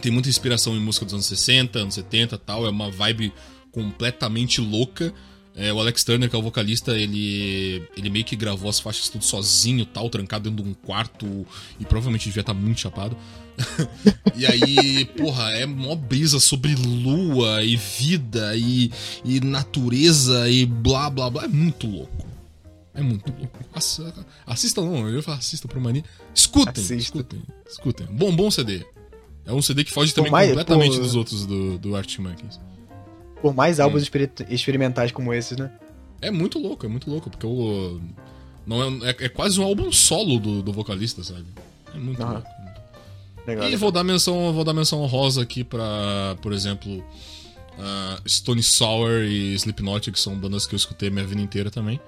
[0.00, 2.64] tem muita inspiração em música dos anos 60, anos 70 tal.
[2.66, 3.32] É uma vibe
[3.70, 5.12] completamente louca.
[5.54, 9.08] É, o Alex Turner, que é o vocalista, ele, ele meio que gravou as faixas
[9.08, 11.46] tudo sozinho, tal, trancado dentro de um quarto
[11.78, 13.16] e provavelmente devia estar muito chapado.
[14.34, 18.90] e aí, porra, é mó brisa sobre lua e vida e,
[19.24, 21.44] e natureza e blá blá blá.
[21.44, 22.26] É muito louco.
[22.94, 23.58] É muito louco.
[24.46, 26.02] Assista não, eu falo assista pro Mani.
[26.34, 26.94] Escutem, Assista.
[26.94, 28.06] escutem, escutem.
[28.10, 28.84] Bom, bom CD.
[29.44, 32.58] É um CD que foge também mais, completamente dos outros do, do Arctic Monkeys.
[33.42, 35.70] Por mais álbuns exper experimentais como esses, né?
[36.20, 38.00] É muito louco, é muito louco, porque o.
[38.64, 41.44] Não é, é, é quase um álbum solo do, do vocalista, sabe?
[41.92, 42.46] É muito louco.
[43.44, 43.78] Legal, e legal.
[43.80, 49.54] vou dar menção, vou dar menção rosa aqui pra, por exemplo, uh, Stone Sour e
[49.54, 52.00] Slipknot, que são bandas que eu escutei minha vida inteira também.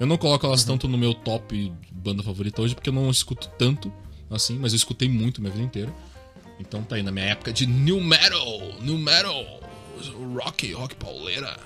[0.00, 0.68] Eu não coloco elas uhum.
[0.68, 3.92] tanto no meu top banda favorita hoje, porque eu não escuto tanto
[4.30, 5.94] assim, mas eu escutei muito minha vida inteira.
[6.58, 9.60] Então tá aí na minha época de New Metal, New Metal,
[10.34, 11.56] Rock, Rock pauleira.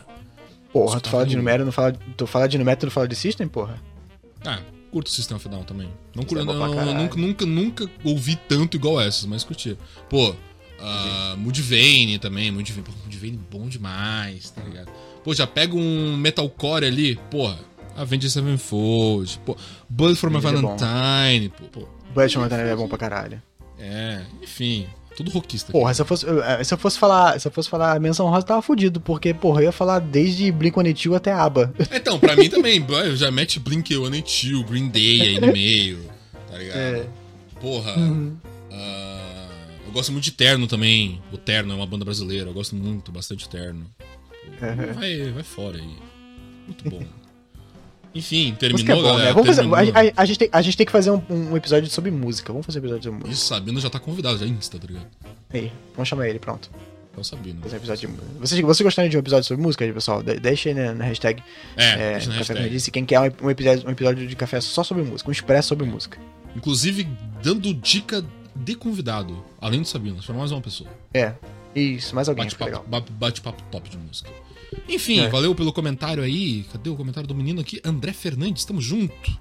[0.72, 3.06] Porra, tu fala de New Metal, não fala, tu fala de New Metal, não fala
[3.06, 3.78] de System, porra?
[4.44, 4.60] Ah,
[4.90, 5.90] curto o System of Down também.
[6.14, 9.76] Não, curto, é não, nunca, nunca, nunca ouvi tanto igual essas, mas curtia.
[10.08, 14.90] Pô, uh, Mudvayne também, Mudvayne, Mudvayne bom demais, tá ligado?
[15.22, 17.58] Pô, já pega um metalcore ali, porra,
[17.96, 19.56] Avenged Sevenfold, pô,
[19.88, 21.88] Blood for My Valentine, pô, pô.
[22.14, 23.42] Blood for My Valentine é bom pra caralho.
[23.78, 24.86] É, enfim,
[25.22, 25.72] tudo rockista.
[25.72, 28.44] Porra, se eu, fosse, eh, se eu fosse falar, se eu fosse falar menção rosa,
[28.44, 31.72] tava fudido, porque, porra, eu ia falar desde Blink-182 até ABBA.
[32.02, 36.00] Então, pra mim também, eu já mete Blink-182, Green Day aí no meio,
[36.50, 36.76] tá ligado?
[36.76, 37.06] É.
[37.60, 38.36] Porra, uhum.
[38.70, 42.74] uh, eu gosto muito de Terno também, o Terno é uma banda brasileira, eu gosto
[42.74, 43.86] muito, bastante Terno.
[44.60, 44.92] Uhum.
[44.94, 45.96] Vai, vai fora aí,
[46.66, 47.04] muito bom.
[48.14, 49.24] Enfim, terminou, é bom, galera.
[49.24, 49.32] Né?
[49.32, 49.76] Vamos terminou.
[49.76, 52.10] Fazer, a, a, a, gente tem, a gente tem que fazer um, um, episódio sobre
[52.10, 52.52] música.
[52.52, 53.34] Vamos fazer um episódio sobre música.
[53.34, 55.06] Isso, Sabino já tá convidado, já é Insta, tá ligado?
[55.52, 56.70] Aí, vamos chamar ele, pronto.
[57.16, 57.60] É o Sabino.
[57.62, 58.16] Fazer episódio de...
[58.38, 60.22] vocês, vocês gostaram de um episódio sobre música, pessoal?
[60.22, 61.42] De, deixa aí na, na hashtag.
[61.76, 62.68] É, é na hashtag.
[62.68, 65.68] Disse, quem quer um, um, episódio, um episódio de café só sobre música, um expresso
[65.68, 66.18] sobre música.
[66.54, 67.08] Inclusive,
[67.42, 70.90] dando dica de convidado, além do Sabino, chamar mais uma pessoa.
[71.14, 71.32] É,
[71.74, 72.44] isso, mais alguém.
[72.44, 73.40] Bate-papo bate
[73.70, 74.30] top de música.
[74.88, 75.28] Enfim, é.
[75.28, 76.64] valeu pelo comentário aí.
[76.72, 77.80] Cadê o comentário do menino aqui?
[77.84, 79.38] André Fernandes, tamo junto.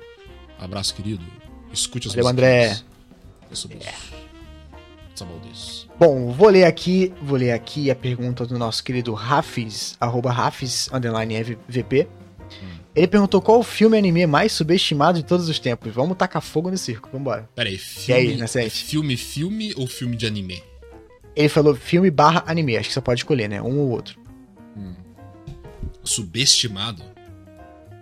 [0.59, 1.23] Abraço, querido.
[1.73, 2.77] Escute as Valeu, André.
[3.51, 3.93] É sobre é.
[5.51, 5.89] isso.
[5.99, 10.89] Bom, vou ler aqui, vou ler aqui a pergunta do nosso querido Rafis, arroba Rafis,
[10.91, 12.07] underline VP.
[12.63, 12.79] Hum.
[12.95, 15.93] Ele perguntou qual o filme anime mais subestimado de todos os tempos.
[15.93, 17.47] Vamos tacar fogo no circo, vambora.
[17.55, 20.63] Peraí, filme, e aí, filme, filme ou filme de anime?
[21.35, 23.61] Ele falou filme barra anime, acho que você pode escolher, né?
[23.61, 24.19] Um ou outro.
[24.75, 25.00] Hum
[26.03, 27.03] subestimado.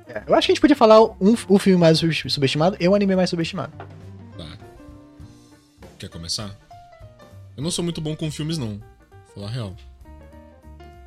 [0.08, 2.96] É, eu acho que a gente podia falar um, o filme mais subestimado e o
[2.96, 3.72] anime mais subestimado.
[4.38, 4.58] Tá.
[6.00, 6.56] Quer começar?
[7.56, 8.80] Eu não sou muito bom com filmes, não.
[8.80, 9.76] Vou falar a real.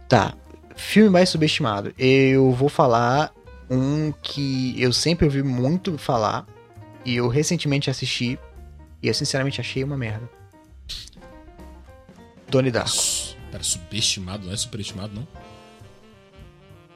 [0.08, 0.34] Tá.
[0.76, 1.92] Filme mais subestimado.
[1.98, 3.32] Eu vou falar
[3.70, 6.46] Um que eu sempre ouvi muito falar
[7.04, 8.38] e eu recentemente assisti
[9.02, 10.28] e eu sinceramente achei uma merda.
[12.48, 12.92] Donnie Darko.
[13.50, 15.26] Pera, subestimado, não é superestimado, não?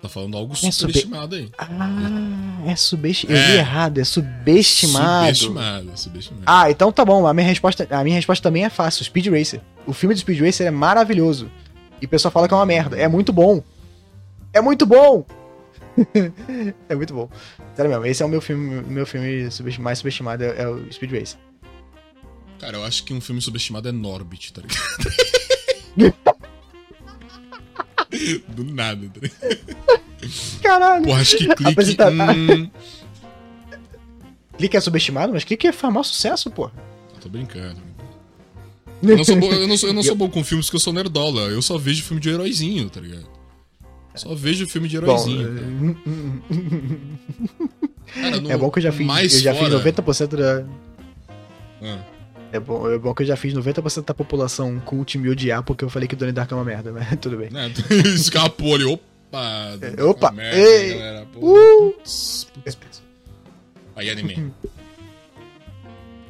[0.07, 1.51] Tá falando algo É superestimado aí.
[1.59, 3.39] Ah, é subestimado.
[3.39, 3.45] É.
[3.45, 5.35] Eu li errado, é subestimado.
[5.35, 6.45] Subestimado, subestimado.
[6.47, 7.27] Ah, então tá bom.
[7.27, 9.05] A minha resposta, a minha resposta também é fácil.
[9.05, 9.61] Speed Racer.
[9.85, 11.51] O filme do Speed Racer é maravilhoso.
[12.01, 12.97] E o pessoal fala que é uma merda.
[12.97, 13.63] É muito bom.
[14.53, 15.27] É muito bom.
[16.89, 17.29] é muito bom.
[17.75, 19.49] Sério mesmo, esse é o meu filme, meu filme
[19.81, 21.39] mais subestimado, é, é o Speed Racer.
[22.61, 26.17] Cara, eu acho que um filme subestimado é Norbit, tá ligado?
[28.49, 29.01] Do nada?
[30.62, 31.05] Caralho.
[31.05, 31.66] Porra, acho que clique.
[31.72, 32.70] Apresenta- Hum...
[34.59, 36.64] Clique é subestimado, mas Clique é famoso sucesso, pô.
[37.14, 37.79] Eu tô brincando.
[39.03, 40.81] Eu não, sou bom, eu, não sou, eu não sou bom com filmes porque eu
[40.81, 41.43] sou nerdola.
[41.43, 43.27] Eu só vejo filme de heróizinho, tá ligado?
[44.14, 45.47] Só vejo filme de Bom, heróizinho.
[45.47, 45.66] cara.
[48.14, 50.64] Cara, no- é bom que eu já fiz, mais eu já fiz fora- 90% da
[51.83, 51.99] Ah.
[52.53, 55.84] É bom, é bom que eu já fiz 90% da população cult me odiar porque
[55.84, 57.51] eu falei que Donnie Darko é uma merda, mas tudo bem.
[57.51, 57.72] Né?
[58.14, 58.84] Escapou ali.
[58.84, 59.78] Opa!
[59.80, 61.26] É, opa, merda, ei, galera.
[61.36, 61.92] Uh!
[61.92, 63.03] putz, putz, putz.
[63.94, 64.53] Aí, anime.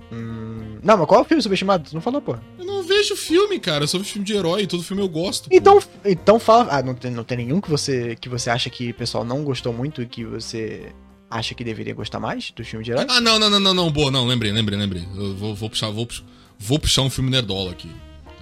[0.09, 1.91] Hum, não, mas qual é o filme subestimado?
[1.91, 2.37] Tu não falou, pô.
[2.57, 3.83] Eu não vejo filme, cara.
[3.83, 4.65] Eu só vejo filme de herói.
[4.65, 5.51] Todo filme eu gosto.
[5.51, 5.55] pô.
[5.55, 6.69] Então, então fala.
[6.71, 9.43] Ah, não tem, não tem nenhum que você, que você acha que o pessoal não
[9.43, 10.93] gostou muito e que você
[11.31, 13.07] acha que deveria gostar mais do filme de herói?
[13.09, 13.91] Ah, não, não, não, não, não.
[13.91, 14.27] Boa, não.
[14.27, 15.07] Lembrei, lembrei, lembrei.
[15.17, 16.25] Eu vou, vou puxar, vou, puxar-
[16.59, 17.91] vou puxar um filme nerdola aqui.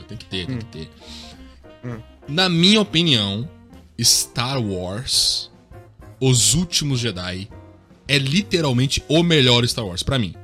[0.09, 0.91] Tem que ter, tem que ter.
[1.85, 1.99] Hum.
[2.29, 3.49] Na minha opinião,
[4.01, 5.51] Star Wars,
[6.21, 7.49] Os Últimos Jedi,
[8.07, 10.35] é literalmente o melhor Star Wars, pra mim.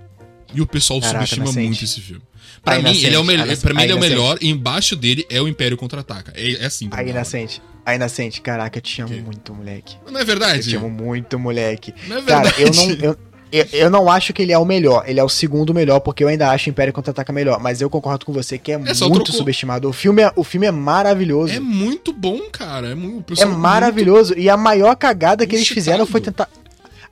[0.54, 1.66] E o pessoal Caraca, subestima nascente.
[1.66, 2.22] muito esse filme.
[2.64, 3.56] Pra Aí, mim, ele é o, nascente, melhor.
[3.58, 4.38] pra mim, ele é o melhor.
[4.40, 6.32] E embaixo dele é o Império Contra-Ataca.
[6.34, 6.88] É, é assim.
[6.92, 7.12] Aí, mim.
[7.12, 7.62] Nascente.
[7.84, 8.40] Aí, Nascente.
[8.40, 9.20] Caraca, eu te amo Que?
[9.20, 9.96] muito, moleque.
[10.10, 10.68] Não é Eu verdade?
[10.68, 11.94] te amo muito, moleque.
[12.06, 12.62] Não é Cara, verdade.
[12.62, 12.90] eu não.
[13.10, 13.16] Eu,
[13.52, 15.02] eu, eu não acho que ele é o melhor.
[15.08, 17.58] Ele é o segundo melhor, porque eu ainda acho Império Contra-Ataca melhor.
[17.60, 19.88] Mas eu concordo com você que é, É, muito subestimado.
[19.88, 21.52] O filme é, o filme é maravilhoso.
[21.54, 22.90] É muito bom, cara.
[22.90, 24.34] É, muito, o É pessoal maravilhoso.
[24.38, 26.48] E a maior cagada que eles fizeram foi tentar.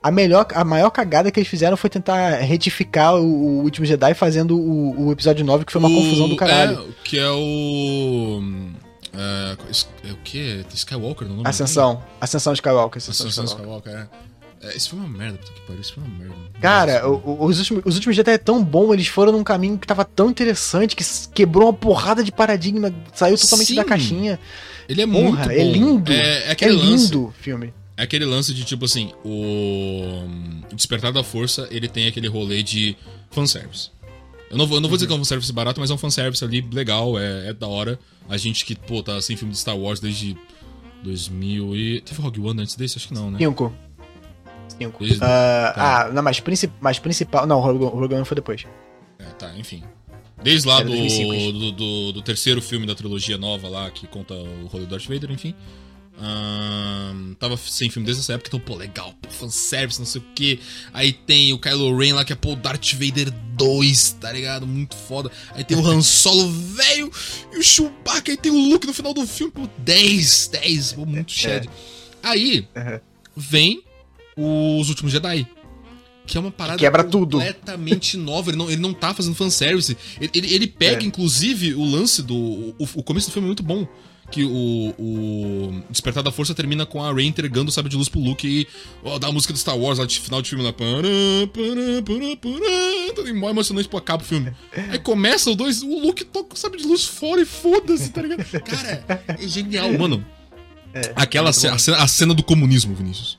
[0.01, 4.13] A, melhor, a maior cagada que eles fizeram foi tentar retificar o, o Último Jedi
[4.13, 6.79] fazendo o, o episódio 9, que foi uma O- confusão do caralho.
[6.79, 8.41] É, que é o.
[9.21, 9.57] É,
[10.09, 10.65] é o que?
[10.73, 12.01] Skywalker, não é nome Ascensão.
[12.21, 12.97] Ascensão de Skywalker.
[12.97, 13.91] Ascensão, Ascensão de Skywalker.
[13.91, 14.17] Skywalker,
[14.63, 14.67] é.
[14.71, 14.75] é.
[14.77, 15.81] Esse foi uma merda, puta que pariu.
[15.81, 16.35] Esse foi uma merda.
[16.61, 19.85] Cara, o- os, últimos, os últimos Jedi é tão bom, eles foram num caminho que
[19.87, 21.03] tava tão interessante, que
[21.33, 23.75] quebrou uma porrada de paradigma, saiu totalmente Sim.
[23.75, 24.39] da caixinha.
[24.87, 25.51] Ele é Porra, muito bom.
[25.51, 26.11] é lindo.
[26.11, 27.03] É, é É aquele lance.
[27.05, 27.73] lindo o filme.
[27.97, 30.23] É aquele lance de tipo assim, o
[30.71, 32.95] o Despertar da Força, ele tem aquele rolê de
[33.31, 33.89] fanservice.
[34.49, 35.97] Eu não vou, eu não vou dizer que é um fanservice barato, mas é um
[35.97, 37.99] fanservice ali legal, é, é da hora.
[38.27, 40.35] A gente que, pô, tá sem filme de Star Wars desde
[41.03, 42.01] 2000 e...
[42.01, 42.97] Teve Rogue One antes desse?
[42.97, 43.37] Acho que não, né?
[43.39, 43.73] Cinco.
[44.77, 45.03] Cinco.
[45.03, 46.01] Desde- Ah, tá.
[46.07, 47.45] ah, não, mas, princi mas principal.
[47.45, 48.65] Não, o Rogue Rogue One foi depois.
[49.19, 49.83] É, tá, enfim.
[50.41, 51.51] Desde lá do, 2005, isso.
[51.51, 55.05] do, do, do terceiro filme da trilogia nova lá, que conta o rolê do Darth
[55.05, 55.53] Vader, enfim.
[56.21, 60.25] Ahn, tava sem filme desde essa época, então, pô, legal, pô, fanservice, não sei o
[60.35, 60.59] que.
[60.93, 64.67] Aí tem o Kylo Ren lá, que é, pô, Darth Vader 2, tá ligado?
[64.67, 65.31] Muito foda.
[65.53, 67.11] Aí tem o Han Solo velho
[67.53, 71.05] e o Chewbacca, aí tem o Luke no final do filme, pô, 10, 10, pô,
[71.05, 71.69] muito shed.
[72.21, 72.67] Aí
[73.35, 73.81] vem
[74.35, 75.47] os Últimos Jedi.
[76.27, 77.37] Que é uma parada quebra tudo.
[77.39, 78.51] completamente nova.
[78.51, 79.97] Ele não, ele não tá fazendo fanservice.
[80.21, 81.05] Ele, ele, ele pega, É.
[81.05, 82.35] inclusive, o lance do.
[82.35, 83.87] O, o começo do filme é muito bom.
[84.31, 88.07] Que o, o Despertar da Força termina com a Rey entregando o sabre de luz
[88.07, 88.67] pro Luke e
[89.03, 90.71] ó, dá a música do Star Wars lá de final de filme lá.
[90.71, 90.91] Pará,
[91.53, 94.51] pará, pará, pará, tudo mó emocionante pro acaba o filme.
[94.91, 98.21] Aí começa o dois, o Luke toca o sabre de luz fora e foda-se, tá
[98.21, 98.43] ligado?
[98.61, 100.23] Cara, é genial, mano.
[101.15, 101.73] Aquela muito ce- bom.
[101.75, 103.37] a cena, a cena do comunismo, Vinícius.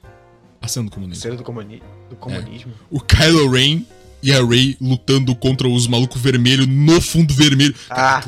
[0.61, 1.23] A cena do comunismo.
[1.23, 2.73] Cena do, comuni do comunismo.
[2.91, 3.85] O Kylo Ren
[4.23, 7.75] e a Rey lutando contra os malucos vermelhos no fundo vermelho.
[7.89, 8.23] Ah.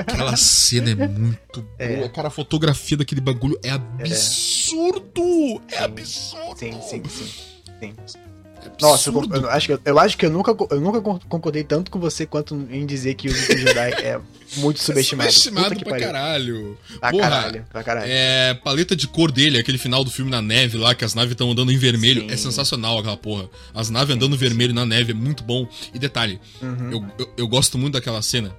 [0.00, 1.66] aquela cena é muito boa.
[1.78, 2.08] É.
[2.08, 5.60] Cara, a fotografia daquele bagulho é absurdo!
[5.70, 6.58] É, absurdo!
[6.58, 7.94] Sim, sim, sim.
[8.06, 8.25] sim.
[8.66, 11.90] É Nossa, eu, acho que, eu, acho que eu nunca, eu nunca con- concordei tanto
[11.90, 14.20] com você quanto em dizer que o Último Jedi é
[14.58, 15.28] muito subestimado.
[15.28, 16.06] É subestimado Puta que pra pariu.
[16.06, 16.78] caralho.
[17.00, 18.06] Pra Porra, caralho, pra caralho.
[18.10, 21.32] É, paleta de cor dele, aquele final do filme na neve lá, que as naves
[21.32, 22.22] estão andando em vermelho.
[22.22, 22.30] Sim.
[22.30, 23.48] É sensacional aquela porra.
[23.74, 25.66] As naves andando vermelho na neve, é muito bom.
[25.94, 26.90] E detalhe, Uhum.
[26.92, 28.54] eu, eu, eu gosto muito daquela cena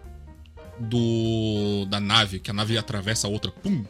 [0.79, 3.83] do da nave, que a nave atravessa a outra, pum,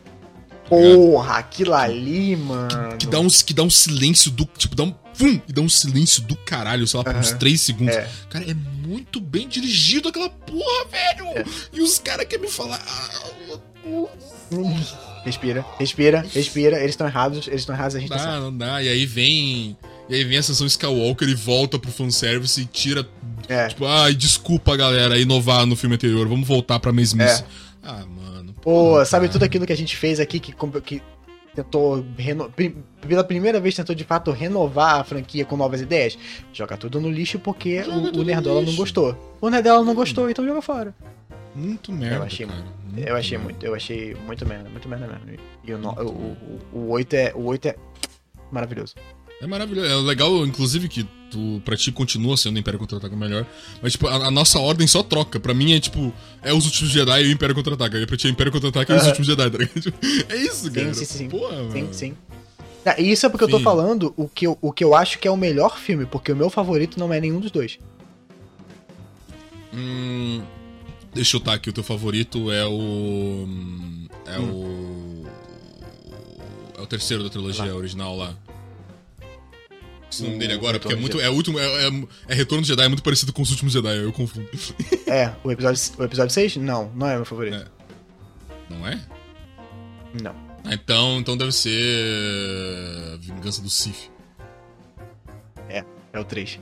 [0.69, 2.97] Porra, aquilo ali, mano.
[2.97, 4.45] que dá, uns, que dá um silêncio do.
[4.57, 4.93] Tipo, dá um.
[5.17, 7.37] Pum, e dá um silêncio do caralho, sei lá, por uns Aham.
[7.37, 7.95] 3 segundos.
[7.95, 8.09] É.
[8.29, 11.25] Cara, é muito bem dirigido aquela porra, velho!
[11.37, 11.45] É.
[11.73, 12.79] E os caras querem me falar.
[12.87, 13.19] Ah,
[15.25, 16.77] Respira, respira, respira.
[16.77, 18.39] Eles estão errados, eles estão errados, a gente tá dá, certo.
[18.43, 18.81] não dá.
[18.81, 19.77] E aí vem.
[20.07, 23.05] E aí vem a sessão Skywalker e volta pro fanservice e tira.
[23.49, 23.67] É.
[23.67, 26.27] Tipo, ai, desculpa, galera, inovar no filme anterior.
[26.29, 27.41] Vamos voltar pra mesmice.
[27.43, 27.45] É.
[27.83, 28.53] Ah, mano.
[28.53, 29.33] Pô, porra, sabe cara.
[29.33, 31.01] tudo aquilo que a gente fez aqui que, que
[31.63, 32.51] tentou reno...
[33.01, 36.17] pela primeira vez tentou de fato renovar a franquia com novas ideias?
[36.53, 39.35] Joga tudo no lixo porque Joga o, o Nerdola não gostou.
[39.41, 40.93] O Nerdola não gostou, então joga fora.
[41.55, 42.17] Muito merda.
[42.17, 42.63] Eu achei cara.
[42.95, 43.43] Eu achei merda.
[43.51, 45.43] muito, eu achei muito merda, muito merda mesmo.
[45.63, 46.37] E o, no- o,
[46.73, 47.31] o, o 8 é.
[47.35, 47.75] O 8 é
[48.51, 48.93] maravilhoso.
[49.41, 49.87] É maravilhoso.
[49.87, 53.45] É legal, inclusive, que tu, pra ti continua sendo o Império Contra-Ataca melhor.
[53.81, 55.39] Mas, tipo, a, a nossa ordem só troca.
[55.39, 56.11] Pra mim é, tipo,
[56.41, 57.99] é os últimos Jedi e o Império Contra-Ataca.
[57.99, 59.93] E pra ti é Império Contra-Ataca e os últimos Jedi, tá ligado?
[60.29, 60.93] É isso, cara.
[60.93, 61.29] sim, sim.
[61.29, 61.93] Porra, Sim, mano.
[61.93, 62.15] sim.
[62.83, 63.63] Ah, e isso é porque eu tô Sim.
[63.65, 66.35] falando o que, eu, o que eu acho que é o melhor filme, porque o
[66.35, 67.77] meu favorito não é nenhum dos dois.
[69.73, 70.41] Hum,
[71.13, 73.45] deixa eu chutar aqui, o teu favorito é o.
[74.25, 74.51] É Hum.
[74.51, 75.27] o.
[76.77, 78.33] É o terceiro da trilogia original lá.
[80.11, 81.19] Esse nome dele agora, porque é muito.
[81.19, 81.91] É, último, é, é,
[82.29, 84.47] é Retorno de Jedi, é muito parecido com os últimos Jedi, eu confundo.
[85.07, 86.57] É, o episódio, o episódio 6?
[86.57, 87.55] Não, não é meu favorito.
[87.55, 87.65] É.
[88.69, 88.99] Não é?
[90.21, 90.35] Não.
[90.65, 91.71] Ah, então, então deve ser.
[93.21, 94.11] Vingança do Sith.
[96.17, 96.59] É o 3.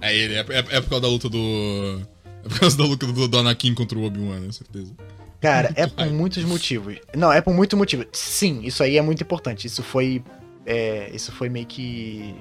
[0.00, 2.00] É ele, é, é, é por causa da luta do.
[2.44, 4.52] É por causa da luta do, do Anakin contra o Obi-Wan, né?
[4.52, 4.92] Certeza.
[5.40, 6.96] Cara, é por muitos motivos.
[7.14, 8.04] Não, é por muito motivo.
[8.12, 9.66] Sim, isso aí é muito importante.
[9.66, 10.22] Isso foi.
[10.66, 12.34] é, isso foi meio que.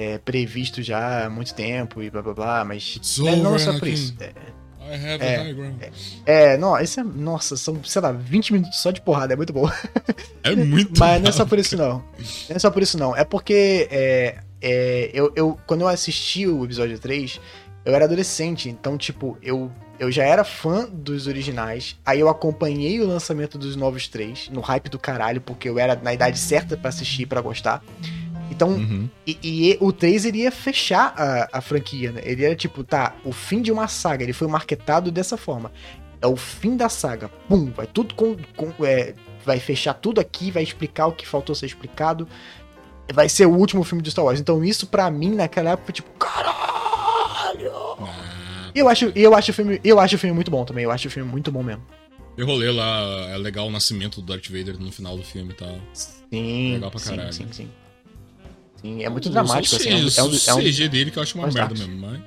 [0.00, 2.98] É, previsto já há muito tempo e blá blá blá, mas.
[3.18, 3.92] É, não over, só por Anakin.
[3.92, 4.14] isso.
[4.18, 4.32] É,
[5.20, 5.82] É, ground.
[6.24, 7.04] É, não, isso é.
[7.04, 9.70] Nossa, são, sei lá, 20 minutos só de porrada, é muito bom.
[10.42, 10.98] É muito.
[10.98, 12.02] Mas não é só por isso, não.
[12.48, 13.14] Não é só por isso, não.
[13.14, 17.38] É porque é, é, eu, eu, quando eu assisti o episódio 3,
[17.84, 21.98] eu era adolescente, então, tipo, eu, eu já era fã dos originais.
[22.06, 25.94] Aí eu acompanhei o lançamento dos novos três, no hype do caralho, porque eu era
[25.94, 27.84] na idade certa pra assistir e pra gostar.
[28.50, 29.08] Então, Uhum.
[29.26, 32.20] e, e o 3 iria fechar a, a franquia, né?
[32.24, 34.24] Ele era tipo, tá, o fim de uma saga.
[34.24, 35.70] Ele foi marketado dessa forma.
[36.20, 37.28] É o fim da saga.
[37.48, 38.36] Pum, vai tudo com.
[38.56, 39.14] com- é,
[39.44, 42.26] vai fechar tudo aqui, vai explicar o que faltou ser explicado.
[43.12, 44.38] Vai ser o último filme de Star Wars.
[44.40, 47.72] Então, isso pra mim, naquela época, foi tipo, caralho!
[48.00, 50.84] Ah, E eu acho, eu acho o filme, eu acho o filme muito bom também.
[50.84, 51.82] Eu acho o filme muito bom mesmo.
[52.36, 53.00] eu rolei lá,
[53.30, 55.76] é legal o nascimento do Darth Vader no final do filme e tal.
[55.92, 57.32] Sim, Legal pra caralho.
[57.32, 57.52] sim, sim.
[57.64, 57.70] Sim,
[58.82, 59.90] é muito dramático, assim.
[59.90, 61.96] É um, é um, CG é um- CG dele que eu acho uma merda mesmo,
[61.98, 62.20] mas.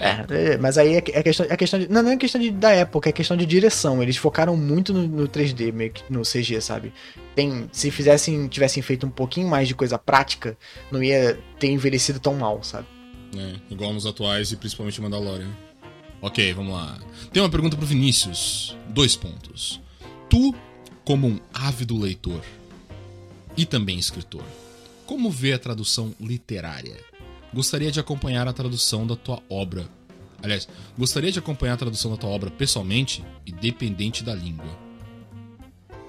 [0.00, 1.88] É, é, mas aí é, é questão, é questão de.
[1.88, 4.00] Não, não é questão de, da época, é questão de direção.
[4.00, 6.92] Eles focaram muito no, no 3D, meio que no CG, sabe?
[7.34, 10.56] Tem, se fizessem, tivessem feito um pouquinho mais de coisa prática,
[10.90, 12.86] não ia ter envelhecido tão mal, sabe?
[13.36, 15.50] É, igual nos atuais e principalmente Mandalorian.
[16.22, 16.98] Ok, vamos lá.
[17.32, 18.76] Tem uma pergunta pro Vinícius.
[18.88, 19.80] Dois pontos.
[20.28, 20.54] Tu,
[21.04, 22.42] como um ávido leitor
[23.56, 24.44] e também escritor,
[25.08, 26.94] como vê a tradução literária?
[27.54, 29.86] Gostaria de acompanhar a tradução da tua obra.
[30.42, 30.68] Aliás,
[30.98, 34.68] gostaria de acompanhar a tradução da tua obra pessoalmente, independente da língua.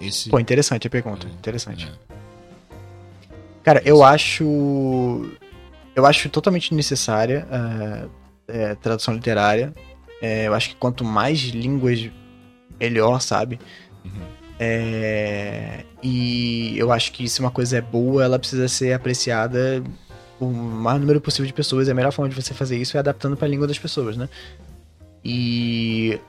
[0.01, 0.29] Esse.
[0.29, 1.27] Pô, interessante a pergunta.
[1.27, 1.87] É, Interessante.
[1.87, 1.93] é.
[3.63, 4.43] Cara, eu acho.
[5.95, 8.09] Eu acho totalmente necessária a
[8.49, 9.73] é, tradução literária.
[10.21, 12.09] É, eu acho que quanto mais línguas,
[12.77, 13.59] melhor, sabe?
[14.03, 14.27] Uhum.
[14.59, 19.81] É, e eu acho que se uma coisa é boa, ela precisa ser apreciada
[20.37, 21.87] por o maior número possível de pessoas.
[21.87, 24.17] E a melhor forma de você fazer isso é adaptando para a língua das pessoas,
[24.17, 24.27] né?
[25.23, 26.19] E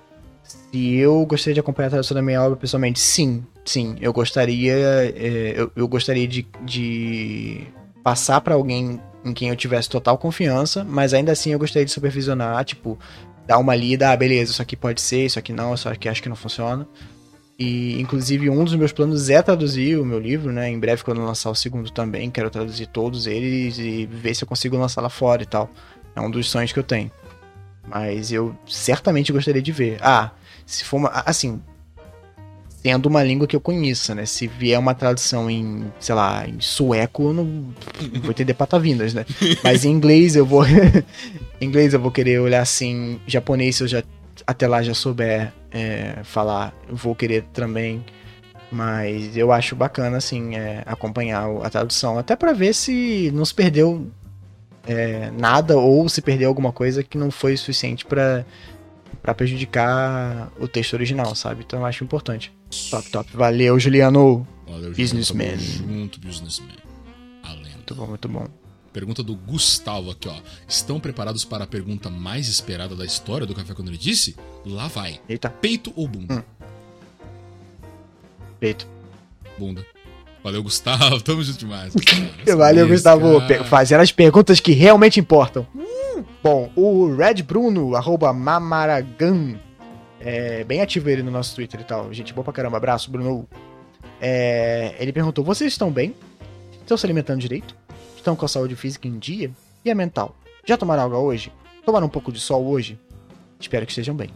[0.45, 4.75] se eu gostaria de acompanhar a tradução da minha obra pessoalmente, sim, sim, eu gostaria,
[4.75, 7.67] é, eu, eu gostaria de, de
[8.03, 11.93] passar para alguém em quem eu tivesse total confiança, mas ainda assim eu gostaria de
[11.93, 12.99] supervisionar, tipo,
[13.47, 16.23] dar uma lida, ah, beleza, isso aqui pode ser, isso aqui não, isso aqui acho
[16.23, 16.87] que não funciona.
[17.61, 20.71] E, inclusive, um dos meus planos é traduzir o meu livro, né?
[20.71, 24.49] Em breve, quando lançar o segundo também, quero traduzir todos eles e ver se eu
[24.49, 25.69] consigo lançar lá fora e tal.
[26.17, 27.11] É um dos sonhos que eu tenho.
[27.87, 29.99] Mas eu certamente gostaria de ver.
[30.01, 30.31] Ah,
[30.65, 31.11] se for uma.
[31.11, 31.61] Assim.
[32.83, 34.25] Sendo uma língua que eu conheça, né?
[34.25, 39.13] Se vier uma tradução em, sei lá, em sueco, eu não, não vou entender patavinas,
[39.13, 39.27] né?
[39.63, 40.65] Mas em inglês eu vou.
[41.61, 43.21] em inglês eu vou querer olhar assim.
[43.27, 44.03] Japonês, eu já
[44.51, 48.05] até lá já souber é, falar, vou querer também.
[48.73, 52.19] Mas eu acho bacana, assim, é, acompanhar a tradução.
[52.19, 54.11] Até pra ver se não se perdeu
[54.87, 58.45] é, nada ou se perdeu alguma coisa que não foi suficiente pra
[59.37, 61.65] prejudicar o texto original, sabe?
[61.67, 62.53] Então eu acho importante.
[62.91, 63.31] Top, top.
[63.35, 64.47] Valeu, Juliano.
[64.69, 65.51] Valeu, Businessman.
[65.51, 66.77] Tamo junto, businessman.
[67.43, 67.71] A lenda.
[67.77, 68.60] Muito bom, muito bom.
[68.93, 70.37] Pergunta do Gustavo aqui, ó.
[70.67, 74.35] Estão preparados para a pergunta mais esperada da história do Café quando ele disse?
[74.67, 75.21] Lá vai.
[75.29, 75.49] Eita.
[75.49, 76.35] Peito ou bunda?
[76.35, 76.43] Hum.
[78.59, 78.87] Feito.
[79.57, 79.87] Bunda.
[80.43, 81.21] Valeu, Gustavo.
[81.23, 81.95] Tamo junto demais.
[82.57, 83.41] Valeu, Gustavo.
[83.47, 83.65] Cara.
[83.65, 85.67] Fazendo as perguntas que realmente importam.
[85.75, 86.25] Hum.
[86.43, 89.57] Bom, o Red Bruno, arroba Mamaragan.
[90.19, 92.13] É bem ativo ele no nosso Twitter e tal.
[92.13, 92.77] Gente, boa pra caramba.
[92.77, 93.49] Abraço, Bruno.
[94.21, 96.15] É, ele perguntou: vocês estão bem?
[96.81, 97.77] Estão se alimentando direito?
[98.21, 99.51] Estão com a saúde física em dia?
[99.83, 100.37] E a mental?
[100.67, 101.51] Já tomaram água hoje?
[101.87, 102.99] Tomaram um pouco de sol hoje?
[103.59, 104.29] Espero que estejam bem.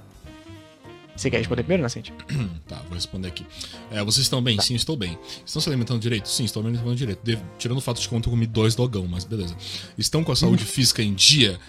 [1.14, 2.10] Você quer responder primeiro, Nascente?
[2.66, 3.46] tá, vou responder aqui.
[3.90, 4.56] É, vocês estão bem?
[4.56, 4.62] Tá.
[4.62, 5.18] Sim, estou bem.
[5.44, 6.30] Estão se alimentando direito?
[6.30, 7.20] Sim, estou me alimentando direito.
[7.22, 7.38] De...
[7.58, 9.54] Tirando o fato de que ontem eu comi dois dogão, mas beleza.
[9.98, 11.60] Estão com a saúde física em dia?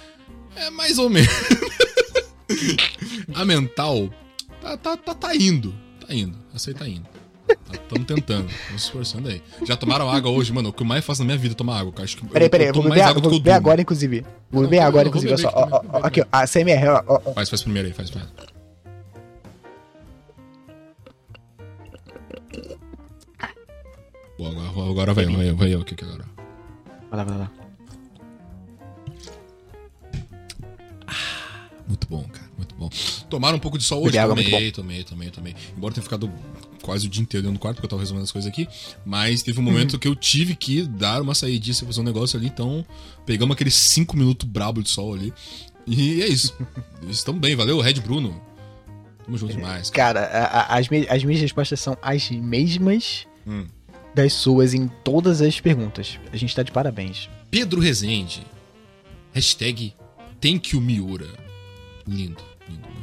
[0.55, 1.29] É mais ou menos.
[3.35, 4.09] a mental
[4.61, 5.75] tá, tá, tá, tá indo.
[5.99, 6.37] Tá indo.
[6.55, 7.14] Essa aí tá indo.
[7.47, 9.41] Estamos tentando, estamos se esforçando aí.
[9.65, 10.69] Já tomaram água hoje, mano?
[10.69, 12.03] O que eu mais faço na minha vida é tomar água, cara.
[12.03, 14.25] Acho que peraí, peraí, vou beber, vou beber agora, inclusive.
[14.51, 15.33] Vou beber agora, inclusive.
[15.33, 17.33] Olha só, ó, ó, aqui, ó, a CMR, ó, ó.
[17.33, 18.33] Faz, faz primeiro aí, faz primeiro.
[24.37, 26.25] Boa, agora, agora vai, vai, vai eu aqui agora.
[27.09, 27.51] Vai lá, vai lá.
[31.07, 32.89] Ah, muito bom, cara, muito bom.
[33.29, 34.17] Tomaram um pouco de sol hoje?
[34.17, 35.55] Tomei, tomei, tomei, tomei.
[35.77, 36.29] Embora tenha ficado
[36.85, 38.67] quase o dia inteiro dentro do quarto, porque eu tava resolvendo as coisas aqui.
[39.03, 39.99] Mas teve um momento uhum.
[39.99, 42.85] que eu tive que dar uma saída e fazer um negócio ali, então
[43.25, 45.33] pegamos aqueles 5 minutos brabo de sol ali.
[45.87, 46.55] E é isso.
[47.09, 48.39] Estamos bem, valeu, Red Bruno.
[49.25, 49.89] Tamo junto demais.
[49.89, 53.65] Cara, cara a, a, as, as minhas respostas são as mesmas hum.
[54.13, 56.19] das suas em todas as perguntas.
[56.31, 57.27] A gente tá de parabéns.
[57.49, 58.45] Pedro Rezende.
[59.33, 59.93] Hashtag
[60.39, 61.27] Thank you Miura.
[62.07, 62.94] Lindo, lindo.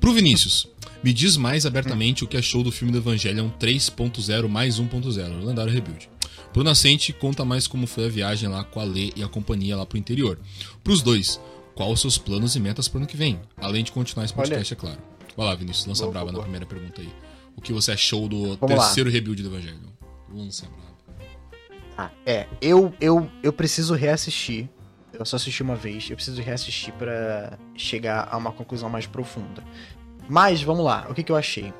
[0.00, 0.68] Pro Vinícius.
[1.02, 5.72] Me diz mais abertamente o que achou do filme do Evangelion 3.0 mais 1.0, lendário
[5.72, 6.08] rebuild.
[6.52, 9.76] Pro Nascente, conta mais como foi a viagem lá com a Lê e a companhia
[9.76, 10.38] lá pro interior.
[10.82, 11.40] Pros dois,
[11.74, 13.38] quais os seus planos e metas pro ano que vem?
[13.58, 14.78] Além de continuar esse podcast, Olha.
[14.78, 15.02] é claro.
[15.36, 16.38] Vai lá, Vinícius, lança boa, braba boa.
[16.38, 17.12] na primeira pergunta aí.
[17.56, 19.14] O que você achou do Vamos terceiro lá.
[19.14, 19.90] rebuild do Evangelion?
[20.32, 20.86] Lança braba.
[21.98, 24.68] Ah, é, eu, eu, eu preciso reassistir.
[25.18, 29.64] Eu só assisti uma vez, eu preciso reassistir para chegar a uma conclusão mais profunda.
[30.28, 31.72] Mas, vamos lá, o que, que eu achei?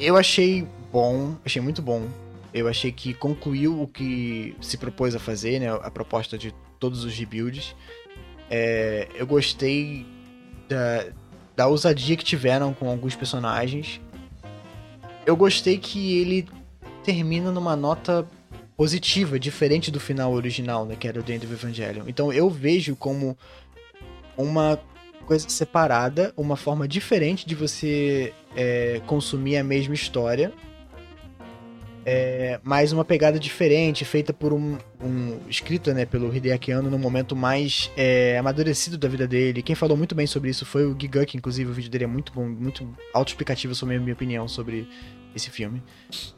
[0.00, 2.08] Eu achei bom, achei muito bom.
[2.54, 5.70] Eu achei que concluiu o que se propôs a fazer, né?
[5.70, 7.74] A proposta de todos os rebuilds.
[8.50, 10.06] É, eu gostei
[10.68, 11.06] da,
[11.56, 14.00] da ousadia que tiveram com alguns personagens.
[15.24, 16.48] Eu gostei que ele
[17.02, 18.26] termina numa nota
[18.82, 20.96] positiva, diferente do final original, né?
[20.98, 22.02] Que era o The End of Evangelion.
[22.08, 23.38] Então eu vejo como
[24.36, 24.76] uma
[25.24, 30.52] coisa separada, uma forma diferente de você é, consumir a mesma história.
[32.04, 36.98] É, mas uma pegada diferente, feita por um, um escrita né, pelo Hideaki Anno no
[36.98, 39.62] momento mais é, amadurecido da vida dele.
[39.62, 42.32] Quem falou muito bem sobre isso foi o Giguk, inclusive o vídeo dele é muito
[42.32, 44.88] bom, muito autoexplicativo sobre a minha opinião sobre
[45.34, 45.82] esse filme.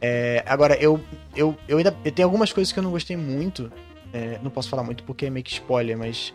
[0.01, 1.01] É, agora, eu,
[1.35, 3.71] eu, eu ainda eu tenho algumas coisas que eu não gostei muito.
[4.13, 6.33] É, não posso falar muito porque é meio que spoiler, mas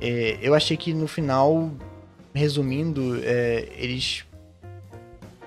[0.00, 1.72] é, eu achei que no final,
[2.34, 4.24] resumindo, é, eles.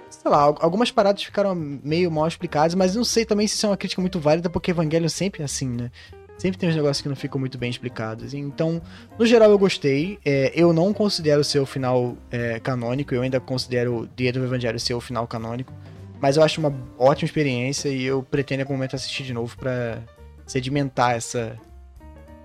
[0.10, 3.70] Sei lá, algumas paradas ficaram meio mal explicadas, mas não sei também se isso é
[3.70, 5.92] uma crítica muito válida, porque Evangelho sempre é assim, né?
[6.38, 8.34] Sempre tem uns negócios que não ficam muito bem explicados.
[8.34, 8.82] Então,
[9.18, 10.20] no geral, eu gostei.
[10.24, 14.48] É, eu não considero ser o final é, canônico, eu ainda considero The End of
[14.48, 15.74] Evangelho ser o final canônico.
[16.20, 19.56] Mas eu acho uma ótima experiência e eu pretendo em algum momento assistir de novo
[19.58, 20.02] para
[20.46, 21.56] sedimentar essa,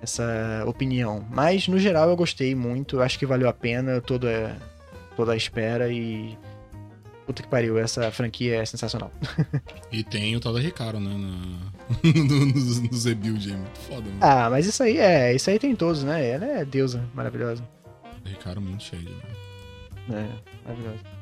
[0.02, 1.24] essa opinião.
[1.30, 4.56] Mas no geral eu gostei muito, acho que valeu a pena toda,
[5.16, 6.36] toda a espera e.
[7.24, 9.12] Puta que pariu, essa franquia é sensacional.
[9.92, 11.10] e tem o tal da Recaro, né?
[12.02, 14.02] No, nos, nos rebuild aí, muito foda.
[14.02, 14.18] Mano.
[14.20, 15.32] Ah, mas isso aí é.
[15.34, 16.26] Isso aí tem todos, né?
[16.28, 17.62] Ela é deusa maravilhosa.
[18.24, 19.22] Recaro muito cheio, né?
[20.10, 21.21] É, maravilhosa.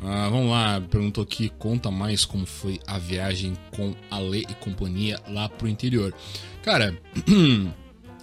[0.00, 4.54] Ah, vamos lá, perguntou aqui, conta mais como foi a viagem com a Lê e
[4.54, 6.14] companhia lá pro interior.
[6.62, 6.96] Cara,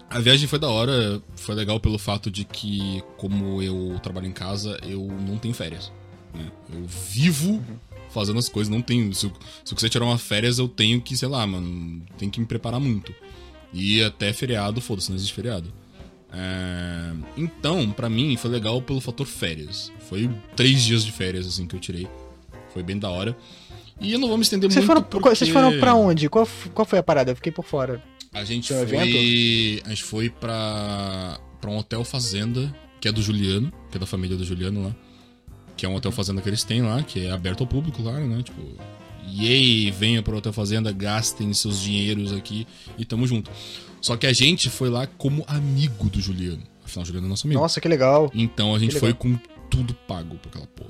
[0.10, 4.32] A viagem foi da hora, foi legal pelo fato de que, como eu trabalho em
[4.32, 5.92] casa, eu não tenho férias.
[6.34, 6.52] Né?
[6.74, 7.64] Eu vivo
[8.10, 9.14] fazendo as coisas, não tenho.
[9.14, 9.34] Se eu,
[9.64, 12.80] se quiser tirar uma férias, eu tenho que, sei lá, mano, tenho que me preparar
[12.80, 13.14] muito.
[13.72, 15.72] E até feriado, foda-se, não existe feriado.
[16.32, 17.12] É...
[17.36, 19.92] Então, para mim, foi legal pelo fator férias.
[20.08, 22.08] Foi três dias de férias, assim, que eu tirei.
[22.74, 23.36] Foi bem da hora.
[24.00, 24.88] E eu não vou me estender vocês muito.
[24.88, 25.30] Foram, porque...
[25.30, 26.30] Vocês foram pra onde?
[26.30, 27.32] Qual, qual foi a parada?
[27.32, 28.02] Eu fiquei por fora.
[28.34, 28.82] A gente foi.
[28.82, 29.86] Evento?
[29.86, 34.06] A gente foi pra, pra um hotel fazenda, que é do Juliano, que é da
[34.06, 34.96] família do Juliano lá.
[35.76, 38.28] Que é um hotel fazenda que eles têm lá, que é aberto ao público, claro,
[38.28, 38.44] né?
[38.44, 38.62] Tipo,
[39.28, 43.50] yay, venha pro hotel fazenda, gastem seus dinheiros aqui e tamo junto.
[44.02, 46.64] Só que a gente foi lá como amigo do Juliano.
[46.84, 47.62] Afinal, o Juliano é nosso amigo.
[47.62, 48.32] Nossa, que legal.
[48.34, 49.38] Então a gente foi com
[49.70, 50.90] tudo pago pra aquela porra.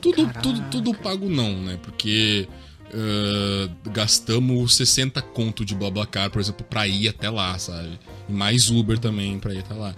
[0.00, 1.78] Tudo, tudo, tudo pago não, né?
[1.82, 2.48] Porque
[2.88, 7.98] uh, gastamos 60 conto de Blablacar, por exemplo, pra ir até lá, sabe?
[8.28, 9.94] E mais Uber também pra ir até lá.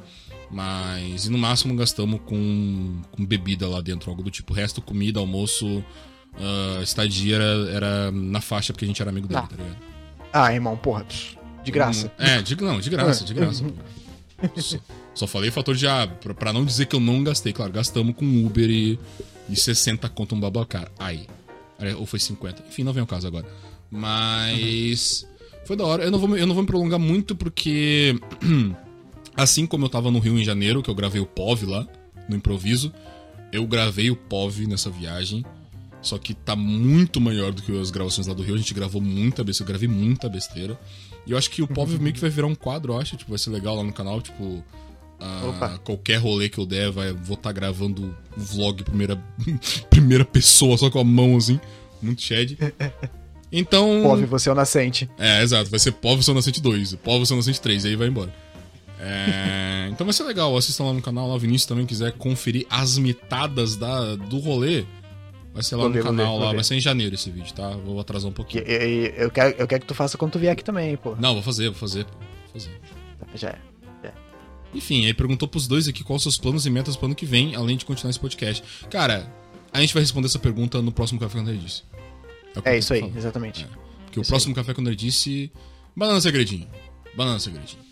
[0.51, 4.53] Mas, e no máximo gastamos com, com bebida lá dentro, algo do tipo.
[4.53, 9.27] O resto, comida, almoço, uh, estadia era, era na faixa porque a gente era amigo
[9.27, 9.47] dele, Ah.
[9.47, 9.77] tá ligado?
[10.33, 11.07] Ah, irmão, porra.
[11.63, 12.13] De graça.
[12.19, 13.65] É, de, não, de graça, de graça.
[13.65, 14.61] pô.
[14.61, 14.77] Só,
[15.15, 18.17] só falei fator de ah, pra, pra não dizer que eu não gastei, claro, gastamos
[18.17, 18.99] com Uber e,
[19.49, 20.91] e 60 conto um Babacar.
[20.99, 21.27] Aí.
[21.97, 22.65] Ou foi 50.
[22.69, 23.47] Enfim, não vem ao caso agora.
[23.91, 25.27] Mas.
[25.65, 26.05] Foi da hora.
[26.05, 28.19] Eu não, vou, eu não vou me prolongar muito porque.
[29.37, 31.87] assim como eu tava no Rio em janeiro, que eu gravei o POV lá,
[32.29, 32.93] no improviso,
[33.53, 35.45] eu gravei o POV nessa viagem.
[36.01, 38.55] Só que tá muito maior do que as gravações lá do Rio.
[38.55, 40.79] A gente gravou muita besteira, eu gravei muita besteira.
[41.27, 43.17] E eu acho que o POV meio que vai virar um quadro, eu acho.
[43.17, 44.63] Tipo, vai ser legal lá no canal, tipo.
[45.49, 45.79] Opa.
[45.85, 49.17] qualquer rolê que eu der, vai, vou estar gravando o vlog primeira,
[49.89, 51.61] primeira pessoa, só com a mão assim.
[52.01, 52.59] Muito shed.
[53.53, 54.01] Então.
[54.03, 55.09] Pove, você é o nascente.
[55.19, 55.69] É, exato.
[55.69, 58.35] Vai ser Povo São Nascente 2, Povo São Nascente 3, e aí vai embora.
[58.99, 60.57] É, então vai ser legal.
[60.57, 61.29] Assistam lá no canal.
[61.29, 64.87] Lá, o Vinícius também quiser conferir as mitadas da, do rolê.
[65.53, 66.51] Vai ser lá Vou no ver, canal, ver, lá.
[66.51, 66.57] ver.
[66.57, 67.69] Vai ser em janeiro esse vídeo, tá?
[67.71, 68.63] Vou atrasar um pouquinho.
[68.65, 71.15] Eu, eu- eu quero, eu quero que tu faça quando tu vier aqui também, pô.
[71.17, 72.05] Não, vou fazer, vou fazer.
[72.05, 72.71] Vou fazer.
[73.35, 73.59] Já é.
[74.75, 77.27] Enfim, aí perguntou pros dois aqui quais os seus planos e metas pro ano que
[77.27, 78.65] vem, além de continuar esse podcast.
[78.89, 79.31] Cara,
[79.71, 82.95] a gente vai responder essa pergunta no próximo Café o que eu É tô isso
[82.95, 83.17] aí, falando.
[83.19, 83.67] exatamente.
[84.07, 85.53] Porque o Isso próximo Café Quando Ele Disse...
[85.95, 86.67] Banana Segredinho.
[87.15, 87.83] Banana Segredinho.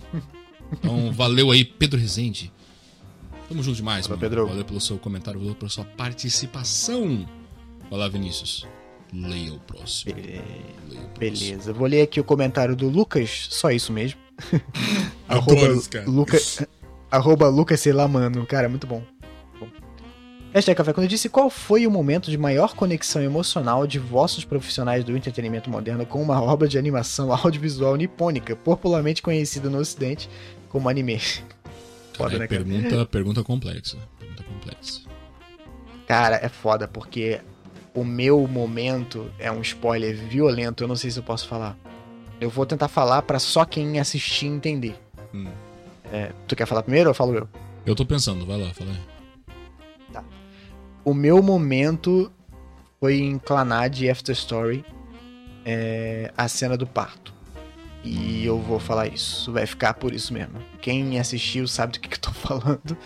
[0.73, 2.51] Então, valeu aí, Pedro Rezende.
[3.49, 4.31] Tamo junto demais, Valeu, mano.
[4.31, 4.47] Pedro.
[4.49, 7.27] Valeu pelo seu comentário, valeu pela sua participação.
[7.89, 8.67] Vai lá, Vinícius.
[9.13, 10.15] Leia o próximo.
[10.15, 11.19] Be- Leia o próximo.
[11.19, 11.73] Beleza.
[11.73, 14.19] Vou ler aqui o comentário do Lucas, só isso mesmo.
[15.29, 16.09] Adoro esse cara.
[16.09, 16.39] Luca,
[17.11, 18.47] arroba Lucas sei lá, mano.
[18.47, 19.03] Cara, muito bom.
[19.59, 19.67] bom.
[20.55, 24.45] Hashtag Café quando eu disse qual foi o momento de maior conexão emocional de vossos
[24.45, 30.29] profissionais do entretenimento moderno com uma obra de animação audiovisual nipônica, popularmente conhecida no ocidente
[30.69, 31.19] como anime.
[31.19, 32.65] Foda, Cara, né, cara?
[32.65, 33.97] pergunta, pergunta complexa.
[34.19, 35.01] Pergunta complexa.
[36.07, 37.41] Cara, é foda, porque
[37.95, 41.77] o meu momento é um spoiler violento, eu não sei se eu posso falar.
[42.41, 44.97] Eu vou tentar falar pra só quem assistir entender.
[45.35, 45.49] Hum.
[46.13, 47.49] É, tu quer falar primeiro ou falo eu?
[47.85, 49.11] Eu tô pensando, vai lá, fala aí.
[51.05, 52.31] O meu momento
[53.01, 54.85] foi em Clanad After Story,
[55.65, 57.33] é, a cena do parto.
[58.05, 60.59] E eu vou falar isso, vai ficar por isso mesmo.
[60.81, 62.97] Quem assistiu sabe do que, que eu tô falando.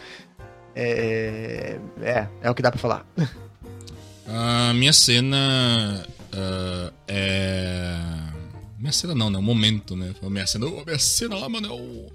[0.75, 3.07] É, é, é o que dá pra falar.
[4.27, 6.07] A minha cena
[6.37, 7.97] ah, é.
[8.79, 9.39] Minha cena não, né?
[9.39, 10.15] O momento, né?
[10.23, 12.07] Minha cena, a minha cena lá, mano, é o.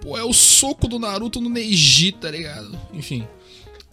[0.00, 2.76] Pô, é o soco do Naruto no Neji, tá ligado?
[2.92, 3.26] Enfim.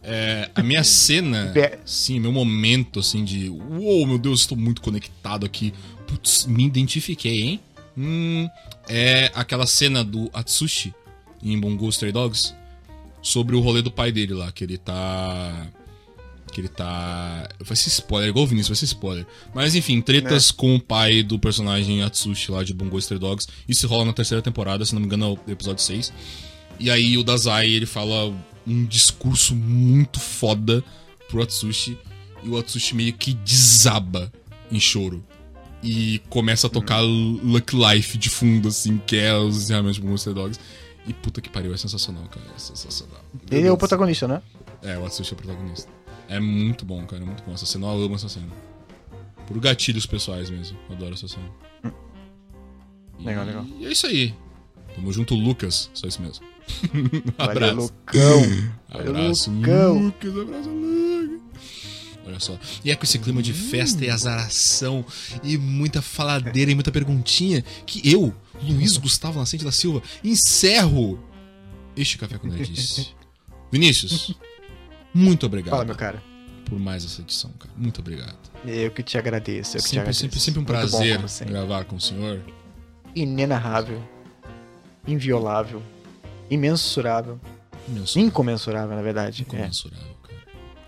[0.01, 1.53] É, a minha cena,
[1.85, 3.49] sim, meu momento, assim, de.
[3.49, 5.73] Uou, meu Deus, estou muito conectado aqui.
[6.07, 7.59] Putz, me identifiquei, hein?
[7.97, 8.47] Hum,
[8.87, 10.93] é aquela cena do Atsushi
[11.43, 12.55] em Bungo Stray Dogs
[13.21, 15.67] sobre o rolê do pai dele lá, que ele tá.
[16.51, 17.47] Que ele tá.
[17.59, 19.25] Vai ser spoiler, igual o Vinícius, vai ser spoiler.
[19.53, 23.47] Mas enfim, tretas com o pai do personagem Atsushi lá de Bungo Stray Dogs.
[23.67, 26.11] Isso rola na terceira temporada, se não me engano, é o episódio 6.
[26.79, 28.33] E aí o Dazai, ele fala
[28.65, 30.83] um discurso muito foda
[31.29, 31.97] pro Atsushi.
[32.43, 34.31] E o Atsushi meio que desaba
[34.71, 35.23] em choro.
[35.81, 40.15] E começa a tocar Luck Life de fundo, assim, que é os encerramentos de Bungo
[40.15, 40.59] Stray Dogs.
[41.07, 42.45] E puta que pariu, é sensacional, cara.
[42.55, 43.23] É sensacional.
[43.49, 44.41] Meu Ele é o protagonista, né?
[44.83, 45.89] é, o Atsushi é o protagonista.
[46.29, 47.53] É muito bom, cara, é muito bom.
[47.53, 48.47] Essa cena, eu amo essa cena.
[49.47, 50.77] Por gatilhos pessoais mesmo.
[50.89, 51.49] Eu adoro essa cena.
[53.19, 53.65] E- Legal, legal.
[53.79, 54.33] E é isso aí.
[54.95, 55.89] Tamo junto, Lucas.
[55.93, 56.45] Só isso mesmo.
[57.37, 57.75] Valeu, abraço.
[57.75, 58.41] Lucão.
[58.89, 59.99] Valeu, Abraço, Lucão.
[60.03, 60.37] Lucas.
[60.37, 61.39] Abraço, Lucas.
[62.27, 62.59] Olha só.
[62.85, 65.03] E é com esse clima de festa e azaração
[65.43, 68.31] e muita faladeira e muita perguntinha que eu,
[68.61, 71.19] Luiz Gustavo Nascente da Silva, encerro
[71.97, 73.15] este café com Nerdice.
[73.71, 74.35] Vinícius,
[75.13, 76.21] muito obrigado Fala, meu cara.
[76.65, 77.73] por mais essa edição, cara.
[77.75, 78.37] Muito obrigado.
[78.65, 79.77] Eu que te agradeço.
[79.77, 80.19] Eu que te Sempre, agradeço.
[80.21, 81.53] sempre, sempre um bom, prazer sempre.
[81.53, 82.41] gravar com o senhor.
[83.15, 84.01] Inenarrável.
[85.07, 85.81] Inviolável.
[86.49, 87.39] Imensurável.
[87.87, 89.41] Imenso, Incomensurável, na verdade.
[89.41, 89.45] É.
[89.47, 90.39] incomensurável, cara.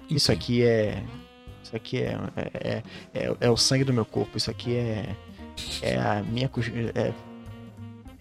[0.10, 1.04] Isso aqui é.
[1.64, 2.18] Isso aqui é,
[2.54, 2.84] é,
[3.14, 4.38] é, é o sangue do meu corpo.
[4.38, 5.16] Isso aqui é.
[5.82, 6.50] É a minha.
[6.96, 7.14] É,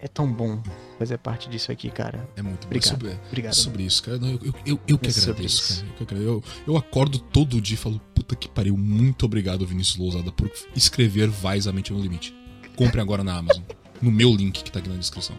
[0.01, 0.61] é tão bom
[0.97, 2.27] fazer parte disso aqui, cara.
[2.35, 2.65] É muito bom.
[2.67, 2.87] Obrigado.
[2.87, 3.53] É sobre, é Obrigado.
[3.53, 4.17] sobre isso, cara.
[4.17, 6.19] Não, eu, eu, eu, eu que É agradeço, cara.
[6.19, 6.43] Eu.
[6.65, 11.29] Eu, acordo todo dia e falo, puta que pariu, muito obrigado, Vinícius Lousada, por escrever
[11.29, 12.35] Vaisamente no Limite.
[12.75, 13.61] Compre agora na Amazon.
[14.01, 15.35] No meu link que tá aqui na descrição.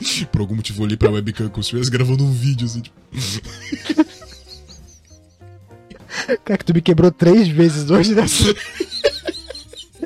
[0.32, 2.96] Por algum motivo eu olhei pra webcam como se estivesse gravando um vídeo, assim, tipo.
[6.44, 8.44] Cara, que tu me quebrou três vezes hoje nessa.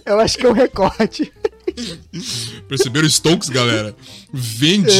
[0.05, 1.32] Eu acho que é um recorde.
[2.68, 3.94] Perceberam Stonks, galera?
[4.32, 4.93] Vende,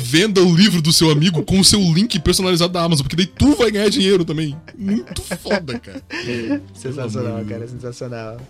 [0.00, 3.26] venda o livro do seu amigo com o seu link personalizado da Amazon, porque daí
[3.26, 4.56] tu vai ganhar dinheiro também.
[4.76, 6.02] Muito foda, cara.
[6.74, 8.40] Sensacional, cara, sensacional.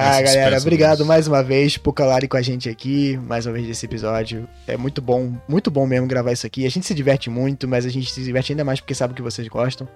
[0.00, 3.66] Ah, galera, obrigado mais uma vez por calarem com a gente aqui, mais uma vez
[3.66, 4.48] nesse episódio.
[4.64, 6.64] É muito bom, muito bom mesmo gravar isso aqui.
[6.64, 9.20] A gente se diverte muito, mas a gente se diverte ainda mais porque sabe que
[9.20, 9.88] vocês gostam.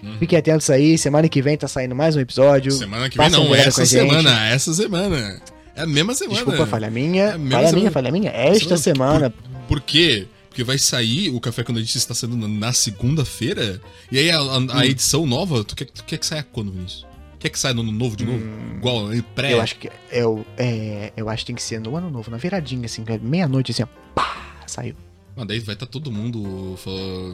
[0.00, 0.16] Uhum.
[0.20, 2.70] Fiquem atentos aí, semana que vem tá saindo mais um episódio.
[2.70, 5.42] Semana que vem não, essa semana, essa semana.
[5.74, 6.36] É a mesma semana.
[6.36, 7.24] Desculpa, falha minha.
[7.24, 7.72] É falha semana.
[7.72, 8.30] minha, falha minha.
[8.30, 9.30] Esta semana.
[9.30, 10.28] Por, por, quê?
[10.48, 13.80] Porque vai sair o Café Quando a gente está saindo na segunda-feira.
[14.12, 14.82] E aí a, a, a hum.
[14.84, 17.07] edição nova, tu quer, tu quer que saia quando, Vinícius?
[17.38, 18.44] Quer que saia no ano novo de novo?
[18.44, 19.52] Hum, Igual em pré?
[19.52, 22.36] Eu acho que eu, é, eu acho que tem que ser no ano novo, na
[22.36, 24.96] viradinha, assim, meia-noite, assim, ó, pá, saiu.
[25.36, 26.76] Mas daí vai estar tá todo mundo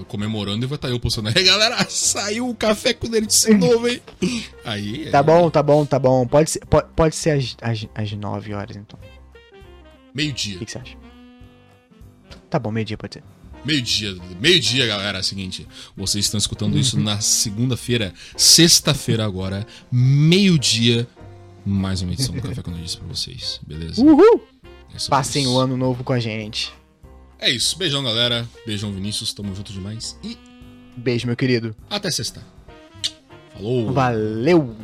[0.08, 1.28] comemorando e vai estar tá eu postando.
[1.34, 4.02] Aí, galera, saiu o café com dele de novo, hein?
[4.62, 5.10] Aí.
[5.10, 5.22] Tá é...
[5.22, 6.26] bom, tá bom, tá bom.
[6.26, 8.98] Pode ser, pode, pode ser às, às, às 9 horas, então.
[10.14, 10.56] Meio-dia.
[10.56, 10.98] O que, que, você acha?
[12.50, 13.22] Tá bom, meio-dia pode ser.
[13.64, 15.18] Meio-dia, meio-dia, galera.
[15.18, 15.66] É o seguinte,
[15.96, 21.08] vocês estão escutando isso na segunda-feira, sexta-feira agora, meio-dia,
[21.64, 24.02] mais uma edição do Café com Disse pra vocês, beleza?
[24.02, 24.42] Uhul!
[24.94, 26.72] É Passem o ano novo com a gente.
[27.38, 27.76] É isso.
[27.76, 28.48] Beijão, galera.
[28.64, 29.34] Beijão, Vinícius.
[29.34, 30.16] Tamo junto demais.
[30.22, 30.38] E.
[30.96, 31.74] Beijo, meu querido.
[31.90, 32.42] Até sexta.
[33.52, 33.92] Falou.
[33.92, 34.76] Valeu.